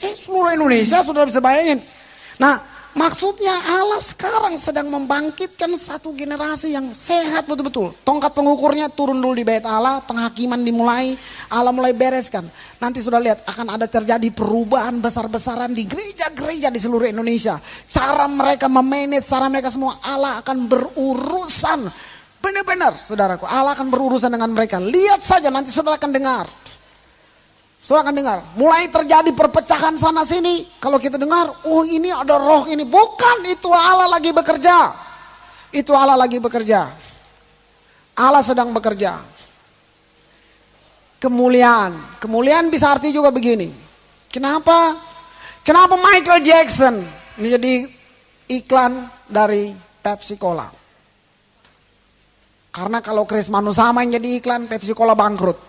Eh 0.00 0.14
seluruh 0.16 0.56
Indonesia 0.56 1.04
sudah 1.04 1.28
bisa 1.28 1.44
bayangin. 1.44 1.84
Nah 2.38 2.58
maksudnya 2.94 3.52
Allah 3.82 3.98
sekarang 3.98 4.54
sedang 4.58 4.90
membangkitkan 4.90 5.70
satu 5.74 6.14
generasi 6.14 6.74
yang 6.74 6.90
sehat 6.94 7.46
betul-betul. 7.46 7.94
Tongkat 8.06 8.34
pengukurnya 8.34 8.90
turun 8.90 9.18
dulu 9.18 9.34
di 9.34 9.46
bait 9.46 9.62
Allah, 9.66 10.02
penghakiman 10.02 10.62
dimulai, 10.62 11.18
Allah 11.50 11.70
mulai 11.74 11.94
bereskan. 11.94 12.46
Nanti 12.78 13.02
sudah 13.02 13.18
lihat 13.22 13.46
akan 13.46 13.74
ada 13.74 13.86
terjadi 13.86 14.28
perubahan 14.30 14.98
besar-besaran 14.98 15.74
di 15.74 15.86
gereja-gereja 15.86 16.70
di 16.70 16.80
seluruh 16.82 17.10
Indonesia. 17.10 17.58
Cara 17.90 18.26
mereka 18.26 18.66
memanage, 18.70 19.26
cara 19.26 19.46
mereka 19.50 19.70
semua 19.70 19.98
Allah 20.02 20.38
akan 20.42 20.56
berurusan 20.70 21.80
Benar-benar 22.44 22.92
saudaraku, 22.92 23.48
Allah 23.48 23.72
akan 23.72 23.88
berurusan 23.88 24.28
dengan 24.28 24.52
mereka. 24.52 24.76
Lihat 24.76 25.24
saja 25.24 25.48
nanti 25.48 25.72
saudara 25.72 25.96
akan 25.96 26.12
dengar. 26.12 26.44
Saudara 27.84 28.08
akan 28.08 28.16
dengar, 28.16 28.38
mulai 28.56 28.88
terjadi 28.88 29.28
perpecahan 29.36 29.92
sana 30.00 30.24
sini. 30.24 30.64
Kalau 30.80 30.96
kita 30.96 31.20
dengar, 31.20 31.52
oh 31.68 31.84
ini 31.84 32.08
ada 32.08 32.40
roh 32.40 32.64
ini. 32.64 32.80
Bukan, 32.80 33.44
itu 33.44 33.68
Allah 33.68 34.08
lagi 34.08 34.32
bekerja. 34.32 34.88
Itu 35.68 35.92
Allah 35.92 36.16
lagi 36.16 36.40
bekerja. 36.40 36.88
Allah 38.16 38.40
sedang 38.40 38.72
bekerja. 38.72 39.20
Kemuliaan. 41.20 42.24
Kemuliaan 42.24 42.72
bisa 42.72 42.88
arti 42.88 43.12
juga 43.12 43.28
begini. 43.28 43.68
Kenapa? 44.32 44.96
Kenapa 45.60 46.00
Michael 46.00 46.40
Jackson 46.40 47.04
menjadi 47.36 47.84
iklan 48.48 49.12
dari 49.28 49.76
Pepsi 50.00 50.40
Cola? 50.40 50.72
Karena 52.72 53.04
kalau 53.04 53.28
Chris 53.28 53.52
Manu 53.52 53.76
sama 53.76 54.08
yang 54.08 54.16
jadi 54.16 54.40
iklan, 54.40 54.72
Pepsi 54.72 54.96
Cola 54.96 55.12
bangkrut. 55.12 55.60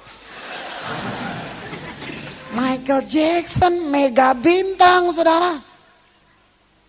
Michael 2.56 3.04
Jackson 3.04 3.92
mega 3.92 4.32
bintang 4.32 5.12
saudara. 5.12 5.60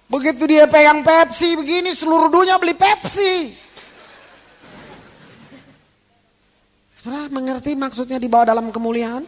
Begitu 0.06 0.46
dia 0.46 0.70
pegang 0.70 1.02
Pepsi 1.02 1.58
begini 1.58 1.90
seluruh 1.90 2.30
dunia 2.30 2.54
beli 2.62 2.78
Pepsi. 2.78 3.50
Saudara 6.94 7.26
mengerti 7.28 7.74
maksudnya 7.74 8.22
dibawa 8.22 8.46
dalam 8.46 8.70
kemuliaan? 8.70 9.26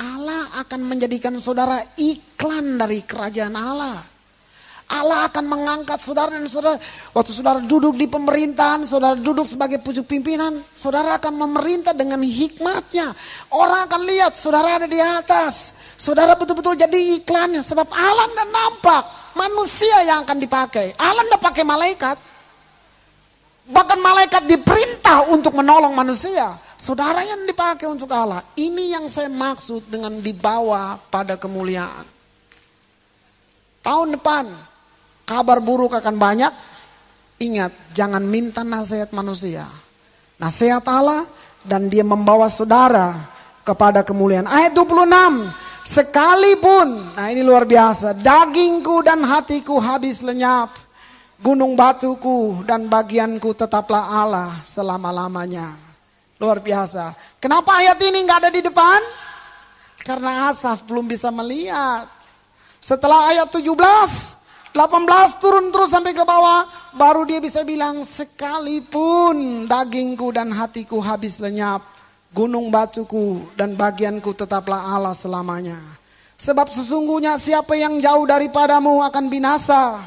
Allah 0.00 0.64
akan 0.64 0.80
menjadikan 0.88 1.36
saudara 1.36 1.76
iklan 2.00 2.80
dari 2.80 3.04
kerajaan 3.04 3.52
Allah. 3.52 4.09
Allah 4.90 5.30
akan 5.30 5.46
mengangkat 5.46 6.02
saudara 6.02 6.34
dan 6.34 6.50
saudara. 6.50 6.74
Waktu 7.14 7.30
saudara 7.30 7.62
duduk 7.62 7.94
di 7.94 8.10
pemerintahan, 8.10 8.82
saudara 8.82 9.14
duduk 9.14 9.46
sebagai 9.46 9.78
pucuk 9.78 10.02
pimpinan, 10.02 10.66
saudara 10.74 11.14
akan 11.14 11.46
memerintah 11.46 11.94
dengan 11.94 12.18
hikmatnya. 12.18 13.14
Orang 13.54 13.86
akan 13.86 14.02
lihat 14.02 14.34
saudara 14.34 14.82
ada 14.82 14.90
di 14.90 14.98
atas. 14.98 15.78
Saudara 15.94 16.34
betul-betul 16.34 16.74
jadi 16.74 17.22
iklannya. 17.22 17.62
Sebab 17.62 17.86
Allah 17.86 18.26
tidak 18.34 18.48
nampak. 18.50 19.02
Manusia 19.38 19.96
yang 20.10 20.26
akan 20.26 20.42
dipakai. 20.42 20.90
Allah 20.98 21.22
tidak 21.22 21.42
pakai 21.46 21.62
malaikat. 21.62 22.16
Bahkan 23.70 23.98
malaikat 24.02 24.42
diperintah 24.50 25.30
untuk 25.30 25.54
menolong 25.54 25.94
manusia. 25.94 26.50
Saudara 26.74 27.22
yang 27.22 27.46
dipakai 27.46 27.86
untuk 27.86 28.10
Allah. 28.10 28.42
Ini 28.58 28.98
yang 28.98 29.06
saya 29.06 29.30
maksud 29.30 29.86
dengan 29.86 30.18
dibawa 30.18 30.98
pada 30.98 31.38
kemuliaan. 31.38 32.02
Tahun 33.86 34.08
depan 34.12 34.69
kabar 35.30 35.62
buruk 35.62 35.94
akan 35.94 36.18
banyak, 36.18 36.50
ingat 37.38 37.70
jangan 37.94 38.26
minta 38.26 38.66
nasihat 38.66 39.14
manusia. 39.14 39.62
Nasihat 40.42 40.82
Allah 40.90 41.22
dan 41.62 41.86
dia 41.86 42.02
membawa 42.02 42.50
saudara 42.50 43.14
kepada 43.62 44.02
kemuliaan. 44.02 44.50
Ayat 44.50 44.74
26. 44.74 45.70
Sekalipun, 45.80 47.16
nah 47.16 47.32
ini 47.32 47.40
luar 47.40 47.64
biasa, 47.64 48.12
dagingku 48.12 49.00
dan 49.00 49.24
hatiku 49.24 49.80
habis 49.80 50.20
lenyap. 50.20 50.74
Gunung 51.40 51.72
batuku 51.72 52.68
dan 52.68 52.84
bagianku 52.84 53.56
tetaplah 53.56 54.12
Allah 54.12 54.60
selama-lamanya. 54.60 55.72
Luar 56.36 56.60
biasa. 56.60 57.16
Kenapa 57.40 57.80
ayat 57.80 57.96
ini 58.04 58.20
nggak 58.28 58.40
ada 58.44 58.50
di 58.52 58.60
depan? 58.60 59.00
Karena 60.04 60.52
Asaf 60.52 60.84
belum 60.84 61.08
bisa 61.08 61.32
melihat. 61.32 62.04
Setelah 62.76 63.32
ayat 63.32 63.48
17, 63.48 64.39
18 64.70 65.42
turun 65.42 65.74
terus 65.74 65.90
sampai 65.90 66.14
ke 66.14 66.22
bawah. 66.22 66.62
Baru 66.94 67.26
dia 67.26 67.42
bisa 67.42 67.66
bilang 67.66 68.06
sekalipun 68.06 69.66
dagingku 69.66 70.30
dan 70.30 70.54
hatiku 70.54 71.02
habis 71.02 71.42
lenyap. 71.42 71.82
Gunung 72.30 72.70
batuku 72.70 73.50
dan 73.58 73.74
bagianku 73.74 74.30
tetaplah 74.38 74.94
Allah 74.94 75.10
selamanya. 75.10 75.78
Sebab 76.38 76.70
sesungguhnya 76.70 77.34
siapa 77.34 77.74
yang 77.74 77.98
jauh 77.98 78.22
daripadamu 78.22 79.02
akan 79.02 79.26
binasa. 79.26 79.98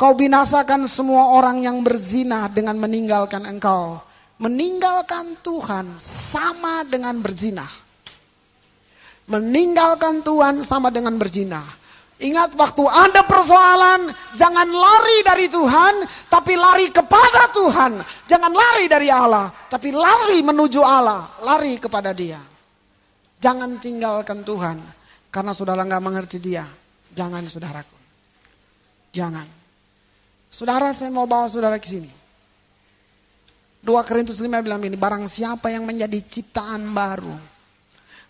Kau 0.00 0.16
binasakan 0.16 0.88
semua 0.88 1.36
orang 1.36 1.60
yang 1.60 1.84
berzina 1.84 2.48
dengan 2.48 2.80
meninggalkan 2.80 3.44
engkau. 3.44 4.00
Meninggalkan 4.40 5.36
Tuhan 5.44 5.96
sama 6.00 6.84
dengan 6.88 7.20
berzina. 7.20 7.64
Meninggalkan 9.28 10.24
Tuhan 10.24 10.64
sama 10.64 10.88
dengan 10.88 11.16
berzina. 11.20 11.64
Ingat 12.16 12.56
waktu 12.56 12.80
ada 12.88 13.28
persoalan, 13.28 14.08
jangan 14.32 14.64
lari 14.72 15.20
dari 15.20 15.52
Tuhan, 15.52 16.00
tapi 16.32 16.56
lari 16.56 16.88
kepada 16.88 17.52
Tuhan. 17.52 18.00
Jangan 18.24 18.52
lari 18.56 18.88
dari 18.88 19.12
Allah, 19.12 19.52
tapi 19.68 19.92
lari 19.92 20.40
menuju 20.40 20.80
Allah, 20.80 21.28
lari 21.44 21.76
kepada 21.76 22.16
dia. 22.16 22.40
Jangan 23.36 23.76
tinggalkan 23.76 24.40
Tuhan, 24.48 24.80
karena 25.28 25.52
saudara 25.52 25.84
nggak 25.84 26.00
mengerti 26.00 26.40
dia. 26.40 26.64
Jangan 27.12 27.44
saudaraku. 27.52 27.96
Jangan. 29.12 29.48
Saudara 30.48 30.96
saya 30.96 31.12
mau 31.12 31.28
bawa 31.28 31.52
saudara 31.52 31.76
ke 31.76 31.84
sini. 31.84 32.08
2 33.84 33.92
Korintus 34.08 34.40
5 34.40 34.48
bilang 34.64 34.80
ini, 34.80 34.96
barang 34.96 35.28
siapa 35.28 35.68
yang 35.68 35.84
menjadi 35.84 36.16
ciptaan 36.24 36.96
baru. 36.96 37.55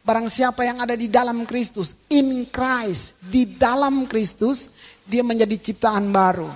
Barang 0.06 0.30
siapa 0.30 0.62
yang 0.62 0.78
ada 0.78 0.94
di 0.94 1.10
dalam 1.10 1.42
Kristus, 1.42 1.98
in 2.06 2.46
Christ, 2.46 3.18
di 3.26 3.58
dalam 3.58 4.06
Kristus, 4.06 4.70
dia 5.02 5.26
menjadi 5.26 5.58
ciptaan 5.58 6.14
baru. 6.14 6.46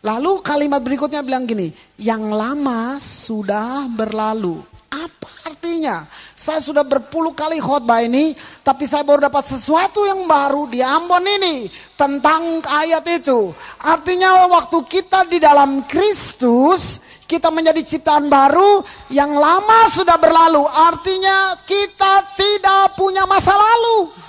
Lalu 0.00 0.40
kalimat 0.40 0.80
berikutnya 0.80 1.20
bilang 1.20 1.44
gini, 1.44 1.68
yang 2.00 2.32
lama 2.32 2.96
sudah 2.96 3.84
berlalu. 3.92 4.75
Apa 4.86 5.50
artinya? 5.50 6.06
Saya 6.36 6.62
sudah 6.62 6.86
berpuluh 6.86 7.34
kali 7.34 7.58
khotbah 7.58 8.06
ini, 8.06 8.38
tapi 8.62 8.86
saya 8.86 9.02
baru 9.02 9.26
dapat 9.26 9.50
sesuatu 9.50 10.06
yang 10.06 10.24
baru 10.30 10.70
di 10.70 10.78
Ambon 10.78 11.26
ini 11.26 11.66
tentang 11.98 12.62
ayat 12.62 13.02
itu. 13.10 13.50
Artinya 13.82 14.46
waktu 14.46 14.78
kita 14.86 15.26
di 15.26 15.42
dalam 15.42 15.82
Kristus, 15.90 17.02
kita 17.26 17.50
menjadi 17.50 17.82
ciptaan 17.82 18.30
baru 18.30 18.86
yang 19.10 19.34
lama 19.34 19.90
sudah 19.90 20.14
berlalu. 20.14 20.62
Artinya 20.62 21.58
kita 21.66 22.22
tidak 22.38 22.94
punya 22.94 23.26
masa 23.26 23.52
lalu. 23.52 24.25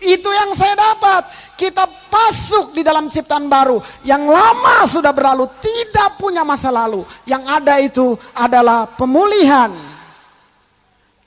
Itu 0.00 0.32
yang 0.32 0.56
saya 0.56 0.72
dapat. 0.72 1.28
Kita 1.60 1.84
masuk 2.08 2.72
di 2.72 2.80
dalam 2.80 3.12
ciptaan 3.12 3.52
baru. 3.52 3.76
Yang 4.00 4.32
lama 4.32 4.76
sudah 4.88 5.12
berlalu. 5.12 5.44
Tidak 5.60 6.16
punya 6.16 6.40
masa 6.40 6.72
lalu. 6.72 7.04
Yang 7.28 7.44
ada 7.44 7.74
itu 7.78 8.16
adalah 8.32 8.88
pemulihan. 8.88 9.68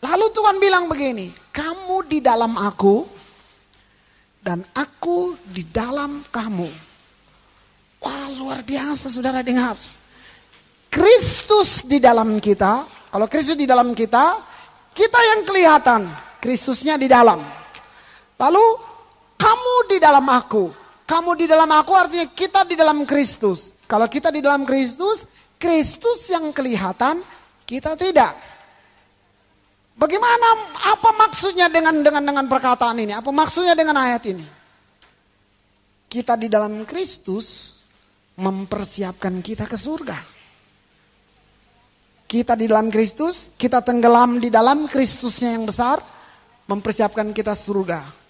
Lalu 0.02 0.26
Tuhan 0.34 0.58
bilang 0.58 0.90
begini. 0.90 1.30
Kamu 1.54 2.10
di 2.10 2.18
dalam 2.18 2.58
aku. 2.58 3.06
Dan 4.42 4.66
aku 4.74 5.38
di 5.46 5.64
dalam 5.70 6.26
kamu. 6.34 6.70
Wah 8.04 8.28
luar 8.36 8.66
biasa 8.66 9.08
saudara 9.08 9.46
dengar. 9.46 9.78
Kristus 10.90 11.86
di 11.86 12.02
dalam 12.02 12.42
kita. 12.42 12.90
Kalau 13.14 13.30
Kristus 13.30 13.56
di 13.56 13.70
dalam 13.70 13.94
kita. 13.94 14.42
Kita 14.98 15.20
yang 15.30 15.46
kelihatan. 15.46 16.02
Kristusnya 16.42 16.98
di 16.98 17.06
dalam. 17.06 17.63
Lalu 18.44 18.66
kamu 19.40 19.76
di 19.88 19.98
dalam 20.04 20.28
aku. 20.28 20.68
Kamu 21.04 21.36
di 21.36 21.48
dalam 21.48 21.68
aku 21.72 21.92
artinya 21.96 22.28
kita 22.32 22.68
di 22.68 22.76
dalam 22.76 23.08
Kristus. 23.08 23.76
Kalau 23.88 24.08
kita 24.08 24.32
di 24.32 24.44
dalam 24.44 24.68
Kristus, 24.68 25.28
Kristus 25.56 26.28
yang 26.32 26.52
kelihatan, 26.52 27.24
kita 27.64 27.96
tidak. 27.96 28.36
Bagaimana 29.94 30.48
apa 30.90 31.10
maksudnya 31.16 31.70
dengan 31.70 32.02
dengan 32.02 32.24
dengan 32.24 32.46
perkataan 32.50 32.98
ini? 33.00 33.14
Apa 33.14 33.30
maksudnya 33.30 33.78
dengan 33.78 34.00
ayat 34.00 34.24
ini? 34.28 34.44
Kita 36.10 36.36
di 36.36 36.50
dalam 36.50 36.84
Kristus 36.84 37.80
mempersiapkan 38.40 39.40
kita 39.40 39.70
ke 39.70 39.78
surga. 39.78 40.20
Kita 42.26 42.58
di 42.58 42.66
dalam 42.66 42.90
Kristus, 42.90 43.54
kita 43.54 43.86
tenggelam 43.86 44.42
di 44.42 44.50
dalam 44.50 44.90
Kristusnya 44.90 45.54
yang 45.54 45.70
besar, 45.70 46.02
mempersiapkan 46.66 47.30
kita 47.30 47.54
surga. 47.54 48.23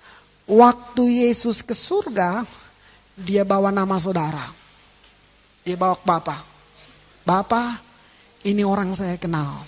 Waktu 0.43 1.23
Yesus 1.23 1.63
ke 1.63 1.71
surga, 1.71 2.43
dia 3.15 3.47
bawa 3.47 3.71
nama 3.71 3.95
saudara. 3.95 4.43
Dia 5.63 5.79
bawa 5.79 5.95
ke 5.95 6.03
Bapak. 6.03 6.41
Bapak, 7.23 7.71
ini 8.43 8.67
orang 8.67 8.91
saya 8.91 9.15
kenal. 9.15 9.63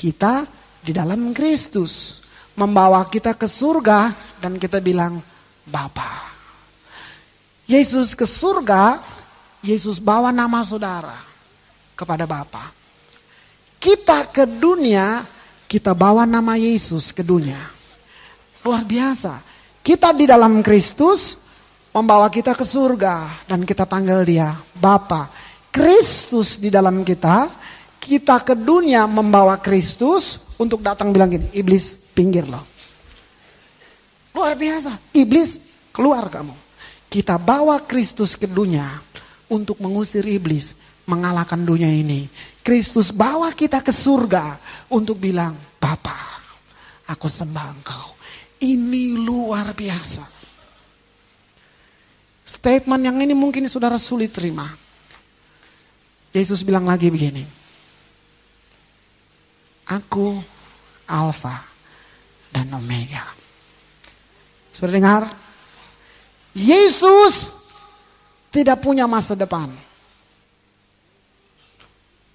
Kita 0.00 0.48
di 0.80 0.96
dalam 0.96 1.36
Kristus 1.36 2.24
membawa 2.56 3.04
kita 3.04 3.36
ke 3.36 3.44
surga 3.44 4.16
dan 4.40 4.56
kita 4.56 4.80
bilang 4.80 5.20
Bapa. 5.68 6.32
Yesus 7.68 8.16
ke 8.16 8.24
surga, 8.24 8.96
Yesus 9.60 10.00
bawa 10.00 10.32
nama 10.32 10.64
saudara 10.64 11.14
kepada 11.92 12.24
Bapa. 12.24 12.72
Kita 13.76 14.24
ke 14.32 14.48
dunia, 14.48 15.20
kita 15.68 15.92
bawa 15.92 16.24
nama 16.24 16.56
Yesus 16.56 17.12
ke 17.12 17.20
dunia. 17.20 17.60
Luar 18.64 18.84
biasa. 18.88 19.49
Kita 19.80 20.12
di 20.12 20.28
dalam 20.28 20.60
Kristus 20.60 21.40
membawa 21.96 22.28
kita 22.28 22.52
ke 22.52 22.62
surga 22.62 23.48
dan 23.48 23.64
kita 23.64 23.88
panggil 23.88 24.22
dia 24.28 24.52
Bapa. 24.76 25.32
Kristus 25.70 26.58
di 26.58 26.68
dalam 26.68 27.00
kita, 27.06 27.48
kita 28.02 28.42
ke 28.44 28.58
dunia 28.58 29.06
membawa 29.06 29.56
Kristus 29.56 30.42
untuk 30.60 30.84
datang 30.84 31.14
bilang 31.14 31.30
gini, 31.32 31.48
iblis 31.54 31.96
pinggir 32.12 32.44
loh. 32.44 32.66
Luar 34.36 34.58
biasa, 34.58 35.16
iblis 35.16 35.62
keluar 35.94 36.28
kamu. 36.28 36.52
Kita 37.10 37.38
bawa 37.40 37.80
Kristus 37.86 38.36
ke 38.36 38.46
dunia 38.46 38.86
untuk 39.50 39.80
mengusir 39.82 40.22
iblis, 40.28 40.76
mengalahkan 41.08 41.58
dunia 41.62 41.88
ini. 41.88 42.28
Kristus 42.60 43.10
bawa 43.10 43.50
kita 43.56 43.80
ke 43.80 43.90
surga 43.90 44.60
untuk 44.92 45.16
bilang, 45.16 45.56
Bapa, 45.80 46.14
aku 47.08 47.26
sembah 47.26 47.66
engkau. 47.72 48.19
Ini 48.60 49.16
luar 49.16 49.72
biasa. 49.72 50.24
Statement 52.44 53.02
yang 53.06 53.16
ini 53.22 53.32
mungkin 53.32 53.64
saudara 53.70 53.96
sulit 53.96 54.36
terima. 54.36 54.68
Yesus 56.34 56.60
bilang 56.60 56.84
lagi 56.84 57.08
begini. 57.08 57.42
Aku 59.90 60.38
Alfa 61.08 61.56
dan 62.52 62.70
Omega. 62.74 63.26
Sudah 64.70 64.92
dengar? 64.92 65.22
Yesus 66.54 67.58
tidak 68.50 68.82
punya 68.82 69.06
masa 69.06 69.38
depan. 69.38 69.70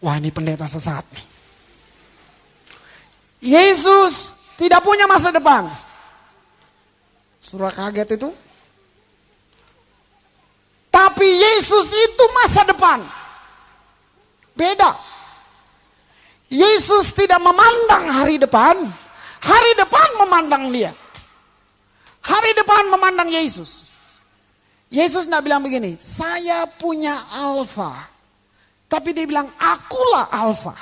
Wah 0.03 0.15
ini 0.19 0.31
pendeta 0.31 0.67
sesat 0.67 1.03
nih. 1.11 1.27
Yesus 3.45 4.35
tidak 4.55 4.83
punya 4.83 5.07
masa 5.07 5.31
depan. 5.31 5.84
Surah 7.45 7.69
kaget 7.69 8.17
itu. 8.17 8.33
Tapi 10.89 11.27
Yesus 11.29 11.93
itu 11.93 12.25
masa 12.33 12.65
depan. 12.65 13.05
Beda. 14.57 14.97
Yesus 16.49 17.13
tidak 17.13 17.37
memandang 17.37 18.09
hari 18.09 18.41
depan. 18.41 18.81
Hari 19.45 19.71
depan 19.77 20.09
memandang 20.25 20.73
dia. 20.73 20.89
Hari 22.25 22.57
depan 22.57 22.89
memandang 22.89 23.29
Yesus. 23.29 23.93
Yesus 24.89 25.29
tidak 25.29 25.45
bilang 25.45 25.61
begini, 25.61 26.01
saya 26.01 26.65
punya 26.65 27.13
alfa. 27.29 28.09
Tapi 28.89 29.13
dia 29.13 29.29
bilang, 29.29 29.45
akulah 29.61 30.33
alfa. 30.33 30.73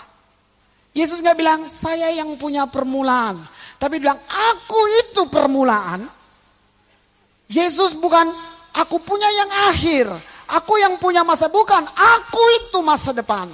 Yesus 0.96 1.20
nggak 1.20 1.36
bilang, 1.36 1.68
saya 1.68 2.08
yang 2.16 2.40
punya 2.40 2.64
permulaan. 2.72 3.44
Tapi 3.76 4.00
dia 4.00 4.04
bilang, 4.08 4.22
aku 4.32 4.80
itu 5.04 5.28
permulaan. 5.28 6.23
Yesus 7.54 7.94
bukan, 7.94 8.34
aku 8.74 8.98
punya 8.98 9.30
yang 9.30 9.52
akhir. 9.70 10.06
Aku 10.50 10.82
yang 10.82 10.98
punya 10.98 11.22
masa, 11.22 11.46
bukan. 11.48 11.86
Aku 11.86 12.44
itu 12.66 12.82
masa 12.82 13.14
depan. 13.14 13.48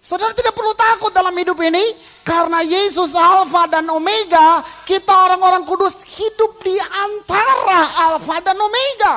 Saudara 0.00 0.32
tidak 0.32 0.56
perlu 0.56 0.72
takut 0.72 1.12
dalam 1.12 1.36
hidup 1.36 1.60
ini 1.60 1.92
karena 2.24 2.64
Yesus 2.64 3.12
Alfa 3.12 3.68
dan 3.68 3.84
Omega, 3.92 4.64
kita 4.88 5.12
orang-orang 5.12 5.60
kudus 5.68 6.00
hidup 6.08 6.56
di 6.64 6.72
antara 6.80 8.08
Alfa 8.08 8.40
dan 8.40 8.56
Omega. 8.56 9.14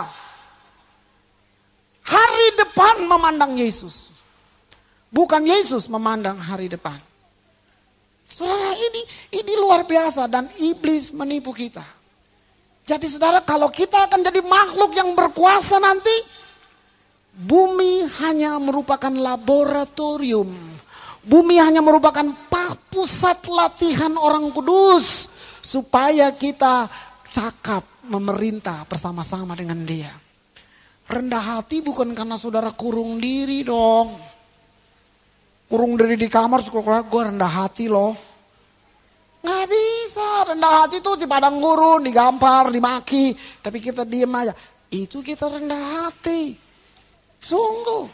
Hari 2.03 2.59
depan 2.59 3.07
memandang 3.07 3.55
Yesus. 3.55 4.11
Bukan 5.07 5.47
Yesus 5.47 5.87
memandang 5.87 6.35
hari 6.35 6.67
depan. 6.67 6.99
Saudara 8.27 8.75
ini 8.75 9.01
ini 9.39 9.53
luar 9.55 9.87
biasa 9.87 10.27
dan 10.27 10.51
iblis 10.59 11.15
menipu 11.15 11.55
kita. 11.55 12.02
Jadi 12.83 13.07
saudara 13.07 13.39
kalau 13.39 13.71
kita 13.71 14.11
akan 14.11 14.19
jadi 14.27 14.43
makhluk 14.43 14.91
yang 14.91 15.15
berkuasa 15.15 15.79
nanti, 15.79 16.11
bumi 17.31 18.03
hanya 18.19 18.59
merupakan 18.59 19.11
laboratorium 19.11 20.73
Bumi 21.23 21.55
hanya 21.55 21.79
merupakan 21.79 22.27
pusat 22.91 23.47
latihan 23.47 24.11
orang 24.19 24.51
kudus 24.51 25.31
supaya 25.63 26.35
kita 26.35 26.85
cakap 27.31 27.87
memerintah 28.05 28.83
bersama-sama 28.85 29.55
dengan 29.55 29.79
dia. 29.87 30.11
Rendah 31.07 31.57
hati 31.57 31.79
bukan 31.79 32.11
karena 32.11 32.35
saudara 32.35 32.75
kurung 32.75 33.23
diri 33.23 33.63
dong. 33.63 34.13
Kurung 35.71 35.95
diri 35.95 36.19
di 36.19 36.27
kamar, 36.27 36.59
gue 36.67 37.21
rendah 37.23 37.53
hati 37.65 37.87
loh. 37.87 38.13
Nggak 39.43 39.65
bisa, 39.67 40.29
rendah 40.47 40.73
hati 40.87 41.03
tuh 41.03 41.19
di 41.19 41.27
padang 41.27 41.59
gurun, 41.59 41.99
digampar, 41.99 42.71
dimaki. 42.71 43.35
Tapi 43.59 43.83
kita 43.83 44.07
diem 44.07 44.31
aja. 44.31 44.55
Itu 44.87 45.19
kita 45.19 45.51
rendah 45.51 46.07
hati. 46.07 46.55
Sungguh. 47.43 48.07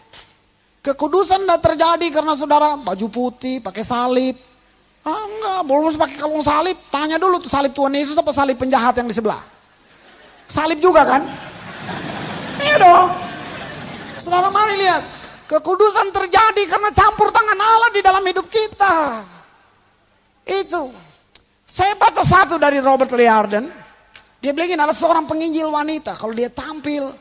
Kekudusan 0.82 1.46
tidak 1.46 1.62
terjadi 1.62 2.08
karena 2.10 2.34
saudara 2.34 2.74
baju 2.82 3.08
putih, 3.14 3.62
pakai 3.62 3.86
salib. 3.86 4.42
Ah, 5.06 5.22
enggak, 5.22 5.60
belum 5.70 5.94
pakai 6.02 6.18
kalung 6.18 6.42
salib. 6.42 6.78
Tanya 6.90 7.22
dulu 7.22 7.38
tuh 7.38 7.52
salib 7.52 7.78
Tuhan 7.78 7.94
Yesus 7.94 8.18
apa 8.18 8.34
salib 8.34 8.58
penjahat 8.58 8.98
yang 8.98 9.06
di 9.06 9.14
sebelah. 9.14 9.40
Salib 10.50 10.82
juga 10.82 11.06
kan? 11.06 11.22
Iya 12.58 12.76
dong. 12.82 13.10
Saudara 14.18 14.50
mari 14.50 14.82
lihat. 14.82 15.06
Kekudusan 15.46 16.10
terjadi 16.10 16.64
karena 16.66 16.90
campur 16.90 17.30
tangan 17.30 17.58
Allah 17.58 17.90
di 17.94 18.02
dalam 18.02 18.22
hidup 18.26 18.50
kita. 18.50 19.26
Itu. 20.46 21.09
Saya 21.70 21.94
baca 21.94 22.26
satu 22.26 22.58
dari 22.58 22.82
Robert 22.82 23.14
Liarden. 23.14 23.70
Dia 24.42 24.58
bilang 24.58 24.74
ini 24.74 24.82
ada 24.82 24.90
seorang 24.90 25.30
penginjil 25.30 25.70
wanita. 25.70 26.18
Kalau 26.18 26.34
dia 26.34 26.50
tampil. 26.50 27.14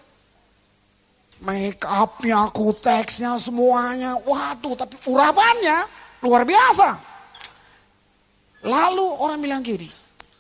Make 1.45 1.85
upnya, 1.85 2.49
kuteksnya, 2.49 3.37
semuanya. 3.37 4.17
Waduh, 4.17 4.73
tapi 4.73 4.97
urapannya 5.05 5.85
luar 6.25 6.49
biasa. 6.49 6.97
Lalu 8.65 9.05
orang 9.21 9.39
bilang 9.45 9.61
gini. 9.61 9.93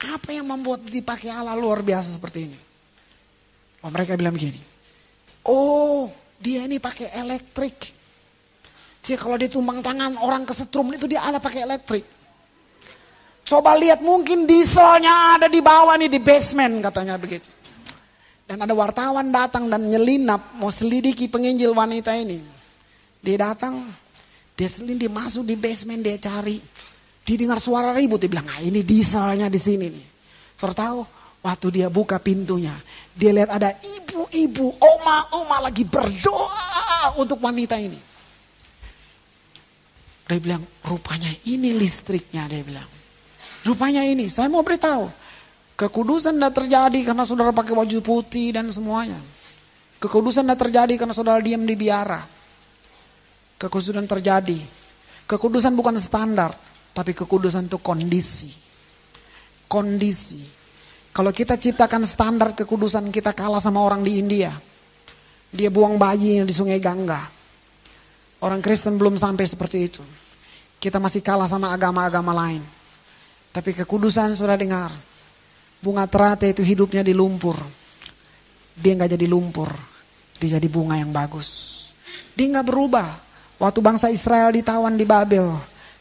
Apa 0.08 0.32
yang 0.32 0.48
membuat 0.48 0.88
dipakai 0.88 1.28
Allah 1.28 1.52
luar 1.52 1.84
biasa 1.84 2.16
seperti 2.16 2.48
ini? 2.48 2.58
Oh, 3.84 3.92
mereka 3.92 4.16
bilang 4.16 4.32
begini. 4.32 4.58
Oh, 5.44 6.08
dia 6.40 6.64
ini 6.64 6.80
pakai 6.80 7.12
elektrik. 7.12 7.92
Jadi 9.04 9.20
kalau 9.20 9.36
dia 9.36 9.52
tumbang 9.52 9.84
tangan 9.84 10.16
orang 10.16 10.48
kesetrum 10.48 10.88
itu 10.96 11.04
dia 11.04 11.20
ada 11.28 11.36
pakai 11.36 11.68
elektrik. 11.68 12.17
Coba 13.48 13.80
lihat 13.80 14.04
mungkin 14.04 14.44
dieselnya 14.44 15.40
ada 15.40 15.48
di 15.48 15.64
bawah 15.64 15.96
nih 15.96 16.12
di 16.12 16.20
basement 16.20 16.84
katanya 16.84 17.16
begitu. 17.16 17.48
Dan 18.44 18.60
ada 18.60 18.76
wartawan 18.76 19.32
datang 19.32 19.72
dan 19.72 19.88
nyelinap 19.88 20.60
mau 20.60 20.68
selidiki 20.68 21.32
penginjil 21.32 21.72
wanita 21.72 22.12
ini. 22.12 22.44
Dia 23.24 23.48
datang, 23.48 23.88
dia 24.52 24.68
selin, 24.68 25.00
masuk 25.08 25.48
di 25.48 25.56
basement, 25.56 26.04
dia 26.04 26.20
cari. 26.20 26.60
Dia 27.24 27.36
dengar 27.40 27.56
suara 27.56 27.96
ribut, 27.96 28.20
dia 28.20 28.28
bilang, 28.28 28.44
ah 28.52 28.60
ini 28.60 28.84
dieselnya 28.84 29.48
di 29.48 29.60
sini 29.60 29.96
nih. 29.96 30.06
Tahu, 30.60 30.98
waktu 31.40 31.66
dia 31.72 31.88
buka 31.88 32.20
pintunya, 32.20 32.72
dia 33.16 33.32
lihat 33.32 33.48
ada 33.48 33.72
ibu-ibu, 33.80 34.76
oma-oma 34.76 35.68
lagi 35.68 35.88
berdoa 35.88 37.16
untuk 37.16 37.40
wanita 37.40 37.80
ini. 37.80 38.00
Dia 40.28 40.36
bilang, 40.36 40.60
rupanya 40.84 41.32
ini 41.48 41.72
listriknya, 41.76 42.44
dia 42.44 42.60
bilang. 42.60 42.97
Rupanya 43.68 44.00
ini, 44.00 44.32
saya 44.32 44.48
mau 44.48 44.64
beritahu. 44.64 45.12
Kekudusan 45.76 46.40
tidak 46.40 46.64
terjadi 46.64 47.12
karena 47.12 47.28
saudara 47.28 47.52
pakai 47.52 47.76
baju 47.76 47.98
putih 48.00 48.56
dan 48.56 48.72
semuanya. 48.72 49.20
Kekudusan 50.00 50.48
tidak 50.48 50.64
terjadi 50.64 50.94
karena 50.96 51.12
saudara 51.12 51.38
diam 51.44 51.68
di 51.68 51.76
biara. 51.76 52.24
Kekudusan 53.60 54.08
terjadi. 54.08 54.56
Kekudusan 55.28 55.76
bukan 55.76 56.00
standar, 56.00 56.56
tapi 56.96 57.12
kekudusan 57.12 57.68
itu 57.68 57.76
kondisi. 57.84 58.48
Kondisi. 59.68 60.40
Kalau 61.12 61.28
kita 61.28 61.60
ciptakan 61.60 62.08
standar 62.08 62.56
kekudusan 62.56 63.12
kita 63.12 63.36
kalah 63.36 63.60
sama 63.60 63.84
orang 63.84 64.00
di 64.00 64.16
India. 64.16 64.48
Dia 65.52 65.68
buang 65.68 66.00
bayi 66.00 66.40
di 66.40 66.54
sungai 66.56 66.80
Gangga. 66.80 67.20
Orang 68.40 68.64
Kristen 68.64 68.96
belum 68.96 69.20
sampai 69.20 69.44
seperti 69.44 69.78
itu. 69.84 70.00
Kita 70.80 70.96
masih 70.96 71.20
kalah 71.20 71.50
sama 71.50 71.74
agama-agama 71.74 72.32
lain. 72.32 72.77
Tapi 73.52 73.70
kekudusan 73.72 74.36
sudah 74.36 74.54
dengar. 74.54 74.92
Bunga 75.78 76.04
teratai 76.10 76.52
itu 76.52 76.62
hidupnya 76.66 77.06
di 77.06 77.14
lumpur. 77.14 77.54
Dia 78.74 78.94
nggak 78.98 79.14
jadi 79.14 79.26
lumpur. 79.30 79.70
Dia 80.38 80.58
jadi 80.58 80.68
bunga 80.70 80.98
yang 80.98 81.10
bagus. 81.10 81.82
Dia 82.34 82.46
nggak 82.50 82.66
berubah. 82.66 83.08
Waktu 83.58 83.78
bangsa 83.82 84.06
Israel 84.10 84.54
ditawan 84.54 84.94
di 84.94 85.02
Babel. 85.02 85.50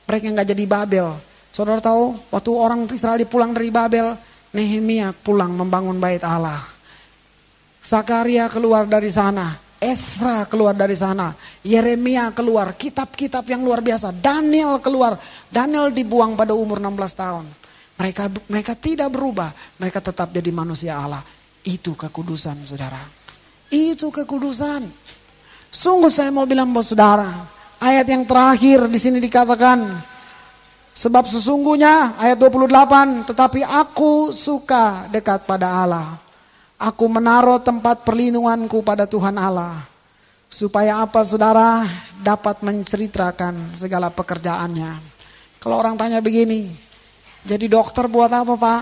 Mereka 0.06 0.30
nggak 0.34 0.50
jadi 0.54 0.66
Babel. 0.70 1.08
Saudara 1.50 1.82
tahu 1.82 2.14
waktu 2.30 2.52
orang 2.54 2.86
Israel 2.94 3.18
pulang 3.26 3.54
dari 3.54 3.74
Babel. 3.74 4.14
Nehemia 4.54 5.14
pulang 5.14 5.54
membangun 5.54 5.98
bait 5.98 6.22
Allah. 6.22 6.62
Zakaria 7.82 8.50
keluar 8.50 8.86
dari 8.86 9.10
sana. 9.10 9.67
Esra 9.78 10.50
keluar 10.50 10.74
dari 10.74 10.98
sana, 10.98 11.38
Yeremia 11.62 12.34
keluar, 12.34 12.74
kitab-kitab 12.74 13.46
yang 13.46 13.62
luar 13.62 13.86
biasa, 13.86 14.10
Daniel 14.10 14.82
keluar, 14.82 15.22
Daniel 15.54 15.94
dibuang 15.94 16.34
pada 16.34 16.58
umur 16.58 16.82
16 16.82 17.14
tahun. 17.14 17.46
Mereka 17.98 18.24
mereka 18.50 18.74
tidak 18.74 19.14
berubah, 19.14 19.54
mereka 19.78 20.02
tetap 20.02 20.34
jadi 20.34 20.50
manusia 20.50 20.98
Allah. 20.98 21.22
Itu 21.62 21.94
kekudusan, 21.94 22.66
Saudara. 22.66 22.98
Itu 23.70 24.10
kekudusan. 24.10 24.82
Sungguh 25.70 26.10
saya 26.10 26.34
mau 26.34 26.50
bilang 26.50 26.74
buat 26.74 26.86
Saudara, 26.86 27.30
ayat 27.78 28.10
yang 28.10 28.26
terakhir 28.26 28.90
di 28.90 28.98
sini 28.98 29.22
dikatakan 29.22 29.94
sebab 30.98 31.30
sesungguhnya 31.30 32.18
ayat 32.18 32.42
28, 32.42 33.30
tetapi 33.30 33.62
aku 33.62 34.34
suka 34.34 35.06
dekat 35.14 35.46
pada 35.46 35.86
Allah. 35.86 36.27
Aku 36.78 37.10
menaruh 37.10 37.58
tempat 37.58 38.06
perlindunganku 38.06 38.86
pada 38.86 39.10
Tuhan 39.10 39.34
Allah. 39.34 39.82
Supaya 40.48 41.02
apa 41.02 41.26
saudara 41.26 41.84
dapat 42.22 42.62
menceritakan 42.62 43.74
segala 43.74 44.14
pekerjaannya. 44.14 45.18
Kalau 45.58 45.82
orang 45.82 45.98
tanya 45.98 46.22
begini, 46.22 46.70
jadi 47.44 47.66
dokter 47.66 48.06
buat 48.06 48.30
apa 48.30 48.54
pak? 48.56 48.82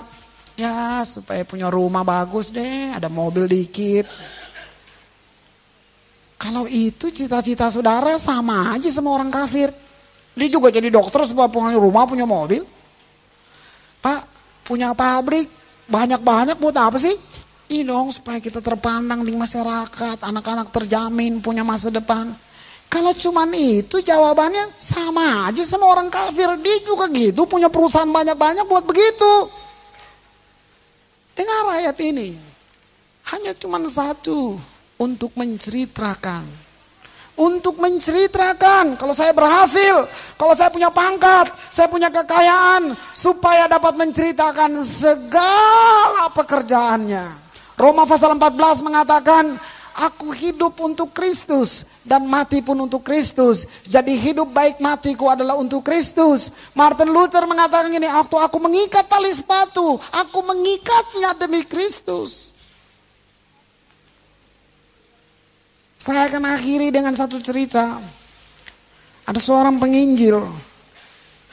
Ya 0.60 1.02
supaya 1.08 1.42
punya 1.48 1.72
rumah 1.72 2.04
bagus 2.04 2.52
deh, 2.52 2.92
ada 2.92 3.08
mobil 3.08 3.48
dikit. 3.48 4.06
Kalau 6.36 6.68
itu 6.68 7.10
cita-cita 7.10 7.72
saudara 7.72 8.20
sama 8.20 8.76
aja 8.76 8.92
sama 8.92 9.16
orang 9.16 9.32
kafir. 9.32 9.72
Dia 10.36 10.52
juga 10.52 10.68
jadi 10.68 10.92
dokter 10.92 11.24
supaya 11.24 11.48
punya 11.48 11.80
rumah, 11.80 12.04
punya 12.04 12.28
mobil. 12.28 12.62
Pak, 14.04 14.22
punya 14.68 14.92
pabrik, 14.92 15.48
banyak-banyak 15.88 16.60
buat 16.60 16.76
apa 16.76 17.00
sih? 17.00 17.16
Ini 17.66 17.82
dong 17.82 18.14
supaya 18.14 18.38
kita 18.38 18.62
terpandang 18.62 19.26
di 19.26 19.34
masyarakat, 19.34 20.22
anak-anak 20.22 20.70
terjamin 20.70 21.42
punya 21.42 21.66
masa 21.66 21.90
depan. 21.90 22.30
Kalau 22.86 23.10
cuman 23.12 23.50
itu 23.58 23.98
jawabannya 24.06 24.78
sama 24.78 25.50
aja 25.50 25.66
sama 25.66 25.90
orang 25.90 26.14
kafir. 26.14 26.46
Dia 26.62 26.78
juga 26.86 27.10
gitu 27.10 27.50
punya 27.50 27.66
perusahaan 27.66 28.08
banyak-banyak 28.08 28.70
buat 28.70 28.86
begitu. 28.86 29.50
Dengar 31.34 31.82
ayat 31.82 31.98
ini. 32.06 32.38
Hanya 33.34 33.58
cuman 33.58 33.90
satu 33.90 34.62
untuk 35.02 35.34
menceritakan. 35.34 36.46
Untuk 37.36 37.76
menceritakan 37.84 38.96
kalau 38.96 39.12
saya 39.12 39.36
berhasil, 39.36 40.08
kalau 40.40 40.56
saya 40.56 40.72
punya 40.72 40.88
pangkat, 40.88 41.52
saya 41.68 41.92
punya 41.92 42.08
kekayaan, 42.08 42.96
supaya 43.12 43.68
dapat 43.68 43.92
menceritakan 44.00 44.80
segala 44.88 46.32
pekerjaannya. 46.32 47.45
Roma 47.76 48.08
pasal 48.08 48.40
14 48.40 48.88
mengatakan, 48.88 49.60
aku 49.96 50.32
hidup 50.36 50.76
untuk 50.80 51.16
Kristus 51.16 51.88
dan 52.04 52.28
mati 52.28 52.60
pun 52.60 52.76
untuk 52.80 53.04
Kristus. 53.04 53.64
Jadi 53.88 54.16
hidup 54.20 54.52
baik 54.52 54.84
matiku 54.84 55.32
adalah 55.32 55.56
untuk 55.56 55.84
Kristus. 55.84 56.52
Martin 56.76 57.12
Luther 57.12 57.48
mengatakan 57.48 57.92
ini, 57.92 58.08
waktu 58.08 58.36
aku 58.36 58.58
mengikat 58.60 59.08
tali 59.08 59.32
sepatu, 59.32 59.96
aku 60.12 60.40
mengikatnya 60.44 61.36
demi 61.40 61.64
Kristus. 61.64 62.56
Saya 66.00 66.30
akan 66.30 66.44
akhiri 66.54 66.92
dengan 66.94 67.16
satu 67.18 67.42
cerita. 67.42 67.98
Ada 69.26 69.42
seorang 69.42 69.82
penginjil, 69.82 70.38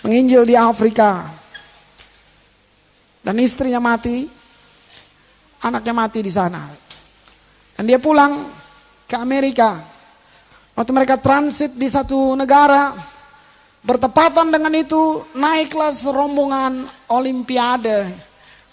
penginjil 0.04 0.44
di 0.44 0.52
Afrika. 0.58 1.24
Dan 3.22 3.38
istrinya 3.38 3.80
mati, 3.80 4.28
anaknya 5.62 5.94
mati 5.94 6.20
di 6.20 6.32
sana. 6.32 6.66
Dan 7.78 7.84
dia 7.86 8.02
pulang 8.02 8.50
ke 9.06 9.16
Amerika. 9.16 9.78
Waktu 10.74 10.92
mereka 10.92 11.16
transit 11.20 11.72
di 11.76 11.86
satu 11.86 12.34
negara, 12.34 12.92
bertepatan 13.84 14.48
dengan 14.50 14.72
itu 14.74 15.22
naiklah 15.36 15.94
rombongan 16.10 16.86
olimpiade. 17.08 18.10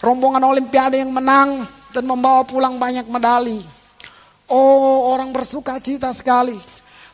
Rombongan 0.00 0.48
olimpiade 0.48 0.96
yang 1.00 1.12
menang 1.12 1.64
dan 1.92 2.04
membawa 2.08 2.40
pulang 2.42 2.80
banyak 2.80 3.04
medali. 3.04 3.60
Oh 4.48 5.12
orang 5.12 5.30
bersuka 5.30 5.76
cita 5.78 6.10
sekali. 6.10 6.56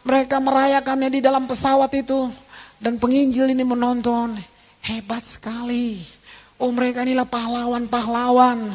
Mereka 0.07 0.39
merayakannya 0.39 1.11
di 1.11 1.21
dalam 1.21 1.51
pesawat 1.51 1.91
itu. 1.99 2.31
Dan 2.79 3.03
penginjil 3.03 3.51
ini 3.51 3.67
menonton. 3.67 4.39
Hebat 4.87 5.27
sekali. 5.27 5.99
Oh 6.63 6.71
mereka 6.71 7.03
inilah 7.03 7.27
pahlawan-pahlawan. 7.27 8.71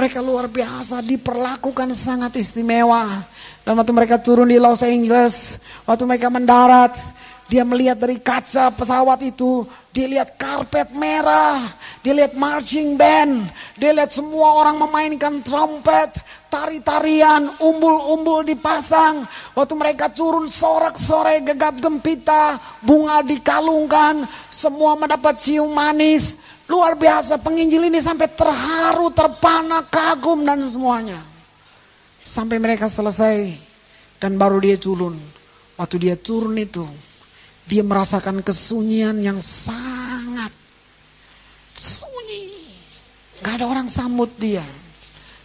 Mereka 0.00 0.24
luar 0.24 0.48
biasa, 0.48 1.04
diperlakukan 1.04 1.92
sangat 1.92 2.32
istimewa. 2.40 3.20
Dan 3.60 3.76
waktu 3.76 3.92
mereka 3.92 4.16
turun 4.16 4.48
di 4.48 4.56
Los 4.56 4.80
Angeles, 4.80 5.60
waktu 5.84 6.08
mereka 6.08 6.32
mendarat, 6.32 6.96
dia 7.44 7.68
melihat 7.68 8.00
dari 8.00 8.16
kaca 8.16 8.72
pesawat 8.72 9.20
itu, 9.20 9.68
dia 9.92 10.08
lihat 10.08 10.40
karpet 10.40 10.96
merah, 10.96 11.60
dia 12.00 12.16
lihat 12.16 12.32
marching 12.32 12.96
band, 12.96 13.44
dia 13.76 13.92
lihat 13.92 14.08
semua 14.08 14.64
orang 14.64 14.80
memainkan 14.80 15.44
trompet, 15.44 16.16
tari-tarian, 16.48 17.52
umbul-umbul 17.60 18.40
dipasang. 18.40 19.28
Waktu 19.52 19.74
mereka 19.76 20.08
turun 20.08 20.48
sorak-sore 20.48 21.44
gegap 21.44 21.76
gempita, 21.76 22.56
bunga 22.80 23.20
dikalungkan, 23.20 24.24
semua 24.48 24.96
mendapat 24.96 25.36
cium 25.44 25.68
manis. 25.76 26.40
Luar 26.70 26.94
biasa 26.94 27.42
penginjil 27.42 27.90
ini 27.90 27.98
sampai 27.98 28.30
terharu, 28.30 29.10
terpana, 29.10 29.82
kagum 29.90 30.46
dan 30.46 30.62
semuanya. 30.70 31.18
Sampai 32.22 32.62
mereka 32.62 32.86
selesai 32.86 33.58
dan 34.22 34.38
baru 34.38 34.62
dia 34.62 34.78
turun. 34.78 35.18
Waktu 35.74 35.96
dia 35.98 36.14
turun 36.14 36.54
itu, 36.54 36.86
dia 37.66 37.82
merasakan 37.82 38.38
kesunyian 38.38 39.18
yang 39.18 39.42
sangat 39.42 40.54
sunyi. 41.74 42.70
Gak 43.42 43.58
ada 43.58 43.66
orang 43.66 43.90
sambut 43.90 44.30
dia. 44.38 44.62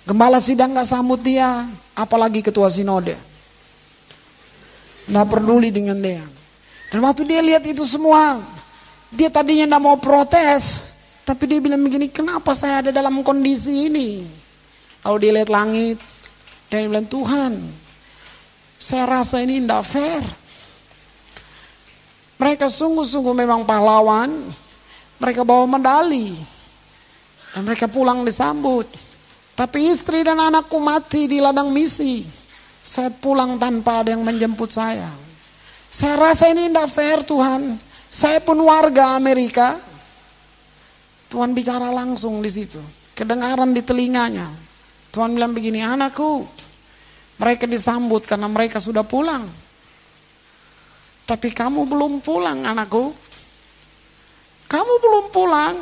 Gembala 0.06 0.38
sidang 0.38 0.78
gak 0.78 0.86
sambut 0.86 1.26
dia, 1.26 1.66
apalagi 1.98 2.46
ketua 2.46 2.70
sinode. 2.70 3.18
Gak 5.10 5.26
peduli 5.26 5.74
dengan 5.74 5.98
dia. 5.98 6.22
Dan 6.94 7.02
waktu 7.02 7.26
dia 7.26 7.42
lihat 7.42 7.66
itu 7.66 7.82
semua, 7.82 8.38
dia 9.10 9.34
tadinya 9.34 9.74
gak 9.74 9.82
mau 9.82 9.98
protes, 9.98 10.95
tapi 11.26 11.50
dia 11.50 11.58
bilang 11.58 11.82
begini, 11.82 12.06
kenapa 12.14 12.54
saya 12.54 12.86
ada 12.86 12.92
dalam 12.94 13.26
kondisi 13.26 13.90
ini? 13.90 14.22
Lalu 15.02 15.18
dia 15.26 15.32
lihat 15.42 15.50
langit, 15.50 15.98
dan 16.70 16.86
dia 16.86 16.90
bilang, 16.90 17.10
Tuhan, 17.10 17.54
saya 18.78 19.10
rasa 19.10 19.42
ini 19.42 19.58
tidak 19.58 19.84
fair. 19.90 20.22
Mereka 22.38 22.70
sungguh-sungguh 22.70 23.34
memang 23.34 23.66
pahlawan, 23.66 24.30
mereka 25.18 25.42
bawa 25.42 25.66
medali, 25.66 26.30
dan 27.58 27.66
mereka 27.66 27.90
pulang 27.90 28.22
disambut. 28.22 28.86
Tapi 29.56 29.90
istri 29.90 30.22
dan 30.22 30.38
anakku 30.38 30.78
mati 30.78 31.26
di 31.32 31.42
ladang 31.42 31.72
misi. 31.72 32.22
Saya 32.86 33.10
pulang 33.10 33.58
tanpa 33.58 34.06
ada 34.06 34.14
yang 34.14 34.22
menjemput 34.22 34.70
saya. 34.70 35.10
Saya 35.90 36.20
rasa 36.20 36.52
ini 36.52 36.70
tidak 36.70 36.92
fair 36.92 37.24
Tuhan. 37.24 37.80
Saya 38.12 38.44
pun 38.44 38.60
warga 38.62 39.16
Amerika, 39.16 39.80
Tuhan 41.30 41.52
bicara 41.52 41.90
langsung 41.90 42.40
di 42.40 42.52
situ. 42.52 42.80
Kedengaran 43.16 43.72
di 43.72 43.82
telinganya. 43.82 44.48
Tuhan 45.10 45.32
bilang 45.32 45.56
begini, 45.56 45.80
anakku, 45.80 46.44
mereka 47.40 47.68
disambut 47.68 48.24
karena 48.24 48.48
mereka 48.52 48.80
sudah 48.80 49.04
pulang. 49.04 49.48
Tapi 51.26 51.50
kamu 51.52 51.90
belum 51.90 52.22
pulang 52.22 52.64
anakku. 52.64 53.16
Kamu 54.70 54.94
belum 55.02 55.26
pulang. 55.34 55.76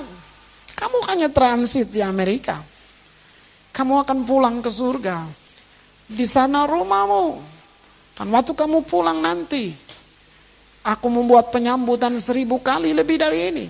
Kamu 0.74 0.98
hanya 1.12 1.28
transit 1.30 1.92
di 1.92 2.00
Amerika. 2.00 2.58
Kamu 3.74 4.06
akan 4.06 4.20
pulang 4.24 4.62
ke 4.62 4.70
surga. 4.70 5.26
Di 6.08 6.26
sana 6.30 6.70
rumahmu. 6.70 7.42
Dan 8.14 8.30
waktu 8.30 8.54
kamu 8.54 8.86
pulang 8.86 9.18
nanti, 9.20 9.74
aku 10.86 11.08
membuat 11.10 11.50
penyambutan 11.50 12.14
seribu 12.22 12.62
kali 12.62 12.94
lebih 12.94 13.18
dari 13.18 13.40
ini. 13.50 13.66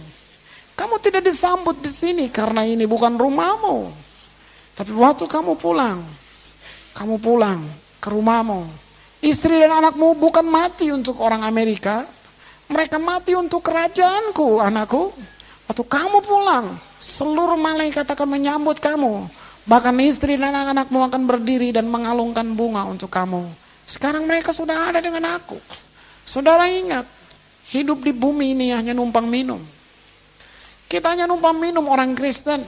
Kamu 0.73 0.97
tidak 0.97 1.23
disambut 1.25 1.77
di 1.79 1.91
sini 1.91 2.25
karena 2.33 2.65
ini 2.65 2.89
bukan 2.89 3.13
rumahmu. 3.17 3.93
Tapi 4.73 4.91
waktu 4.93 5.29
kamu 5.29 5.53
pulang, 5.53 6.01
kamu 6.97 7.21
pulang 7.21 7.61
ke 8.01 8.09
rumahmu. 8.09 8.65
Istri 9.23 9.63
dan 9.63 9.79
anakmu 9.79 10.17
bukan 10.17 10.43
mati 10.43 10.89
untuk 10.89 11.21
orang 11.21 11.45
Amerika. 11.45 12.03
Mereka 12.67 12.97
mati 12.97 13.37
untuk 13.37 13.61
kerajaanku, 13.63 14.59
anakku. 14.59 15.13
Waktu 15.69 15.83
kamu 15.87 16.19
pulang, 16.25 16.75
seluruh 16.97 17.55
malaikat 17.55 18.03
akan 18.03 18.27
menyambut 18.27 18.81
kamu. 18.81 19.29
Bahkan 19.63 19.95
istri 20.03 20.35
dan 20.35 20.51
anak-anakmu 20.51 20.99
akan 21.07 21.21
berdiri 21.23 21.71
dan 21.71 21.87
mengalungkan 21.87 22.51
bunga 22.51 22.83
untuk 22.83 23.07
kamu. 23.07 23.47
Sekarang 23.87 24.27
mereka 24.27 24.51
sudah 24.51 24.91
ada 24.91 24.99
dengan 24.99 25.39
aku. 25.39 25.55
Saudara 26.27 26.67
ingat, 26.67 27.07
hidup 27.71 28.03
di 28.03 28.11
bumi 28.11 28.55
ini 28.55 28.75
hanya 28.75 28.91
numpang 28.91 29.27
minum. 29.27 29.59
Kita 30.93 31.09
hanya 31.09 31.25
numpang 31.25 31.57
minum 31.57 31.89
orang 31.89 32.13
Kristen. 32.13 32.61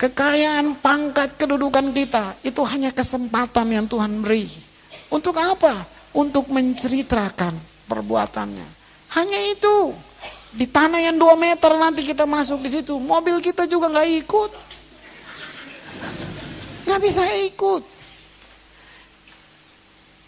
Kekayaan, 0.00 0.80
pangkat, 0.80 1.36
kedudukan 1.36 1.92
kita 1.92 2.32
itu 2.40 2.64
hanya 2.64 2.88
kesempatan 2.96 3.76
yang 3.76 3.84
Tuhan 3.84 4.24
beri. 4.24 4.48
Untuk 5.12 5.36
apa? 5.36 5.84
Untuk 6.16 6.48
menceritakan 6.48 7.52
perbuatannya. 7.92 8.68
Hanya 9.20 9.40
itu. 9.52 9.92
Di 10.56 10.64
tanah 10.64 10.96
yang 10.96 11.20
2 11.20 11.36
meter 11.36 11.76
nanti 11.76 12.08
kita 12.08 12.24
masuk 12.24 12.64
di 12.64 12.72
situ. 12.72 12.96
Mobil 12.96 13.36
kita 13.44 13.68
juga 13.68 13.92
nggak 13.92 14.08
ikut. 14.24 14.50
Nggak 16.88 17.00
bisa 17.04 17.20
ikut. 17.52 17.82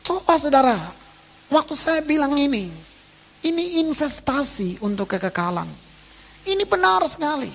Coba 0.04 0.36
saudara, 0.36 0.76
waktu 1.48 1.72
saya 1.72 2.04
bilang 2.04 2.36
ini, 2.36 2.68
ini 3.48 3.80
investasi 3.80 4.84
untuk 4.84 5.16
kekekalan. 5.16 5.88
Ini 6.49 6.64
benar 6.64 7.05
sekali. 7.05 7.53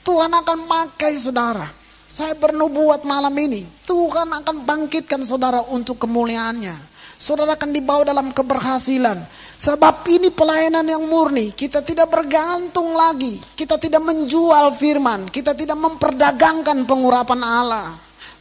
Tuhan 0.00 0.32
akan 0.32 0.58
pakai 0.64 1.12
saudara. 1.20 1.68
Saya 2.08 2.32
bernubuat 2.34 3.04
malam 3.04 3.30
ini. 3.36 3.62
Tuhan 3.84 4.32
akan 4.40 4.64
bangkitkan 4.64 5.20
saudara 5.22 5.60
untuk 5.68 6.00
kemuliaannya. 6.00 6.74
Saudara 7.20 7.54
akan 7.54 7.70
dibawa 7.70 8.02
dalam 8.08 8.32
keberhasilan. 8.32 9.20
Sebab 9.60 10.08
ini 10.08 10.32
pelayanan 10.32 10.88
yang 10.88 11.04
murni. 11.04 11.52
Kita 11.52 11.84
tidak 11.84 12.08
bergantung 12.08 12.96
lagi. 12.96 13.36
Kita 13.52 13.76
tidak 13.76 14.00
menjual 14.00 14.72
firman. 14.72 15.28
Kita 15.28 15.52
tidak 15.52 15.76
memperdagangkan 15.76 16.88
pengurapan 16.88 17.40
Allah. 17.44 17.92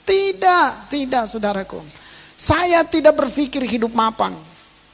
Tidak, 0.08 0.88
tidak 0.88 1.28
saudaraku. 1.28 1.84
Saya 2.40 2.88
tidak 2.88 3.20
berpikir 3.20 3.62
hidup 3.68 3.92
mapan. 3.92 4.32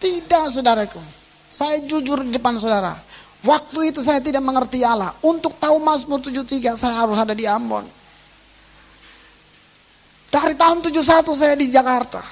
Tidak 0.01 0.49
saudaraku. 0.49 0.99
Saya 1.45 1.79
jujur 1.85 2.25
di 2.25 2.33
depan 2.35 2.57
saudara. 2.57 2.97
Waktu 3.45 3.93
itu 3.93 4.01
saya 4.01 4.17
tidak 4.17 4.41
mengerti 4.41 4.81
Allah. 4.81 5.13
Untuk 5.21 5.53
tahu 5.61 5.77
Mazmur 5.77 6.17
73 6.17 6.73
saya 6.73 7.05
harus 7.05 7.13
ada 7.13 7.37
di 7.37 7.45
Ambon. 7.45 7.85
Dari 10.33 10.57
tahun 10.57 10.81
71 10.81 11.29
saya 11.37 11.53
di 11.53 11.69
Jakarta. 11.69 12.25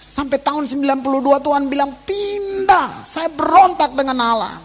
Sampai 0.00 0.40
tahun 0.40 0.64
92 0.64 1.44
Tuhan 1.44 1.62
bilang 1.68 1.92
pindah. 2.08 3.04
Saya 3.04 3.28
berontak 3.28 3.92
dengan 3.92 4.16
Allah. 4.16 4.56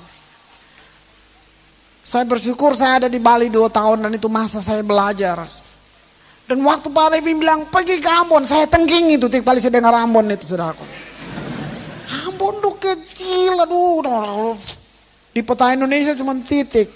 Saya 2.02 2.24
bersyukur 2.24 2.72
saya 2.74 3.06
ada 3.06 3.10
di 3.12 3.20
Bali 3.20 3.52
2 3.52 3.68
tahun 3.70 4.08
dan 4.08 4.12
itu 4.16 4.32
masa 4.32 4.64
saya 4.64 4.82
belajar. 4.82 5.44
Dan 6.48 6.64
waktu 6.64 6.88
Pak 6.88 7.08
Levin 7.20 7.38
bilang 7.38 7.68
pergi 7.68 8.00
ke 8.00 8.10
Ambon, 8.10 8.48
saya 8.48 8.64
tengking 8.66 9.20
itu 9.20 9.28
tiap 9.28 9.52
kali 9.52 9.60
saya 9.60 9.76
dengar 9.76 9.94
Ambon 9.94 10.32
itu 10.32 10.50
saudaraku. 10.50 10.88
Ambon 12.26 12.64
tuh 12.64 12.76
kecil, 12.80 13.60
aduh. 13.60 14.56
Di 15.32 15.40
peta 15.40 15.72
Indonesia 15.72 16.12
cuma 16.12 16.36
titik. 16.44 16.92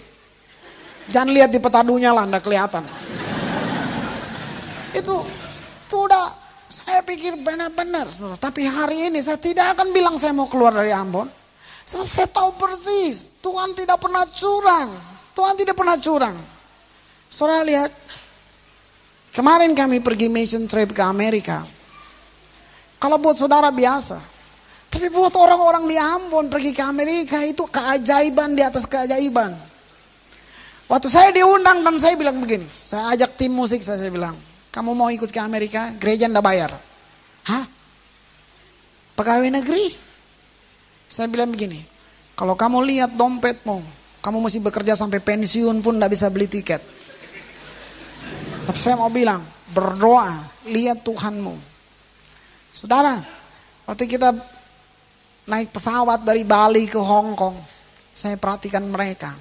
Jangan 1.07 1.31
lihat 1.31 1.49
di 1.55 1.59
peta 1.63 1.79
dunia 1.79 2.11
lah, 2.11 2.27
anda 2.27 2.43
kelihatan. 2.43 2.83
Itu, 4.91 5.23
itu 5.87 5.95
udah 5.95 6.25
saya 6.67 6.99
pikir 7.05 7.39
benar-benar. 7.39 8.11
Tapi 8.35 8.67
hari 8.67 9.07
ini 9.07 9.23
saya 9.23 9.39
tidak 9.39 9.79
akan 9.79 9.95
bilang 9.95 10.19
saya 10.19 10.35
mau 10.35 10.51
keluar 10.51 10.75
dari 10.75 10.91
Ambon. 10.91 11.31
Sebab 11.85 12.07
saya 12.09 12.27
tahu 12.27 12.57
persis, 12.57 13.39
Tuhan 13.39 13.77
tidak 13.77 14.01
pernah 14.01 14.25
curang. 14.27 14.89
Tuhan 15.37 15.55
tidak 15.55 15.75
pernah 15.77 15.95
curang. 16.01 16.35
Saudara 17.29 17.61
lihat, 17.61 17.93
kemarin 19.31 19.71
kami 19.77 20.01
pergi 20.01 20.27
mission 20.27 20.65
trip 20.65 20.91
ke 20.91 21.03
Amerika. 21.05 21.61
Kalau 22.97 23.21
buat 23.21 23.37
saudara 23.37 23.69
biasa, 23.69 24.17
tapi 24.95 25.11
buat 25.11 25.35
orang-orang 25.35 25.91
di 25.91 25.99
Ambon 25.99 26.47
pergi 26.47 26.71
ke 26.71 26.79
Amerika 26.79 27.43
itu 27.43 27.67
keajaiban 27.67 28.55
di 28.55 28.63
atas 28.63 28.87
keajaiban. 28.87 29.51
Waktu 30.87 31.11
saya 31.11 31.35
diundang 31.35 31.83
dan 31.83 31.99
saya 31.99 32.15
bilang 32.15 32.39
begini, 32.39 32.63
saya 32.71 33.11
ajak 33.11 33.35
tim 33.35 33.51
musik 33.51 33.83
saya, 33.83 33.99
saya 33.99 34.07
bilang, 34.07 34.39
kamu 34.71 34.95
mau 34.95 35.11
ikut 35.11 35.27
ke 35.27 35.39
Amerika, 35.43 35.91
gereja 35.99 36.31
ndak 36.31 36.39
bayar. 36.47 36.71
Hah? 37.43 37.67
Pegawai 39.19 39.51
negeri? 39.51 39.91
Saya 41.11 41.27
bilang 41.27 41.51
begini, 41.51 41.83
kalau 42.39 42.55
kamu 42.55 42.79
lihat 42.87 43.11
dompetmu, 43.19 43.83
kamu 44.23 44.37
mesti 44.47 44.63
bekerja 44.63 44.95
sampai 44.95 45.19
pensiun 45.19 45.83
pun 45.83 45.99
ndak 45.99 46.15
bisa 46.15 46.31
beli 46.31 46.47
tiket. 46.47 46.79
Tapi 48.71 48.79
saya 48.79 48.95
mau 48.95 49.11
bilang, 49.11 49.43
berdoa, 49.75 50.39
lihat 50.71 51.03
Tuhanmu. 51.03 51.59
Saudara, 52.71 53.19
waktu 53.91 54.07
kita 54.07 54.54
naik 55.45 55.69
pesawat 55.73 56.25
dari 56.25 56.41
Bali 56.41 56.89
ke 56.89 56.97
Hong 56.97 57.37
Kong. 57.37 57.57
Saya 58.15 58.37
perhatikan 58.37 58.85
mereka. 58.89 59.33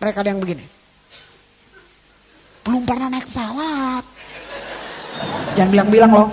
Mereka 0.00 0.24
ada 0.24 0.30
yang 0.32 0.40
begini. 0.40 0.64
Belum 2.64 2.82
pernah 2.82 3.12
naik 3.12 3.28
pesawat. 3.28 4.04
Jangan 5.56 5.70
bilang-bilang 5.72 6.12
loh. 6.12 6.28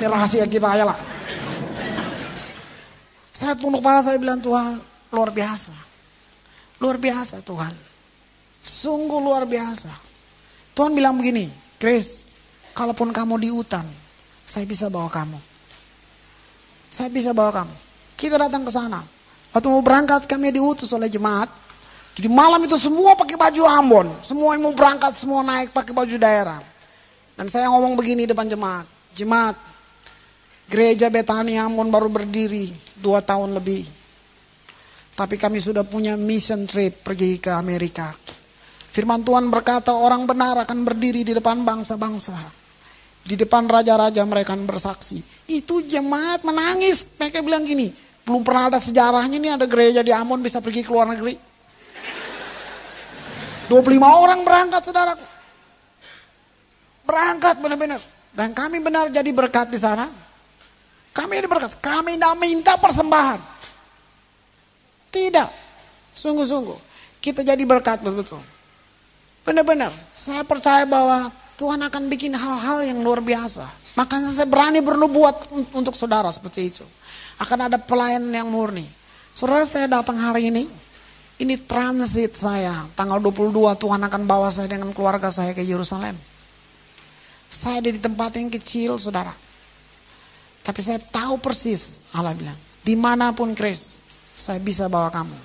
Ini 0.00 0.06
rahasia 0.08 0.48
kita 0.48 0.64
aja 0.64 0.84
lah. 0.88 0.98
Saya 3.36 3.52
tunduk 3.56 3.80
kepala 3.80 4.00
saya 4.00 4.16
bilang 4.20 4.40
Tuhan 4.40 4.80
luar 5.12 5.30
biasa. 5.32 5.72
Luar 6.80 6.96
biasa 6.96 7.44
Tuhan. 7.44 7.72
Sungguh 8.60 9.20
luar 9.20 9.44
biasa. 9.48 9.92
Tuhan 10.76 10.92
bilang 10.96 11.16
begini, 11.16 11.48
Chris, 11.76 12.28
kalaupun 12.72 13.12
kamu 13.12 13.40
di 13.40 13.48
hutan, 13.52 13.84
saya 14.44 14.64
bisa 14.64 14.88
bawa 14.88 15.08
kamu. 15.08 15.49
Saya 16.90 17.06
bisa 17.06 17.30
bawa 17.30 17.62
kamu. 17.62 17.74
Kita 18.18 18.34
datang 18.34 18.66
ke 18.66 18.72
sana. 18.74 18.98
Waktu 19.54 19.66
mau 19.70 19.82
berangkat 19.82 20.26
kami 20.26 20.50
diutus 20.50 20.90
oleh 20.90 21.06
jemaat. 21.06 21.46
Jadi 22.18 22.26
malam 22.26 22.58
itu 22.66 22.74
semua 22.74 23.14
pakai 23.14 23.38
baju 23.38 23.62
Ambon. 23.64 24.06
Semua 24.20 24.58
yang 24.58 24.66
mau 24.66 24.74
berangkat, 24.74 25.14
semua 25.14 25.46
naik 25.46 25.70
pakai 25.70 25.94
baju 25.94 26.16
daerah. 26.18 26.58
Dan 27.38 27.46
saya 27.46 27.70
ngomong 27.70 27.94
begini 27.94 28.26
depan 28.26 28.50
jemaat. 28.50 28.84
Jemaat, 29.14 29.56
gereja 30.66 31.06
Betani 31.08 31.56
Ambon 31.56 31.88
baru 31.88 32.10
berdiri 32.10 32.68
dua 32.98 33.22
tahun 33.22 33.54
lebih. 33.54 33.86
Tapi 35.14 35.38
kami 35.38 35.62
sudah 35.62 35.86
punya 35.86 36.18
mission 36.18 36.66
trip 36.66 37.06
pergi 37.06 37.38
ke 37.38 37.54
Amerika. 37.54 38.10
Firman 38.90 39.22
Tuhan 39.22 39.46
berkata 39.46 39.94
orang 39.94 40.26
benar 40.26 40.66
akan 40.66 40.82
berdiri 40.82 41.22
di 41.22 41.30
depan 41.30 41.62
bangsa-bangsa. 41.62 42.59
Di 43.20 43.36
depan 43.36 43.68
raja-raja 43.68 44.24
mereka 44.24 44.56
bersaksi. 44.56 45.20
Itu 45.46 45.84
jemaat 45.84 46.42
menangis. 46.42 47.04
Mereka 47.20 47.44
bilang 47.44 47.62
gini, 47.62 47.92
belum 48.24 48.42
pernah 48.46 48.70
ada 48.72 48.78
sejarahnya 48.80 49.36
nih 49.36 49.52
ada 49.58 49.66
gereja 49.66 50.00
di 50.00 50.12
Ambon 50.14 50.40
bisa 50.40 50.62
pergi 50.62 50.86
ke 50.86 50.90
luar 50.90 51.10
negeri. 51.10 51.34
25 53.70 54.02
orang 54.02 54.42
berangkat 54.42 54.82
saudara. 54.82 55.14
Berangkat 57.06 57.62
benar-benar. 57.62 58.02
Dan 58.30 58.50
kami 58.50 58.82
benar 58.82 59.10
jadi 59.10 59.30
berkat 59.30 59.70
di 59.70 59.78
sana. 59.78 60.10
Kami 61.14 61.38
ini 61.38 61.46
berkat. 61.46 61.78
Kami 61.78 62.18
tidak 62.18 62.34
minta 62.38 62.74
persembahan. 62.78 63.38
Tidak. 65.10 65.48
Sungguh-sungguh. 66.14 66.78
Kita 67.18 67.42
jadi 67.42 67.62
berkat 67.62 68.02
betul-betul. 68.02 68.42
Benar-benar. 69.42 69.90
Saya 70.14 70.46
percaya 70.46 70.86
bahwa 70.86 71.30
Tuhan 71.60 71.84
akan 71.84 72.08
bikin 72.08 72.32
hal-hal 72.32 72.88
yang 72.88 73.04
luar 73.04 73.20
biasa. 73.20 73.68
Makanya 73.92 74.32
saya 74.32 74.48
berani 74.48 74.80
bernubuat 74.80 75.52
untuk 75.76 75.92
saudara 75.92 76.32
seperti 76.32 76.72
itu. 76.72 76.84
Akan 77.36 77.68
ada 77.68 77.76
pelayanan 77.76 78.32
yang 78.32 78.48
murni. 78.48 78.88
Saudara 79.36 79.68
saya 79.68 79.84
datang 79.84 80.16
hari 80.16 80.48
ini. 80.48 80.64
Ini 81.36 81.60
transit 81.68 82.32
saya. 82.32 82.88
Tanggal 82.96 83.20
22 83.20 83.76
Tuhan 83.76 84.00
akan 84.00 84.22
bawa 84.24 84.48
saya 84.48 84.72
dengan 84.72 84.88
keluarga 84.96 85.28
saya 85.28 85.52
ke 85.52 85.60
Yerusalem. 85.60 86.16
Saya 87.52 87.84
ada 87.84 87.92
di 87.92 88.00
tempat 88.00 88.40
yang 88.40 88.48
kecil 88.48 88.96
saudara. 88.96 89.32
Tapi 90.64 90.80
saya 90.80 90.96
tahu 90.96 91.36
persis 91.44 92.00
Allah 92.16 92.32
bilang. 92.32 92.56
Di 92.80 92.96
mana 92.96 93.36
pun 93.36 93.52
Chris 93.52 94.00
saya 94.32 94.56
bisa 94.56 94.88
bawa 94.88 95.12
kamu. 95.12 95.36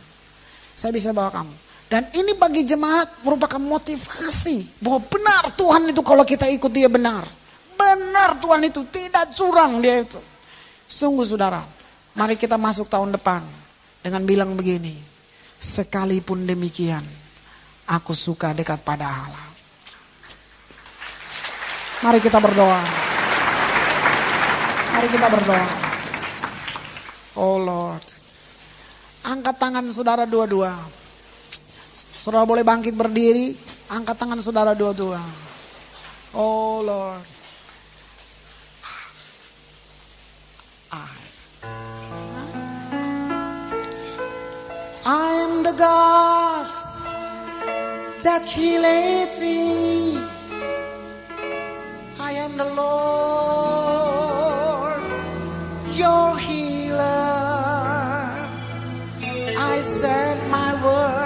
Saya 0.79 0.95
bisa 0.95 1.11
bawa 1.11 1.27
kamu. 1.31 1.64
Dan 1.85 2.09
ini 2.17 2.33
bagi 2.33 2.65
jemaat 2.65 3.21
merupakan 3.21 3.61
motivasi 3.61 4.81
bahwa 4.81 5.05
benar 5.05 5.53
Tuhan 5.53 5.85
itu 5.93 6.01
kalau 6.01 6.25
kita 6.25 6.49
ikut 6.49 6.73
dia 6.73 6.89
benar. 6.89 7.21
Benar 7.77 8.41
Tuhan 8.41 8.65
itu 8.65 8.81
tidak 8.89 9.37
curang 9.37 9.77
dia 9.85 10.01
itu. 10.01 10.17
Sungguh 10.89 11.21
saudara, 11.21 11.61
mari 12.17 12.33
kita 12.33 12.57
masuk 12.57 12.89
tahun 12.89 13.13
depan 13.13 13.45
dengan 14.01 14.25
bilang 14.25 14.57
begini. 14.57 14.97
Sekalipun 15.61 16.49
demikian, 16.49 17.05
aku 17.85 18.17
suka 18.17 18.53
dekat 18.57 18.81
pada 18.81 19.05
Allah. 19.05 19.45
Mari 22.01 22.19
kita 22.21 22.41
berdoa. 22.41 22.81
Mari 24.93 25.07
kita 25.09 25.27
berdoa. 25.29 25.67
Oh 27.37 27.57
Lord. 27.61 28.05
Angkat 29.25 29.55
tangan 29.57 29.85
saudara 29.89 30.25
dua-dua. 30.25 31.04
Saudara 32.25 32.41
boleh 32.41 32.65
bangkit 32.65 32.97
berdiri. 32.97 33.53
Angkat 33.93 34.17
tangan 34.17 34.41
saudara 34.41 34.73
dua-dua. 34.73 35.21
Oh 36.33 36.81
Lord. 36.81 37.21
I 45.05 45.37
am 45.45 45.61
the 45.61 45.77
God 45.77 46.65
that 48.25 48.41
healeth 48.41 49.37
thee. 49.37 50.17
I 52.17 52.41
am 52.41 52.57
the 52.57 52.65
Lord, 52.73 53.93
your 55.93 56.33
healer. 56.41 57.05
I 59.53 59.77
send 59.85 60.41
my 60.49 60.73
word 60.81 61.24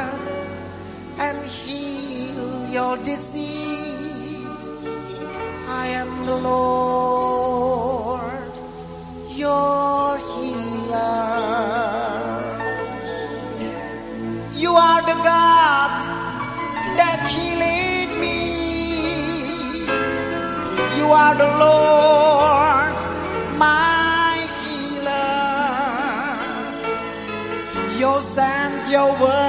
your 2.89 2.97
disease. 3.05 4.65
I 5.67 5.85
am 6.01 6.25
the 6.25 6.37
Lord, 6.49 7.41
your 9.43 10.17
healer. 10.31 11.29
You 14.63 14.71
are 14.87 15.01
the 15.11 15.17
God 15.31 15.93
that 16.99 17.19
healed 17.33 18.11
me. 18.23 18.39
You 20.97 21.07
are 21.21 21.35
the 21.43 21.51
Lord, 21.65 22.93
my 23.65 24.33
healer. 24.61 25.49
You 27.99 28.11
sent 28.21 28.89
your 28.89 29.11
word 29.21 29.48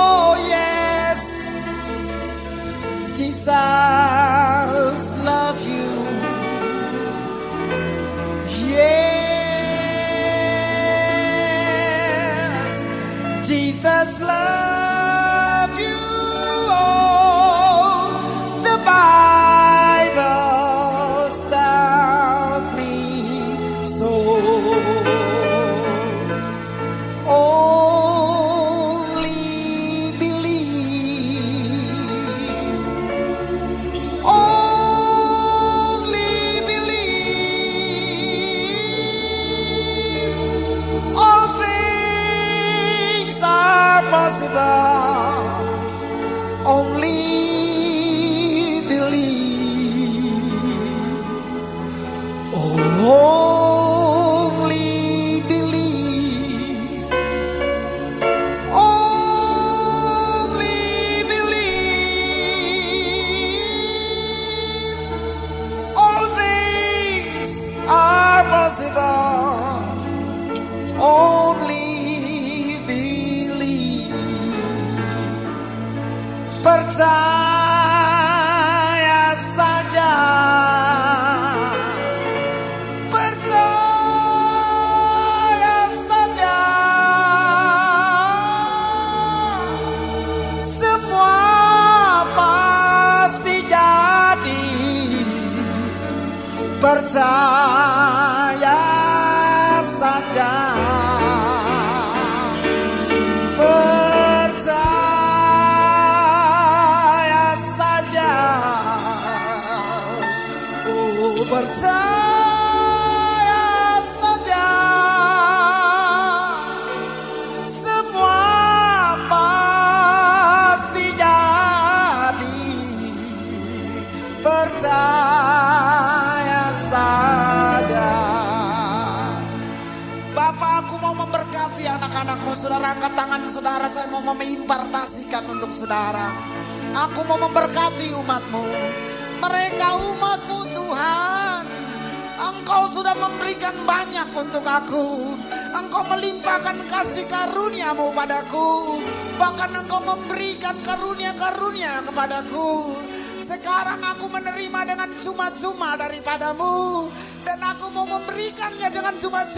Oh 0.00 0.30
yes, 0.56 1.20
Jesus 3.18 4.67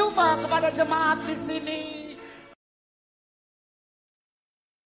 cuma-cuma 0.00 0.40
kepada 0.40 0.68
jemaat. 0.72 1.19